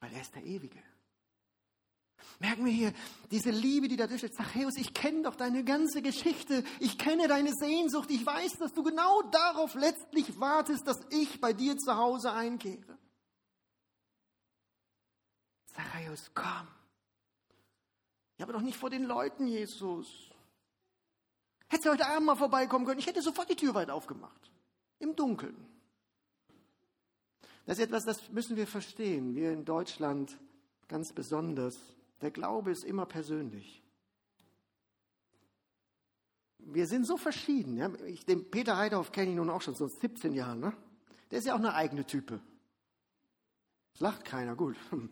Weil 0.00 0.12
er 0.12 0.20
ist 0.20 0.34
der 0.34 0.44
Ewige. 0.44 0.78
Merken 2.38 2.66
wir 2.66 2.72
hier 2.72 2.92
diese 3.30 3.50
Liebe, 3.50 3.88
die 3.88 3.96
da 3.96 4.06
durchsteht. 4.06 4.34
Zachäus, 4.34 4.76
ich 4.76 4.92
kenne 4.92 5.22
doch 5.22 5.36
deine 5.36 5.64
ganze 5.64 6.02
Geschichte. 6.02 6.64
Ich 6.78 6.98
kenne 6.98 7.28
deine 7.28 7.52
Sehnsucht. 7.54 8.10
Ich 8.10 8.24
weiß, 8.24 8.58
dass 8.58 8.74
du 8.74 8.82
genau 8.82 9.22
darauf 9.22 9.74
letztlich 9.74 10.38
wartest, 10.38 10.86
dass 10.86 11.00
ich 11.10 11.40
bei 11.40 11.54
dir 11.54 11.78
zu 11.78 11.96
Hause 11.96 12.32
einkehre. 12.32 12.98
Zachäus, 15.74 16.30
komm. 16.34 16.68
Ja, 18.36 18.44
aber 18.44 18.52
doch 18.52 18.62
nicht 18.62 18.76
vor 18.76 18.90
den 18.90 19.04
Leuten, 19.04 19.46
Jesus. 19.46 20.30
Hättest 21.68 21.86
du 21.86 21.90
heute 21.90 22.06
Abend 22.06 22.26
mal 22.26 22.36
vorbeikommen 22.36 22.84
können, 22.84 23.00
ich 23.00 23.06
hätte 23.06 23.22
sofort 23.22 23.48
die 23.48 23.56
Tür 23.56 23.74
weit 23.74 23.88
aufgemacht. 23.88 24.50
Im 24.98 25.16
Dunkeln. 25.16 25.79
Das 27.66 27.78
ist 27.78 27.84
etwas, 27.84 28.04
das 28.04 28.30
müssen 28.30 28.56
wir 28.56 28.66
verstehen. 28.66 29.34
Wir 29.34 29.52
in 29.52 29.64
Deutschland 29.64 30.38
ganz 30.88 31.12
besonders. 31.12 31.78
Der 32.20 32.30
Glaube 32.30 32.70
ist 32.70 32.84
immer 32.84 33.06
persönlich. 33.06 33.82
Wir 36.58 36.86
sind 36.86 37.06
so 37.06 37.16
verschieden. 37.16 37.76
Ja? 37.76 37.90
Ich, 38.06 38.26
den 38.26 38.50
Peter 38.50 38.76
Heidhoff 38.76 39.12
kenne 39.12 39.30
ich 39.30 39.36
nun 39.36 39.50
auch 39.50 39.62
schon 39.62 39.74
so 39.74 39.86
17 39.86 40.32
Jahren. 40.34 40.60
Ne? 40.60 40.72
Der 41.30 41.38
ist 41.38 41.46
ja 41.46 41.54
auch 41.54 41.58
eine 41.58 41.74
eigene 41.74 42.04
Type. 42.04 42.40
Lacht 43.98 44.24
keiner, 44.24 44.56
gut. 44.56 44.76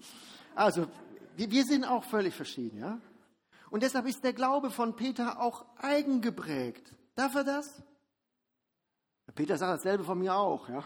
Also, 0.54 0.88
wir, 1.36 1.52
wir 1.52 1.64
sind 1.64 1.84
auch 1.84 2.02
völlig 2.02 2.34
verschieden. 2.34 2.78
Ja? 2.78 3.00
Und 3.70 3.84
deshalb 3.84 4.06
ist 4.06 4.24
der 4.24 4.32
Glaube 4.32 4.70
von 4.70 4.96
Peter 4.96 5.40
auch 5.40 5.64
eigengeprägt. 5.76 6.92
Darf 7.14 7.36
er 7.36 7.44
das? 7.44 7.80
Peter 9.36 9.56
sagt 9.56 9.78
dasselbe 9.78 10.02
von 10.02 10.18
mir 10.18 10.34
auch. 10.34 10.68
Ja? 10.68 10.84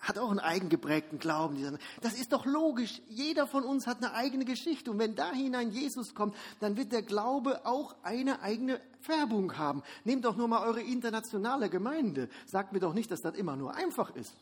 Hat 0.00 0.18
auch 0.18 0.30
einen 0.30 0.40
eigengeprägten 0.40 1.18
Glauben. 1.18 1.78
Das 2.00 2.14
ist 2.14 2.32
doch 2.32 2.44
logisch. 2.44 3.00
Jeder 3.08 3.46
von 3.46 3.62
uns 3.62 3.86
hat 3.86 3.98
eine 3.98 4.14
eigene 4.14 4.44
Geschichte. 4.44 4.90
Und 4.90 4.98
wenn 4.98 5.14
da 5.14 5.30
hinein 5.32 5.70
Jesus 5.70 6.14
kommt, 6.14 6.34
dann 6.60 6.76
wird 6.76 6.92
der 6.92 7.02
Glaube 7.02 7.64
auch 7.64 7.94
eine 8.02 8.42
eigene 8.42 8.80
Färbung 9.00 9.56
haben. 9.58 9.82
Nehmt 10.04 10.24
doch 10.24 10.36
nur 10.36 10.48
mal 10.48 10.66
eure 10.66 10.80
internationale 10.80 11.70
Gemeinde. 11.70 12.28
Sagt 12.46 12.72
mir 12.72 12.80
doch 12.80 12.94
nicht, 12.94 13.10
dass 13.10 13.20
das 13.20 13.36
immer 13.36 13.56
nur 13.56 13.74
einfach 13.74 14.14
ist. 14.16 14.34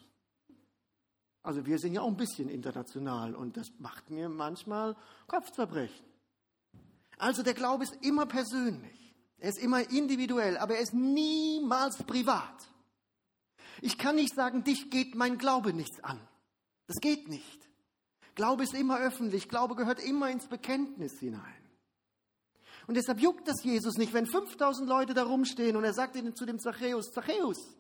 Also 1.43 1.65
wir 1.67 1.79
sind 1.79 1.95
ja 1.95 2.03
auch 2.03 2.09
ein 2.09 2.17
bisschen 2.17 2.49
international 2.49 3.35
und 3.35 3.57
das 3.57 3.71
macht 3.79 4.11
mir 4.11 4.29
manchmal 4.29 4.95
Kopfzerbrechen. 5.27 6.07
Also 7.17 7.43
der 7.43 7.55
Glaube 7.55 7.85
ist 7.85 7.97
immer 8.03 8.27
persönlich. 8.27 9.15
Er 9.39 9.51
ist 9.51 9.59
immer 9.59 9.91
individuell, 9.91 10.59
aber 10.59 10.75
er 10.75 10.83
ist 10.83 10.93
niemals 10.93 12.03
privat. 12.03 12.69
Ich 13.81 13.99
kann 13.99 14.17
nicht 14.17 14.35
sagen, 14.35 14.65
dich 14.65 14.91
geht 14.91 15.15
mein 15.15 15.39
Glaube 15.39 15.73
nichts 15.73 16.03
an. 16.03 16.21
Das 16.87 16.97
geht 17.01 17.29
nicht. 17.29 17.69
Glaube 18.35 18.65
ist 18.65 18.75
immer 18.75 18.99
öffentlich. 18.99 19.49
Glaube 19.49 19.75
gehört 19.75 20.01
immer 20.01 20.31
ins 20.31 20.49
Bekenntnis 20.49 21.19
hinein. 21.19 21.61
Und 22.87 22.97
deshalb 22.97 23.21
juckt 23.21 23.47
das 23.47 23.63
Jesus 23.63 23.97
nicht, 23.97 24.13
wenn 24.13 24.27
5000 24.27 24.89
Leute 24.89 25.15
da 25.15 25.25
rumstehen 25.25 25.77
und 25.77 25.85
er 25.85 25.93
sagt 25.93 26.17
ihnen 26.17 26.35
zu 26.35 26.45
dem 26.45 26.59
Zachäus, 26.59 27.13
Zachäus, 27.13 27.77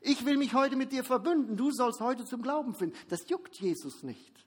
ich 0.00 0.24
will 0.26 0.36
mich 0.36 0.52
heute 0.52 0.76
mit 0.76 0.92
dir 0.92 1.02
verbünden, 1.02 1.56
du 1.56 1.70
sollst 1.72 2.00
heute 2.00 2.24
zum 2.24 2.42
Glauben 2.42 2.74
finden. 2.74 2.96
Das 3.08 3.28
juckt 3.28 3.58
Jesus 3.58 4.02
nicht. 4.02 4.44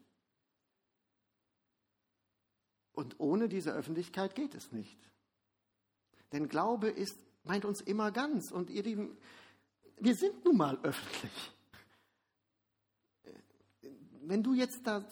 Und 2.92 3.20
ohne 3.20 3.50
diese 3.50 3.72
Öffentlichkeit 3.72 4.36
geht 4.36 4.54
es 4.54 4.72
nicht. 4.72 5.00
Denn 6.32 6.48
Glaube 6.48 6.90
ist, 6.90 7.18
meint 7.44 7.66
uns 7.66 7.82
immer 7.82 8.12
ganz. 8.12 8.52
Und 8.52 8.70
ihr 8.70 8.84
Lieben, 8.84 9.18
wir 9.98 10.16
sind 10.16 10.44
nun 10.46 10.58
mal 10.58 10.78
öffentlich. 10.84 11.52
Wenn 14.22 14.44
du 14.44 14.54
jetzt 14.54 14.86
da, 14.86 15.06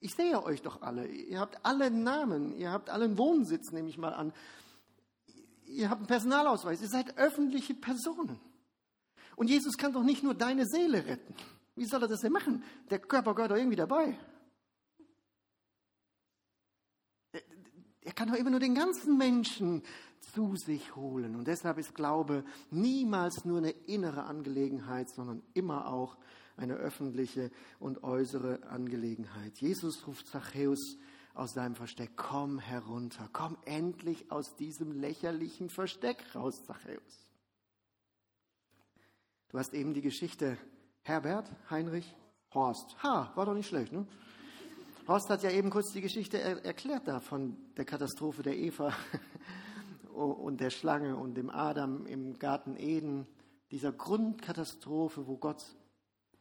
ich 0.00 0.14
sehe 0.14 0.42
euch 0.42 0.62
doch 0.62 0.82
alle, 0.82 1.06
ihr 1.06 1.40
habt 1.40 1.64
alle 1.64 1.90
Namen, 1.90 2.56
ihr 2.56 2.70
habt 2.70 2.90
alle 2.90 3.04
einen 3.04 3.18
Wohnsitz, 3.18 3.72
nehme 3.72 3.88
ich 3.88 3.98
mal 3.98 4.12
an. 4.12 4.32
Ihr 5.66 5.88
habt 5.90 6.00
einen 6.00 6.06
Personalausweis, 6.06 6.80
ihr 6.82 6.88
seid 6.88 7.16
öffentliche 7.16 7.74
Personen. 7.74 8.40
Und 9.36 9.48
Jesus 9.48 9.76
kann 9.76 9.92
doch 9.92 10.02
nicht 10.02 10.22
nur 10.22 10.34
deine 10.34 10.66
Seele 10.66 11.06
retten. 11.06 11.34
Wie 11.74 11.84
soll 11.84 12.02
er 12.02 12.08
das 12.08 12.22
denn 12.22 12.32
machen? 12.32 12.64
Der 12.90 12.98
Körper 12.98 13.34
gehört 13.34 13.52
doch 13.52 13.56
irgendwie 13.56 13.76
dabei. 13.76 14.18
Er 18.00 18.12
kann 18.12 18.28
doch 18.28 18.36
immer 18.36 18.50
nur 18.50 18.60
den 18.60 18.74
ganzen 18.74 19.18
Menschen 19.18 19.82
zu 20.32 20.56
sich 20.56 20.96
holen. 20.96 21.36
Und 21.36 21.46
deshalb 21.46 21.78
ist 21.78 21.94
Glaube 21.94 22.44
niemals 22.70 23.44
nur 23.44 23.58
eine 23.58 23.70
innere 23.70 24.24
Angelegenheit, 24.24 25.08
sondern 25.10 25.42
immer 25.54 25.88
auch 25.88 26.16
eine 26.56 26.74
öffentliche 26.74 27.50
und 27.78 28.02
äußere 28.02 28.62
Angelegenheit. 28.68 29.58
Jesus 29.58 30.06
ruft 30.06 30.26
Zachäus 30.28 30.96
aus 31.34 31.52
seinem 31.52 31.74
Versteck, 31.74 32.12
komm 32.16 32.58
herunter, 32.58 33.28
komm 33.32 33.58
endlich 33.66 34.30
aus 34.30 34.56
diesem 34.56 34.92
lächerlichen 34.92 35.68
Versteck 35.68 36.34
raus, 36.34 36.64
Zachäus. 36.64 37.30
Du 39.48 39.58
hast 39.58 39.74
eben 39.74 39.92
die 39.92 40.02
Geschichte 40.02 40.56
Herbert, 41.02 41.50
Heinrich, 41.70 42.16
Horst. 42.52 42.96
Ha, 43.02 43.32
war 43.34 43.46
doch 43.46 43.54
nicht 43.54 43.68
schlecht, 43.68 43.92
ne? 43.92 44.06
Horst 45.06 45.30
hat 45.30 45.44
ja 45.44 45.50
eben 45.50 45.70
kurz 45.70 45.92
die 45.92 46.00
Geschichte 46.00 46.40
er 46.40 46.64
erklärt 46.64 47.06
da 47.06 47.20
von 47.20 47.56
der 47.76 47.84
Katastrophe 47.84 48.42
der 48.42 48.56
Eva 48.56 48.92
und 50.16 50.60
der 50.60 50.70
Schlange 50.70 51.16
und 51.16 51.34
dem 51.34 51.50
Adam 51.50 52.06
im 52.06 52.38
Garten 52.38 52.76
Eden, 52.76 53.26
dieser 53.70 53.92
Grundkatastrophe, 53.92 55.26
wo 55.26 55.36
Gott, 55.36 55.64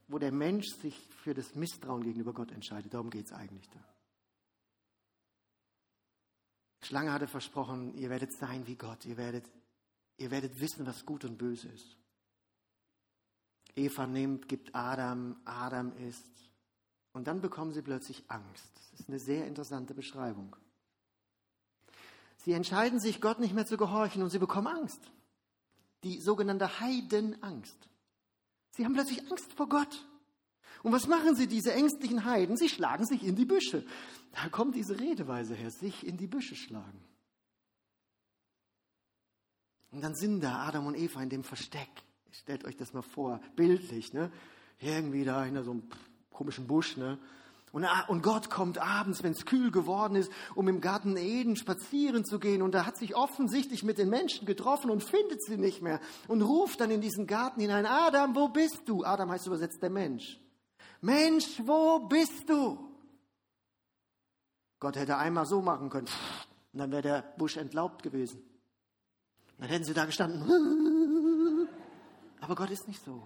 wo 0.08 0.20
der 0.20 0.32
Mensch 0.32 0.68
sich 0.82 0.98
für 1.24 1.34
das 1.34 1.56
Misstrauen 1.56 2.04
gegenüber 2.04 2.34
Gott 2.34 2.52
entscheidet. 2.52 2.94
Darum 2.94 3.10
geht 3.10 3.26
es 3.26 3.34
eigentlich 3.34 3.70
da. 3.70 3.84
Schlange 6.82 7.12
hatte 7.12 7.28
versprochen, 7.28 7.96
ihr 7.96 8.10
werdet 8.10 8.32
sein 8.34 8.68
wie 8.68 8.76
Gott, 8.76 9.06
ihr 9.06 9.18
werdet, 9.18 9.50
ihr 10.18 10.30
werdet 10.30 10.60
wissen, 10.60 10.86
was 10.86 11.06
gut 11.06 11.26
und 11.26 11.38
böse 11.38 11.68
ist. 11.70 11.98
Eva 13.76 14.06
nimmt, 14.08 14.48
gibt 14.48 14.74
Adam, 14.74 15.36
Adam 15.46 15.92
isst. 15.98 16.32
Und 17.12 17.28
dann 17.28 17.42
bekommen 17.42 17.74
sie 17.74 17.82
plötzlich 17.82 18.24
Angst. 18.30 18.70
Das 18.92 19.00
ist 19.00 19.10
eine 19.10 19.20
sehr 19.20 19.48
interessante 19.48 19.94
Beschreibung. 19.94 20.56
Sie 22.46 22.54
entscheiden 22.54 23.00
sich, 23.00 23.22
Gott 23.22 23.40
nicht 23.40 23.56
mehr 23.56 23.66
zu 23.66 23.76
gehorchen 23.76 24.22
und 24.22 24.30
sie 24.30 24.38
bekommen 24.38 24.68
Angst. 24.68 25.02
Die 26.04 26.22
sogenannte 26.22 26.80
Heidenangst. 26.80 27.90
Sie 28.70 28.86
haben 28.86 28.94
plötzlich 28.94 29.32
Angst 29.32 29.52
vor 29.54 29.68
Gott. 29.68 30.08
Und 30.84 30.92
was 30.92 31.08
machen 31.08 31.36
sie, 31.36 31.48
diese 31.48 31.74
ängstlichen 31.74 32.24
Heiden? 32.24 32.56
Sie 32.56 32.70
schlagen 32.70 33.04
sich 33.08 33.24
in 33.24 33.36
die 33.36 33.46
Büsche. 33.46 33.84
Da 34.32 34.48
kommt 34.50 34.76
diese 34.76 35.00
Redeweise 35.00 35.56
her, 35.56 35.72
sich 35.72 36.06
in 36.06 36.18
die 36.18 36.28
Büsche 36.28 36.56
schlagen. 36.56 37.04
Und 39.90 40.02
dann 40.02 40.14
sind 40.14 40.42
da 40.42 40.68
Adam 40.68 40.86
und 40.86 40.96
Eva 40.96 41.24
in 41.24 41.30
dem 41.30 41.44
Versteck. 41.44 41.90
Stellt 42.30 42.64
euch 42.64 42.76
das 42.76 42.94
mal 42.94 43.02
vor, 43.02 43.40
bildlich, 43.56 44.14
ne? 44.14 44.32
Irgendwie 44.80 45.24
da 45.24 45.44
hinter 45.44 45.64
so 45.64 45.72
einem 45.72 45.90
komischen 46.30 46.68
Busch, 46.68 46.96
ne? 46.96 47.18
Und, 47.76 47.86
und 48.08 48.24
Gott 48.24 48.50
kommt 48.50 48.78
abends, 48.78 49.22
wenn 49.22 49.34
es 49.34 49.46
kühl 49.46 49.70
geworden 49.70 50.16
ist, 50.16 50.32
um 50.56 50.70
im 50.70 50.80
Garten 50.80 51.18
Eden 51.18 51.58
spazieren 51.58 52.24
zu 52.24 52.40
gehen. 52.40 52.62
Und 52.62 52.74
er 52.74 52.86
hat 52.86 52.96
sich 52.96 53.18
offensichtlich 53.18 53.84
mit 53.84 53.98
den 53.98 54.10
Menschen 54.10 54.46
getroffen 54.46 54.90
und 54.90 55.04
findet 55.04 55.44
sie 55.44 55.58
nicht 55.58 55.82
mehr. 55.82 56.00
Und 56.30 56.42
ruft 56.42 56.80
dann 56.80 56.90
in 56.90 57.02
diesen 57.02 57.28
Garten 57.28 57.60
hinein, 57.60 57.86
Adam, 57.86 58.34
wo 58.34 58.48
bist 58.48 58.84
du? 58.86 59.04
Adam 59.04 59.30
heißt 59.30 59.46
übersetzt 59.48 59.84
der 59.84 59.90
Mensch. 59.90 60.40
Mensch, 61.02 61.62
wo 61.66 62.00
bist 62.00 62.48
du? 62.48 62.80
Gott 64.80 64.96
hätte 64.96 65.18
einmal 65.18 65.46
so 65.46 65.62
machen 65.62 65.90
können. 65.90 66.08
Und 66.72 66.80
dann 66.80 66.92
wäre 66.94 67.02
der 67.02 67.22
Busch 67.38 67.58
entlaubt 67.58 68.04
gewesen. 68.04 68.42
Dann 69.58 69.68
hätten 69.68 69.84
sie 69.84 69.94
da 69.94 70.06
gestanden. 70.06 70.48
Aber 72.40 72.56
Gott 72.56 72.72
ist 72.72 72.88
nicht 72.88 73.04
so. 73.04 73.22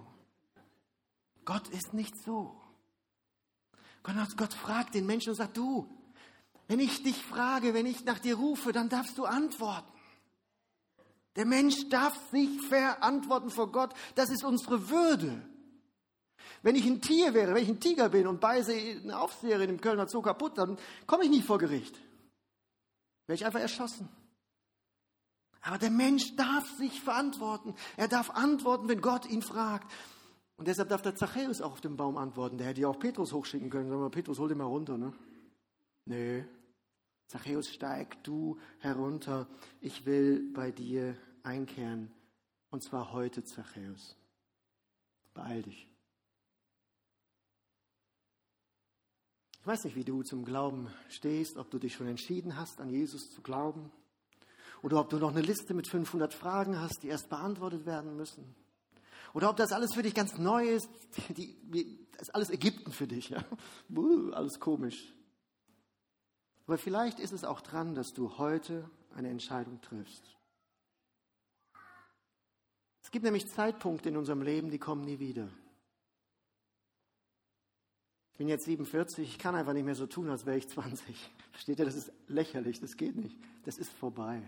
Gott 1.45 1.67
ist 1.67 1.93
nicht 1.93 2.17
so. 2.23 2.59
Gott 4.03 4.53
fragt 4.53 4.95
den 4.95 5.05
Menschen 5.05 5.31
und 5.31 5.35
sagt, 5.35 5.57
du, 5.57 5.89
wenn 6.67 6.79
ich 6.79 7.03
dich 7.03 7.17
frage, 7.23 7.73
wenn 7.73 7.85
ich 7.85 8.05
nach 8.05 8.19
dir 8.19 8.35
rufe, 8.35 8.71
dann 8.71 8.89
darfst 8.89 9.17
du 9.17 9.25
antworten. 9.25 9.91
Der 11.35 11.45
Mensch 11.45 11.87
darf 11.89 12.17
sich 12.31 12.61
verantworten 12.61 13.49
vor 13.49 13.71
Gott. 13.71 13.93
Das 14.15 14.29
ist 14.29 14.43
unsere 14.43 14.89
Würde. 14.89 15.41
Wenn 16.61 16.75
ich 16.75 16.85
ein 16.85 17.01
Tier 17.01 17.33
wäre, 17.33 17.53
wenn 17.53 17.63
ich 17.63 17.69
ein 17.69 17.79
Tiger 17.79 18.09
bin 18.09 18.27
und 18.27 18.39
beiße 18.39 18.73
eine 18.73 19.19
Aufseherin 19.19 19.69
im 19.69 19.81
Kölner 19.81 20.07
Zoo 20.07 20.21
kaputt, 20.21 20.57
dann 20.57 20.77
komme 21.05 21.23
ich 21.23 21.29
nicht 21.29 21.45
vor 21.45 21.57
Gericht. 21.57 21.95
Wäre 23.27 23.35
ich 23.35 23.45
einfach 23.45 23.61
erschossen. 23.61 24.09
Aber 25.61 25.77
der 25.77 25.91
Mensch 25.91 26.35
darf 26.35 26.69
sich 26.77 27.01
verantworten. 27.01 27.75
Er 27.97 28.07
darf 28.07 28.31
antworten, 28.31 28.87
wenn 28.87 29.01
Gott 29.01 29.25
ihn 29.25 29.41
fragt. 29.41 29.91
Und 30.59 30.67
deshalb 30.67 30.89
darf 30.89 31.01
der 31.01 31.15
Zachäus 31.15 31.61
auch 31.61 31.71
auf 31.71 31.79
den 31.79 31.95
Baum 31.95 32.17
antworten. 32.17 32.57
Der 32.57 32.67
hätte 32.67 32.81
ja 32.81 32.89
auch 32.89 32.99
Petrus 32.99 33.31
hochschicken 33.31 33.69
können. 33.69 33.87
Sagen 33.87 34.01
wir, 34.01 34.09
Petrus, 34.09 34.39
hol 34.39 34.49
den 34.49 34.57
mal 34.57 34.65
runter. 34.65 34.97
Ne? 34.97 35.13
Nö. 36.03 36.43
Zachäus, 37.27 37.69
steig 37.69 38.21
du 38.25 38.59
herunter. 38.79 39.47
Ich 39.79 40.05
will 40.05 40.51
bei 40.51 40.71
dir 40.71 41.15
einkehren. 41.43 42.11
Und 42.71 42.83
zwar 42.83 43.13
heute, 43.13 43.41
Zachäus. 43.45 44.17
Beeil 45.33 45.61
dich. 45.61 45.87
Ich 49.61 49.65
weiß 49.65 49.85
nicht, 49.85 49.95
wie 49.95 50.03
du 50.03 50.23
zum 50.23 50.43
Glauben 50.43 50.89
stehst, 51.07 51.55
ob 51.55 51.71
du 51.71 51.79
dich 51.79 51.93
schon 51.93 52.07
entschieden 52.07 52.57
hast, 52.57 52.81
an 52.81 52.89
Jesus 52.89 53.31
zu 53.31 53.41
glauben. 53.41 53.93
Oder 54.81 54.99
ob 54.99 55.09
du 55.09 55.19
noch 55.19 55.31
eine 55.31 55.41
Liste 55.41 55.73
mit 55.73 55.87
500 55.87 56.33
Fragen 56.33 56.77
hast, 56.81 57.01
die 57.03 57.07
erst 57.07 57.29
beantwortet 57.29 57.85
werden 57.85 58.17
müssen. 58.17 58.58
Oder 59.33 59.49
ob 59.49 59.57
das 59.57 59.71
alles 59.71 59.93
für 59.93 60.03
dich 60.03 60.13
ganz 60.13 60.37
neu 60.37 60.67
ist, 60.67 60.89
die, 61.29 62.07
das 62.11 62.23
ist 62.23 62.35
alles 62.35 62.49
Ägypten 62.49 62.91
für 62.91 63.07
dich. 63.07 63.29
Ja? 63.29 63.43
alles 64.33 64.59
komisch. 64.59 65.13
Aber 66.65 66.77
vielleicht 66.77 67.19
ist 67.19 67.33
es 67.33 67.43
auch 67.43 67.61
dran, 67.61 67.95
dass 67.95 68.13
du 68.13 68.37
heute 68.37 68.89
eine 69.15 69.29
Entscheidung 69.29 69.81
triffst. 69.81 70.35
Es 73.01 73.11
gibt 73.11 73.25
nämlich 73.25 73.49
Zeitpunkte 73.49 74.09
in 74.09 74.17
unserem 74.17 74.43
Leben, 74.43 74.69
die 74.69 74.77
kommen 74.77 75.03
nie 75.03 75.17
wieder. 75.17 75.49
Ich 78.33 78.37
bin 78.37 78.47
jetzt 78.47 78.65
47, 78.65 79.27
ich 79.27 79.39
kann 79.39 79.55
einfach 79.55 79.73
nicht 79.73 79.83
mehr 79.83 79.95
so 79.95 80.05
tun, 80.05 80.29
als 80.29 80.45
wäre 80.45 80.57
ich 80.57 80.69
20. 80.69 81.31
Versteht 81.51 81.79
ihr, 81.79 81.85
das 81.85 81.95
ist 81.95 82.11
lächerlich, 82.27 82.79
das 82.79 82.97
geht 82.97 83.15
nicht. 83.15 83.35
Das 83.65 83.77
ist 83.79 83.91
vorbei. 83.91 84.43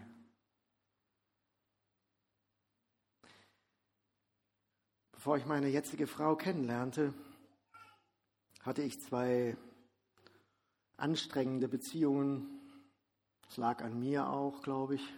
Bevor 5.22 5.38
ich 5.38 5.46
meine 5.46 5.68
jetzige 5.68 6.08
Frau 6.08 6.36
kennenlernte, 6.36 7.14
hatte 8.64 8.82
ich 8.82 9.00
zwei 9.04 9.56
anstrengende 10.98 11.68
Beziehungen. 11.68 12.60
Es 13.48 13.58
lag 13.58 13.84
an 13.84 14.00
mir 14.00 14.28
auch, 14.28 14.64
glaube 14.64 14.96
ich. 14.96 15.14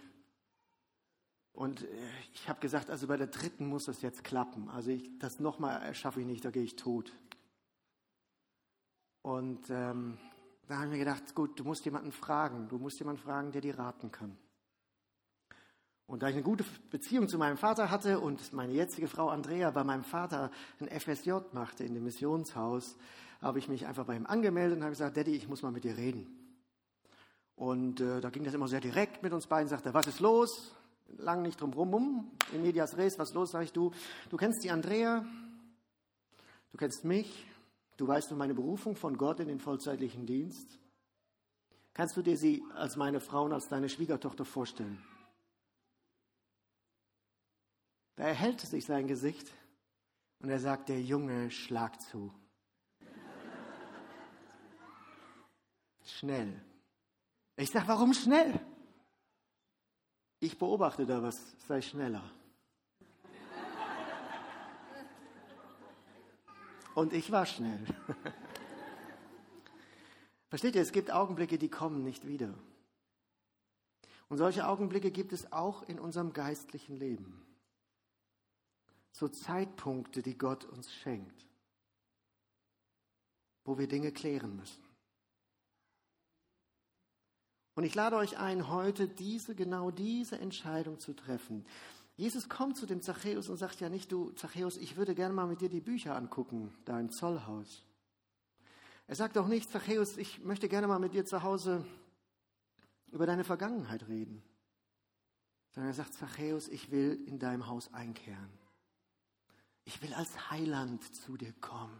Und 1.53 1.83
äh, 1.83 1.87
ich 2.33 2.49
habe 2.49 2.59
gesagt, 2.59 2.89
also 2.89 3.07
bei 3.07 3.15
der 3.15 3.27
dritten 3.27 3.65
muss 3.65 3.85
das 3.85 4.01
jetzt 4.01 4.25
klappen. 4.25 4.67
Also 4.67 4.91
ich, 4.91 5.09
das 5.19 5.39
nochmal 5.39 5.95
schaffe 5.95 6.19
ich 6.19 6.25
nicht, 6.25 6.43
da 6.43 6.51
gehe 6.51 6.63
ich 6.63 6.75
tot. 6.75 7.13
Und 9.21 9.69
ähm, 9.69 10.17
da 10.67 10.79
haben 10.79 10.91
wir 10.91 10.99
gedacht, 10.99 11.33
gut, 11.33 11.57
du 11.57 11.63
musst 11.63 11.85
jemanden 11.85 12.11
fragen. 12.11 12.67
Du 12.67 12.77
musst 12.77 12.99
jemanden 12.99 13.21
fragen, 13.21 13.53
der 13.53 13.61
dir 13.61 13.79
raten 13.79 14.11
kann. 14.11 14.37
Und 16.05 16.21
da 16.21 16.27
ich 16.27 16.35
eine 16.35 16.43
gute 16.43 16.65
Beziehung 16.91 17.27
zu 17.27 17.37
meinem 17.37 17.57
Vater 17.57 17.89
hatte 17.89 18.19
und 18.19 18.53
meine 18.53 18.73
jetzige 18.73 19.07
Frau 19.07 19.29
Andrea 19.29 19.71
bei 19.71 19.83
meinem 19.83 20.03
Vater 20.03 20.51
ein 20.79 20.87
FSJ 20.87 21.31
machte 21.53 21.83
in 21.83 21.93
dem 21.93 22.03
Missionshaus, 22.03 22.97
habe 23.41 23.59
ich 23.59 23.67
mich 23.67 23.87
einfach 23.87 24.05
bei 24.05 24.15
ihm 24.15 24.25
angemeldet 24.25 24.77
und 24.77 24.83
habe 24.83 24.91
gesagt, 24.91 25.17
Daddy, 25.17 25.35
ich 25.35 25.47
muss 25.47 25.61
mal 25.61 25.71
mit 25.71 25.83
dir 25.83 25.97
reden. 25.97 26.27
Und 27.55 28.01
äh, 28.01 28.19
da 28.19 28.29
ging 28.29 28.43
das 28.43 28.53
immer 28.53 28.67
sehr 28.67 28.81
direkt 28.81 29.23
mit 29.23 29.33
uns 29.33 29.47
beiden, 29.47 29.69
sagte, 29.69 29.93
was 29.93 30.07
ist 30.07 30.19
los? 30.19 30.75
lang 31.17 31.41
nicht 31.41 31.59
drum 31.59 31.73
rum, 31.73 32.31
in 32.51 32.61
medias 32.61 32.97
res, 32.97 33.19
was 33.19 33.33
los, 33.33 33.51
sag 33.51 33.63
ich 33.63 33.71
du. 33.71 33.91
Du 34.29 34.37
kennst 34.37 34.63
die 34.63 34.71
Andrea, 34.71 35.25
du 36.71 36.77
kennst 36.77 37.03
mich, 37.03 37.45
du 37.97 38.07
weißt 38.07 38.31
um 38.31 38.37
meine 38.37 38.53
Berufung 38.53 38.95
von 38.95 39.17
Gott 39.17 39.39
in 39.39 39.47
den 39.47 39.59
vollzeitlichen 39.59 40.25
Dienst. 40.25 40.79
Kannst 41.93 42.17
du 42.17 42.21
dir 42.21 42.37
sie 42.37 42.63
als 42.75 42.95
meine 42.95 43.19
Frau 43.19 43.43
und 43.43 43.53
als 43.53 43.67
deine 43.67 43.89
Schwiegertochter 43.89 44.45
vorstellen? 44.45 45.03
Da 48.15 48.23
erhellte 48.23 48.67
sich 48.67 48.85
sein 48.85 49.07
Gesicht 49.07 49.47
und 50.39 50.49
er 50.49 50.59
sagt, 50.59 50.89
der 50.89 51.01
Junge 51.01 51.49
schlag 51.49 51.99
zu. 52.01 52.33
Schnell. 56.05 56.61
Ich 57.55 57.71
sage, 57.71 57.87
warum 57.87 58.13
schnell? 58.13 58.59
Ich 60.39 60.57
beobachte 60.57 61.05
da 61.05 61.23
was, 61.23 61.39
sei 61.67 61.81
schneller. 61.81 62.29
Und 66.95 67.13
ich 67.13 67.31
war 67.31 67.45
schnell. 67.45 67.83
Versteht 70.49 70.75
ihr, 70.75 70.81
es 70.81 70.91
gibt 70.91 71.11
Augenblicke, 71.11 71.57
die 71.57 71.69
kommen 71.69 72.03
nicht 72.03 72.27
wieder. 72.27 72.53
Und 74.29 74.37
solche 74.37 74.67
Augenblicke 74.67 75.09
gibt 75.09 75.33
es 75.33 75.51
auch 75.51 75.81
in 75.83 75.99
unserem 75.99 76.33
geistlichen 76.33 76.95
Leben. 76.95 77.42
So 79.13 79.27
Zeitpunkte, 79.27 80.21
die 80.21 80.37
Gott 80.37 80.65
uns 80.65 80.91
schenkt, 80.91 81.47
wo 83.63 83.77
wir 83.77 83.87
Dinge 83.87 84.11
klären 84.11 84.55
müssen. 84.55 84.83
Und 87.75 87.85
ich 87.85 87.95
lade 87.95 88.17
euch 88.17 88.37
ein, 88.37 88.69
heute 88.69 89.07
diese, 89.07 89.55
genau 89.55 89.91
diese 89.91 90.39
Entscheidung 90.39 90.99
zu 90.99 91.13
treffen. 91.13 91.65
Jesus 92.15 92.49
kommt 92.49 92.77
zu 92.77 92.85
dem 92.85 93.01
Zachäus 93.01 93.49
und 93.49 93.57
sagt 93.57 93.79
ja 93.81 93.89
nicht, 93.89 94.11
du 94.11 94.31
Zachäus, 94.31 94.77
ich 94.77 94.97
würde 94.97 95.15
gerne 95.15 95.33
mal 95.33 95.47
mit 95.47 95.61
dir 95.61 95.69
die 95.69 95.81
Bücher 95.81 96.15
angucken, 96.15 96.75
da 96.85 96.99
im 96.99 97.09
Zollhaus. 97.09 97.83
Er 99.07 99.15
sagt 99.15 99.37
auch 99.37 99.47
nicht, 99.47 99.69
Zachäus, 99.71 100.17
ich 100.17 100.43
möchte 100.43 100.69
gerne 100.69 100.87
mal 100.87 100.99
mit 100.99 101.13
dir 101.13 101.25
zu 101.25 101.41
Hause 101.41 101.85
über 103.11 103.25
deine 103.25 103.43
Vergangenheit 103.43 104.07
reden. 104.07 104.43
Sondern 105.71 105.91
er 105.91 105.95
sagt, 105.95 106.13
Zachäus, 106.13 106.67
ich 106.67 106.91
will 106.91 107.23
in 107.25 107.39
deinem 107.39 107.67
Haus 107.67 107.91
einkehren. 107.93 108.62
Ich 109.85 110.01
will 110.01 110.13
als 110.13 110.49
Heiland 110.49 111.03
zu 111.15 111.37
dir 111.37 111.53
kommen. 111.53 111.99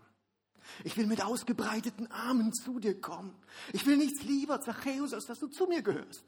Ich 0.83 0.95
will 0.95 1.07
mit 1.07 1.21
ausgebreiteten 1.21 2.09
Armen 2.11 2.53
zu 2.53 2.79
dir 2.79 2.99
kommen. 2.99 3.35
Ich 3.73 3.85
will 3.85 3.97
nichts 3.97 4.23
lieber, 4.23 4.61
Zachäus, 4.61 5.13
als 5.13 5.25
dass 5.25 5.39
du 5.39 5.47
zu 5.47 5.67
mir 5.67 5.81
gehörst. 5.81 6.23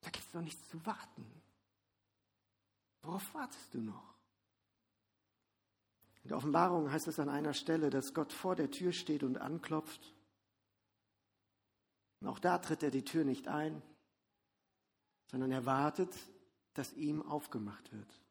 Da 0.00 0.10
gibt 0.10 0.24
es 0.24 0.32
doch 0.32 0.40
nichts 0.40 0.68
zu 0.68 0.84
warten. 0.86 1.42
Worauf 3.02 3.34
wartest 3.34 3.74
du 3.74 3.80
noch? 3.80 4.14
In 6.22 6.28
der 6.28 6.36
Offenbarung 6.36 6.90
heißt 6.92 7.08
es 7.08 7.18
an 7.18 7.28
einer 7.28 7.54
Stelle, 7.54 7.90
dass 7.90 8.14
Gott 8.14 8.32
vor 8.32 8.54
der 8.54 8.70
Tür 8.70 8.92
steht 8.92 9.24
und 9.24 9.38
anklopft. 9.38 10.14
Und 12.20 12.28
auch 12.28 12.38
da 12.38 12.58
tritt 12.58 12.84
er 12.84 12.92
die 12.92 13.04
Tür 13.04 13.24
nicht 13.24 13.48
ein, 13.48 13.82
sondern 15.26 15.50
er 15.50 15.66
wartet, 15.66 16.14
dass 16.74 16.92
ihm 16.92 17.22
aufgemacht 17.22 17.92
wird. 17.92 18.21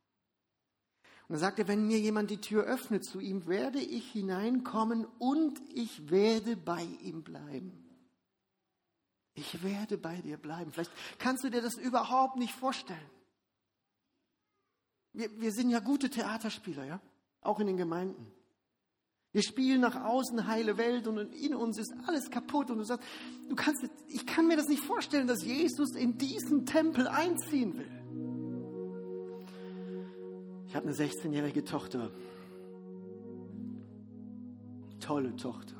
Und 1.31 1.41
er, 1.41 1.67
wenn 1.69 1.87
mir 1.87 1.97
jemand 1.97 2.29
die 2.29 2.41
Tür 2.41 2.65
öffnet 2.65 3.05
zu 3.05 3.21
ihm, 3.21 3.47
werde 3.47 3.79
ich 3.79 4.11
hineinkommen 4.11 5.05
und 5.17 5.61
ich 5.73 6.11
werde 6.11 6.57
bei 6.57 6.83
ihm 7.03 7.23
bleiben. 7.23 7.71
Ich 9.33 9.63
werde 9.63 9.97
bei 9.97 10.19
dir 10.19 10.35
bleiben. 10.35 10.73
Vielleicht 10.73 10.91
kannst 11.19 11.45
du 11.45 11.49
dir 11.49 11.61
das 11.61 11.77
überhaupt 11.77 12.35
nicht 12.35 12.53
vorstellen. 12.53 12.99
Wir, 15.13 15.29
wir 15.39 15.53
sind 15.53 15.69
ja 15.69 15.79
gute 15.79 16.09
Theaterspieler, 16.09 16.83
ja? 16.83 17.01
Auch 17.39 17.61
in 17.61 17.67
den 17.67 17.77
Gemeinden. 17.77 18.29
Wir 19.31 19.41
spielen 19.41 19.79
nach 19.79 20.03
außen 20.03 20.47
heile 20.47 20.77
Welt 20.77 21.07
und 21.07 21.17
in 21.33 21.55
uns 21.55 21.77
ist 21.77 21.93
alles 22.07 22.29
kaputt 22.29 22.69
und 22.71 22.79
du 22.79 22.83
sagst, 22.83 23.07
du 23.47 23.55
kannst, 23.55 23.85
ich 24.09 24.25
kann 24.25 24.47
mir 24.47 24.57
das 24.57 24.67
nicht 24.67 24.83
vorstellen, 24.83 25.27
dass 25.27 25.45
Jesus 25.45 25.95
in 25.95 26.17
diesen 26.17 26.65
Tempel 26.65 27.07
einziehen 27.07 27.77
will. 27.77 28.00
Ich 30.71 30.77
habe 30.77 30.87
eine 30.87 30.95
16-jährige 30.95 31.65
Tochter. 31.65 32.11
Tolle 35.01 35.35
Tochter. 35.35 35.75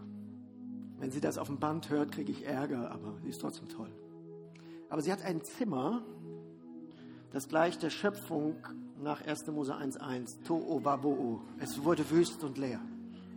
Wenn 0.97 1.11
sie 1.11 1.21
das 1.21 1.37
auf 1.37 1.47
dem 1.47 1.59
Band 1.59 1.89
hört, 1.89 2.11
kriege 2.11 2.29
ich 2.29 2.45
Ärger, 2.45 2.91
aber 2.91 3.17
sie 3.23 3.29
ist 3.29 3.39
trotzdem 3.39 3.69
toll. 3.69 3.89
Aber 4.89 5.01
sie 5.01 5.13
hat 5.13 5.21
ein 5.21 5.45
Zimmer, 5.45 6.03
das 7.31 7.47
gleich 7.47 7.77
der 7.77 7.89
Schöpfung 7.89 8.57
nach 9.01 9.25
1. 9.25 9.47
Mose 9.47 9.77
1.1, 9.77 10.43
To'o 10.45 10.81
Babo'o. 10.81 11.39
Es 11.57 11.85
wurde 11.85 12.09
wüst 12.09 12.43
und 12.43 12.57
leer. 12.57 12.81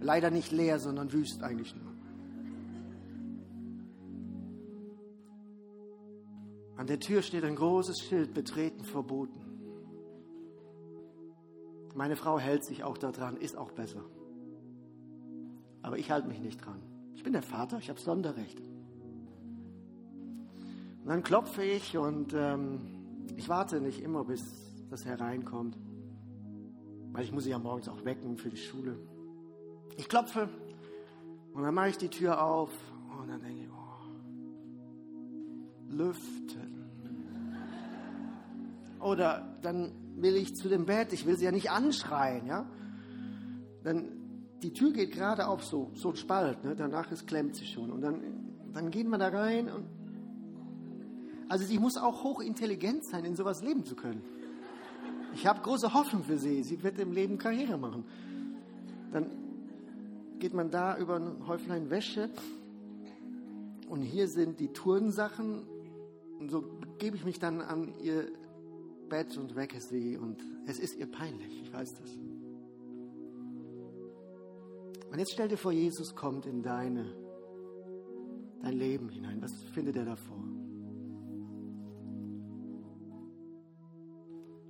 Leider 0.00 0.32
nicht 0.32 0.50
leer, 0.50 0.80
sondern 0.80 1.12
wüst 1.12 1.44
eigentlich 1.44 1.76
nur. 1.76 1.92
An 6.76 6.88
der 6.88 6.98
Tür 6.98 7.22
steht 7.22 7.44
ein 7.44 7.54
großes 7.54 8.00
Schild, 8.00 8.34
betreten 8.34 8.82
verboten. 8.84 9.43
Meine 11.94 12.16
Frau 12.16 12.40
hält 12.40 12.64
sich 12.64 12.82
auch 12.82 12.98
daran, 12.98 13.36
ist 13.36 13.56
auch 13.56 13.70
besser. 13.70 14.02
Aber 15.82 15.96
ich 15.96 16.10
halte 16.10 16.26
mich 16.26 16.40
nicht 16.40 16.64
dran. 16.64 16.82
Ich 17.14 17.22
bin 17.22 17.32
der 17.32 17.42
Vater, 17.42 17.78
ich 17.78 17.88
habe 17.88 18.00
Sonderrecht. 18.00 18.60
Und 21.02 21.06
dann 21.06 21.22
klopfe 21.22 21.62
ich 21.62 21.96
und 21.96 22.34
ähm, 22.34 22.80
ich 23.36 23.48
warte 23.48 23.80
nicht 23.80 24.02
immer, 24.02 24.24
bis 24.24 24.42
das 24.90 25.04
hereinkommt. 25.04 25.78
Weil 27.12 27.22
ich 27.22 27.30
muss 27.30 27.44
sie 27.44 27.50
ja 27.50 27.60
morgens 27.60 27.88
auch 27.88 28.04
wecken 28.04 28.38
für 28.38 28.50
die 28.50 28.56
Schule. 28.56 28.98
Ich 29.96 30.08
klopfe 30.08 30.48
und 31.52 31.62
dann 31.62 31.74
mache 31.74 31.90
ich 31.90 31.98
die 31.98 32.08
Tür 32.08 32.42
auf 32.42 32.70
und 33.20 33.28
dann 33.28 33.40
denke 33.40 33.62
ich, 33.62 33.68
oh, 33.70 34.00
lüften. 35.90 36.74
Oder 38.98 39.58
dann 39.62 39.92
will 40.16 40.36
ich 40.36 40.54
zu 40.54 40.68
dem 40.68 40.86
Bett, 40.86 41.12
ich 41.12 41.26
will 41.26 41.36
sie 41.36 41.44
ja 41.44 41.52
nicht 41.52 41.70
anschreien, 41.70 42.46
ja. 42.46 42.66
Dann, 43.82 44.08
die 44.62 44.72
Tür 44.72 44.92
geht 44.92 45.12
gerade 45.12 45.46
auf, 45.46 45.64
so, 45.64 45.90
so 45.94 46.10
ein 46.10 46.16
Spalt, 46.16 46.64
ne? 46.64 46.74
danach 46.74 47.10
ist, 47.12 47.26
klemmt 47.26 47.56
sie 47.56 47.66
schon. 47.66 47.90
Und 47.90 48.00
dann, 48.00 48.22
dann 48.72 48.90
geht 48.90 49.06
man 49.06 49.20
da 49.20 49.28
rein 49.28 49.68
und, 49.70 49.84
also 51.48 51.64
sie 51.64 51.78
muss 51.78 51.96
auch 51.96 52.24
hochintelligent 52.24 53.04
sein, 53.04 53.24
in 53.24 53.36
sowas 53.36 53.62
leben 53.62 53.84
zu 53.84 53.94
können. 53.94 54.22
Ich 55.34 55.46
habe 55.46 55.60
große 55.60 55.92
Hoffnung 55.92 56.22
für 56.22 56.38
sie, 56.38 56.62
sie 56.62 56.82
wird 56.82 56.98
im 56.98 57.12
Leben 57.12 57.38
Karriere 57.38 57.76
machen. 57.76 58.04
Dann 59.12 59.30
geht 60.38 60.54
man 60.54 60.70
da 60.70 60.96
über 60.96 61.16
ein 61.16 61.46
Häuflein 61.46 61.90
Wäsche 61.90 62.30
und 63.88 64.02
hier 64.02 64.28
sind 64.28 64.60
die 64.60 64.72
Turnsachen 64.72 65.64
und 66.38 66.50
so 66.50 66.64
gebe 66.98 67.16
ich 67.16 67.24
mich 67.24 67.38
dann 67.38 67.60
an 67.60 67.92
ihr 68.02 68.28
Bett 69.08 69.36
und 69.36 69.54
wecke 69.54 69.80
sie 69.80 70.16
und 70.16 70.42
es 70.66 70.78
ist 70.78 70.96
ihr 70.96 71.10
peinlich, 71.10 71.62
ich 71.62 71.72
weiß 71.72 71.94
das. 71.94 72.16
Und 75.10 75.18
jetzt 75.18 75.32
stell 75.32 75.48
dir 75.48 75.56
vor, 75.56 75.70
Jesus 75.70 76.14
kommt 76.16 76.44
in 76.44 76.62
deine, 76.62 77.04
dein 78.60 78.72
Leben 78.72 79.08
hinein? 79.08 79.40
Was 79.40 79.52
findet 79.72 79.96
er 79.96 80.06
davor? 80.06 80.42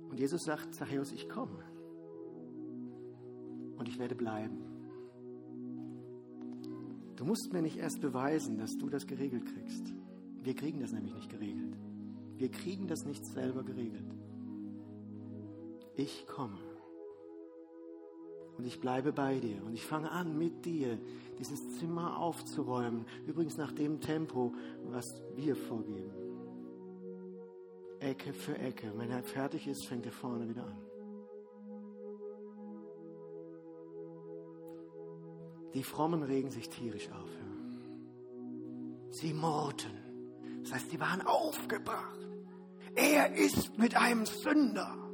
Und 0.09 0.19
Jesus 0.19 0.43
sagt, 0.43 0.75
Zachäus, 0.75 1.11
ich 1.11 1.27
komme. 1.27 1.63
Und 3.77 3.89
ich 3.89 3.97
werde 3.97 4.15
bleiben. 4.15 4.61
Du 7.15 7.25
musst 7.25 7.51
mir 7.51 7.61
nicht 7.61 7.77
erst 7.77 8.01
beweisen, 8.01 8.57
dass 8.57 8.77
du 8.77 8.89
das 8.89 9.07
geregelt 9.07 9.45
kriegst. 9.45 9.93
Wir 10.43 10.53
kriegen 10.53 10.79
das 10.79 10.91
nämlich 10.91 11.13
nicht 11.15 11.29
geregelt. 11.29 11.75
Wir 12.37 12.51
kriegen 12.51 12.87
das 12.87 13.03
nicht 13.05 13.25
selber 13.25 13.63
geregelt. 13.63 14.13
Ich 15.95 16.25
komme. 16.27 16.57
Und 18.57 18.65
ich 18.65 18.79
bleibe 18.79 19.11
bei 19.11 19.39
dir. 19.39 19.63
Und 19.65 19.73
ich 19.73 19.83
fange 19.83 20.11
an, 20.11 20.37
mit 20.37 20.65
dir 20.65 20.97
dieses 21.39 21.77
Zimmer 21.79 22.17
aufzuräumen. 22.19 23.05
Übrigens 23.27 23.57
nach 23.57 23.71
dem 23.71 23.99
Tempo, 23.99 24.53
was 24.85 25.21
wir 25.35 25.55
vorgeben. 25.55 26.13
Ecke 27.99 28.33
für 28.33 28.57
Ecke. 28.57 28.91
Wenn 28.95 29.11
er 29.11 29.23
fertig 29.23 29.67
ist, 29.67 29.85
fängt 29.85 30.05
er 30.05 30.11
vorne 30.11 30.47
wieder 30.47 30.63
an. 30.65 30.77
Die 35.73 35.83
Frommen 35.83 36.23
regen 36.23 36.51
sich 36.51 36.69
tierisch 36.69 37.09
auf. 37.11 37.29
Ja. 37.29 37.45
Sie 39.09 39.33
murrten. 39.33 39.91
Das 40.63 40.73
heißt, 40.73 40.91
sie 40.91 40.99
waren 40.99 41.21
aufgebracht. 41.21 42.19
Er 42.95 43.35
ist 43.35 43.77
mit 43.77 43.95
einem 43.95 44.25
Sünder. 44.25 45.04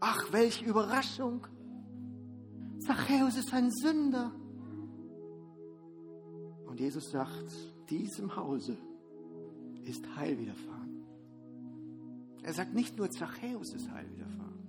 Ach, 0.00 0.32
welche 0.32 0.64
Überraschung. 0.64 1.46
Zachäus 2.80 3.36
ist 3.36 3.52
ein 3.52 3.70
Sünder. 3.70 4.32
Und 6.66 6.80
Jesus 6.80 7.10
sagt, 7.10 7.52
diesem 7.88 8.34
Hause 8.36 8.76
ist 9.84 10.04
Heil 10.16 10.38
widerfahren. 10.38 11.04
Er 12.42 12.52
sagt 12.52 12.74
nicht 12.74 12.96
nur 12.96 13.10
Zachäus 13.10 13.72
ist 13.74 13.90
Heil 13.90 14.08
widerfahren, 14.12 14.60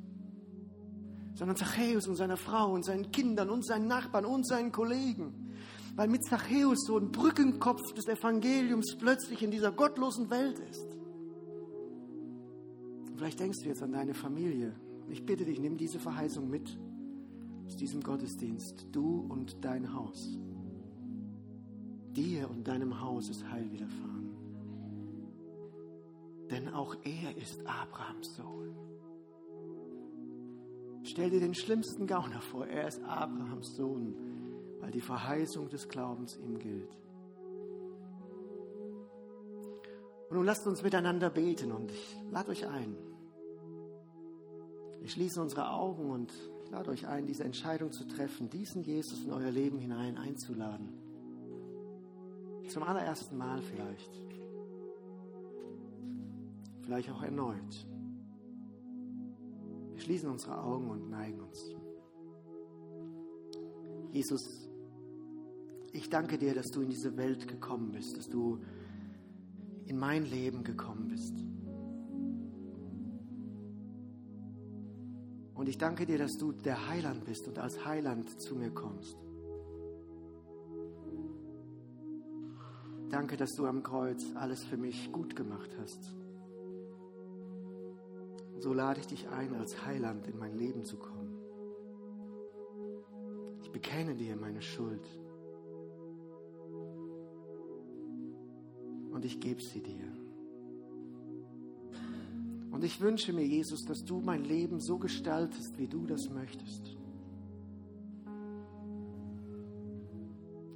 sondern 1.36 1.58
Zachäus 1.58 2.08
und 2.08 2.16
seiner 2.16 2.38
Frau 2.38 2.74
und 2.74 2.84
seinen 2.84 3.12
Kindern 3.12 3.50
und 3.50 3.66
seinen 3.66 3.88
Nachbarn 3.88 4.26
und 4.26 4.48
seinen 4.48 4.72
Kollegen. 4.72 5.54
Weil 5.96 6.08
mit 6.08 6.24
Zachäus 6.26 6.86
so 6.86 6.98
ein 6.98 7.12
Brückenkopf 7.12 7.82
des 7.94 8.08
Evangeliums 8.08 8.96
plötzlich 8.98 9.44
in 9.44 9.52
dieser 9.52 9.72
gottlosen 9.72 10.30
Welt 10.30 10.60
ist. 10.60 10.88
Vielleicht 13.16 13.40
denkst 13.40 13.60
du 13.64 13.70
jetzt 13.70 13.82
an 13.82 13.92
deine 13.92 14.14
Familie. 14.14 14.76
Ich 15.10 15.26
bitte 15.26 15.46
dich, 15.46 15.60
nimm 15.60 15.78
diese 15.78 16.00
Verheißung 16.00 16.50
mit 16.50 16.78
aus 17.66 17.76
diesem 17.76 18.02
Gottesdienst. 18.02 18.88
Du 18.92 19.26
und 19.30 19.64
dein 19.64 19.94
Haus. 19.94 20.38
Dir 22.12 22.50
und 22.50 22.68
deinem 22.68 23.00
Haus 23.00 23.30
ist 23.30 23.50
Heil 23.50 23.72
widerfahren. 23.72 24.36
Denn 26.50 26.70
auch 26.70 26.96
er 27.04 27.38
ist 27.38 27.66
Abrahams 27.66 28.36
Sohn. 28.36 28.76
Stell 31.04 31.30
dir 31.30 31.40
den 31.40 31.56
schlimmsten 31.56 32.08
Gauner 32.08 32.42
vor. 32.42 32.68
Er 32.68 32.88
ist 32.88 33.02
Abrahams 33.04 33.76
Sohn, 33.76 34.16
weil 34.80 34.92
die 34.92 35.02
Verheißung 35.02 35.70
des 35.70 35.88
Glaubens 35.88 36.38
ihm 36.38 36.60
gilt. 36.60 36.98
Und 40.30 40.36
nun 40.36 40.46
lasst 40.46 40.68
uns 40.68 40.84
miteinander 40.84 41.30
beten 41.30 41.72
und 41.72 41.92
ich 41.92 42.18
lade 42.30 42.52
euch 42.52 42.68
ein. 42.68 42.98
Wir 45.08 45.14
schließen 45.14 45.42
unsere 45.42 45.70
Augen 45.70 46.10
und 46.10 46.34
ich 46.66 46.70
lade 46.70 46.90
euch 46.90 47.08
ein, 47.08 47.26
diese 47.26 47.46
Entscheidung 47.46 47.94
zu 47.94 48.06
treffen, 48.10 48.50
diesen 48.50 48.84
Jesus 48.84 49.24
in 49.24 49.32
euer 49.32 49.52
Leben 49.52 49.80
hinein 49.80 50.18
einzuladen. 50.18 50.90
Zum 52.68 52.84
allerersten 52.84 53.38
Mal 53.38 53.62
vielleicht. 53.62 54.12
Vielleicht 56.82 57.10
auch 57.10 57.24
erneut. 57.24 57.88
Wir 59.94 60.02
schließen 60.02 60.30
unsere 60.30 60.62
Augen 60.62 60.90
und 60.90 61.10
neigen 61.10 61.40
uns. 61.40 61.74
Jesus, 64.12 64.68
ich 65.94 66.10
danke 66.10 66.38
dir, 66.38 66.54
dass 66.54 66.68
du 66.68 66.82
in 66.82 66.90
diese 66.90 67.16
Welt 67.16 67.48
gekommen 67.48 67.94
bist, 67.94 68.18
dass 68.18 68.28
du 68.28 68.60
in 69.86 69.98
mein 69.98 70.26
Leben 70.26 70.66
gekommen 70.66 71.08
bist. 71.08 71.34
Und 75.58 75.68
ich 75.68 75.80
danke 75.80 76.06
dir, 76.06 76.20
dass 76.20 76.38
du 76.38 76.52
der 76.52 76.88
Heiland 76.88 77.26
bist 77.26 77.48
und 77.48 77.58
als 77.58 77.84
Heiland 77.84 78.40
zu 78.40 78.56
mir 78.56 78.70
kommst. 78.70 79.18
Danke, 83.10 83.38
dass 83.38 83.56
du 83.56 83.66
am 83.66 83.82
Kreuz 83.82 84.24
alles 84.36 84.64
für 84.64 84.78
mich 84.78 85.12
gut 85.12 85.36
gemacht 85.36 85.76
hast. 85.82 86.14
So 88.60 88.72
lade 88.72 89.00
ich 89.00 89.08
dich 89.08 89.28
ein, 89.30 89.56
als 89.56 89.84
Heiland 89.84 90.28
in 90.28 90.38
mein 90.38 90.56
Leben 90.56 90.86
zu 90.86 90.98
kommen. 90.98 91.42
Ich 93.64 93.72
bekenne 93.72 94.14
dir 94.14 94.36
meine 94.36 94.62
Schuld. 94.62 95.08
Und 99.12 99.26
ich 99.26 99.40
gebe 99.40 99.62
sie 99.62 99.82
dir. 99.82 100.17
Und 102.78 102.84
ich 102.84 103.02
wünsche 103.02 103.34
mir, 103.34 103.44
Jesus, 103.44 103.86
dass 103.86 104.06
du 104.06 104.20
mein 104.20 104.44
Leben 104.44 104.80
so 104.80 105.00
gestaltest, 105.00 105.80
wie 105.80 105.88
du 105.88 106.06
das 106.06 106.30
möchtest. 106.30 106.96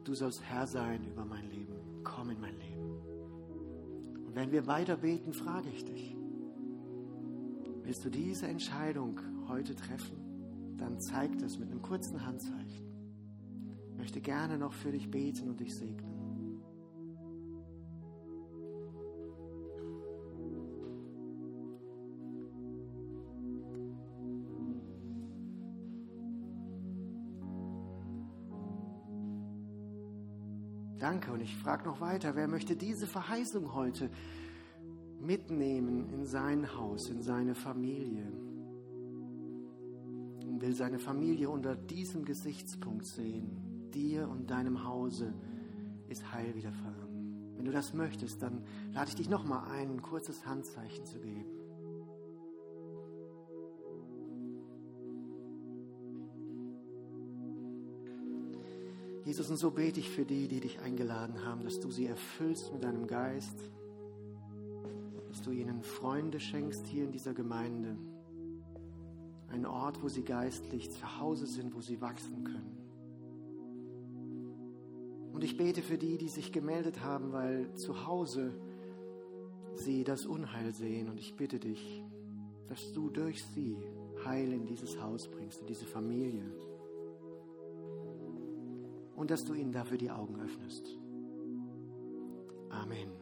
Du 0.03 0.15
sollst 0.15 0.41
Herr 0.41 0.65
sein 0.65 1.05
über 1.05 1.23
mein 1.23 1.47
Leben. 1.51 1.75
Komm 2.03 2.31
in 2.31 2.41
mein 2.41 2.57
Leben. 2.57 4.25
Und 4.25 4.33
wenn 4.33 4.51
wir 4.51 4.65
weiter 4.65 4.97
beten, 4.97 5.31
frage 5.31 5.69
ich 5.69 5.85
dich, 5.85 6.15
willst 7.83 8.03
du 8.03 8.09
diese 8.09 8.47
Entscheidung 8.47 9.19
heute 9.47 9.75
treffen? 9.75 10.77
Dann 10.77 10.99
zeig 10.99 11.37
das 11.37 11.59
mit 11.59 11.69
einem 11.69 11.83
kurzen 11.83 12.25
Handzeichen. 12.25 12.87
Ich 13.91 13.95
möchte 13.95 14.21
gerne 14.21 14.57
noch 14.57 14.73
für 14.73 14.91
dich 14.91 15.11
beten 15.11 15.51
und 15.51 15.59
dich 15.59 15.75
segnen. 15.75 16.20
Danke. 31.11 31.33
Und 31.33 31.41
ich 31.41 31.57
frage 31.57 31.83
noch 31.83 31.99
weiter, 31.99 32.37
wer 32.37 32.47
möchte 32.47 32.77
diese 32.77 33.05
Verheißung 33.05 33.73
heute 33.73 34.09
mitnehmen 35.19 36.07
in 36.13 36.25
sein 36.25 36.73
Haus, 36.77 37.09
in 37.09 37.21
seine 37.21 37.53
Familie? 37.53 38.31
Und 40.47 40.61
will 40.61 40.73
seine 40.73 40.99
Familie 40.99 41.49
unter 41.49 41.75
diesem 41.75 42.23
Gesichtspunkt 42.23 43.05
sehen. 43.05 43.89
Dir 43.93 44.29
und 44.29 44.49
deinem 44.49 44.85
Hause 44.85 45.33
ist 46.07 46.31
Heil 46.31 46.55
widerfahren. 46.55 47.57
Wenn 47.57 47.65
du 47.65 47.73
das 47.73 47.93
möchtest, 47.93 48.41
dann 48.41 48.63
lade 48.93 49.09
ich 49.09 49.15
dich 49.15 49.29
nochmal 49.29 49.69
ein, 49.69 49.91
ein 49.91 50.01
kurzes 50.01 50.45
Handzeichen 50.45 51.05
zu 51.05 51.19
geben. 51.19 51.60
Jesus, 59.23 59.51
und 59.51 59.57
so 59.57 59.69
bete 59.69 59.99
ich 59.99 60.09
für 60.09 60.25
die, 60.25 60.47
die 60.47 60.59
dich 60.59 60.79
eingeladen 60.79 61.45
haben, 61.45 61.63
dass 61.63 61.79
du 61.79 61.91
sie 61.91 62.07
erfüllst 62.07 62.73
mit 62.73 62.83
deinem 62.83 63.05
Geist, 63.05 63.55
dass 65.27 65.41
du 65.43 65.51
ihnen 65.51 65.83
Freunde 65.83 66.39
schenkst 66.39 66.87
hier 66.87 67.03
in 67.03 67.11
dieser 67.11 67.33
Gemeinde, 67.33 67.95
einen 69.49 69.65
Ort, 69.67 70.01
wo 70.01 70.09
sie 70.09 70.23
geistlich 70.23 70.89
zu 70.91 71.19
Hause 71.19 71.45
sind, 71.45 71.75
wo 71.75 71.81
sie 71.81 72.01
wachsen 72.01 72.43
können. 72.43 72.77
Und 75.33 75.43
ich 75.43 75.55
bete 75.55 75.81
für 75.81 75.97
die, 75.97 76.17
die 76.17 76.29
sich 76.29 76.51
gemeldet 76.51 77.01
haben, 77.01 77.31
weil 77.31 77.73
zu 77.75 78.07
Hause 78.07 78.53
sie 79.75 80.03
das 80.03 80.25
Unheil 80.25 80.73
sehen. 80.73 81.09
Und 81.09 81.19
ich 81.19 81.35
bitte 81.35 81.59
dich, 81.59 82.03
dass 82.67 82.91
du 82.93 83.09
durch 83.09 83.43
sie 83.43 83.77
Heil 84.25 84.51
in 84.51 84.65
dieses 84.65 85.01
Haus 85.01 85.29
bringst, 85.29 85.61
in 85.61 85.67
diese 85.67 85.85
Familie 85.85 86.43
und 89.21 89.29
dass 89.29 89.45
du 89.45 89.53
ihnen 89.53 89.71
dafür 89.71 89.99
die 89.99 90.09
Augen 90.09 90.41
öffnest. 90.41 90.97
Amen. 92.71 93.20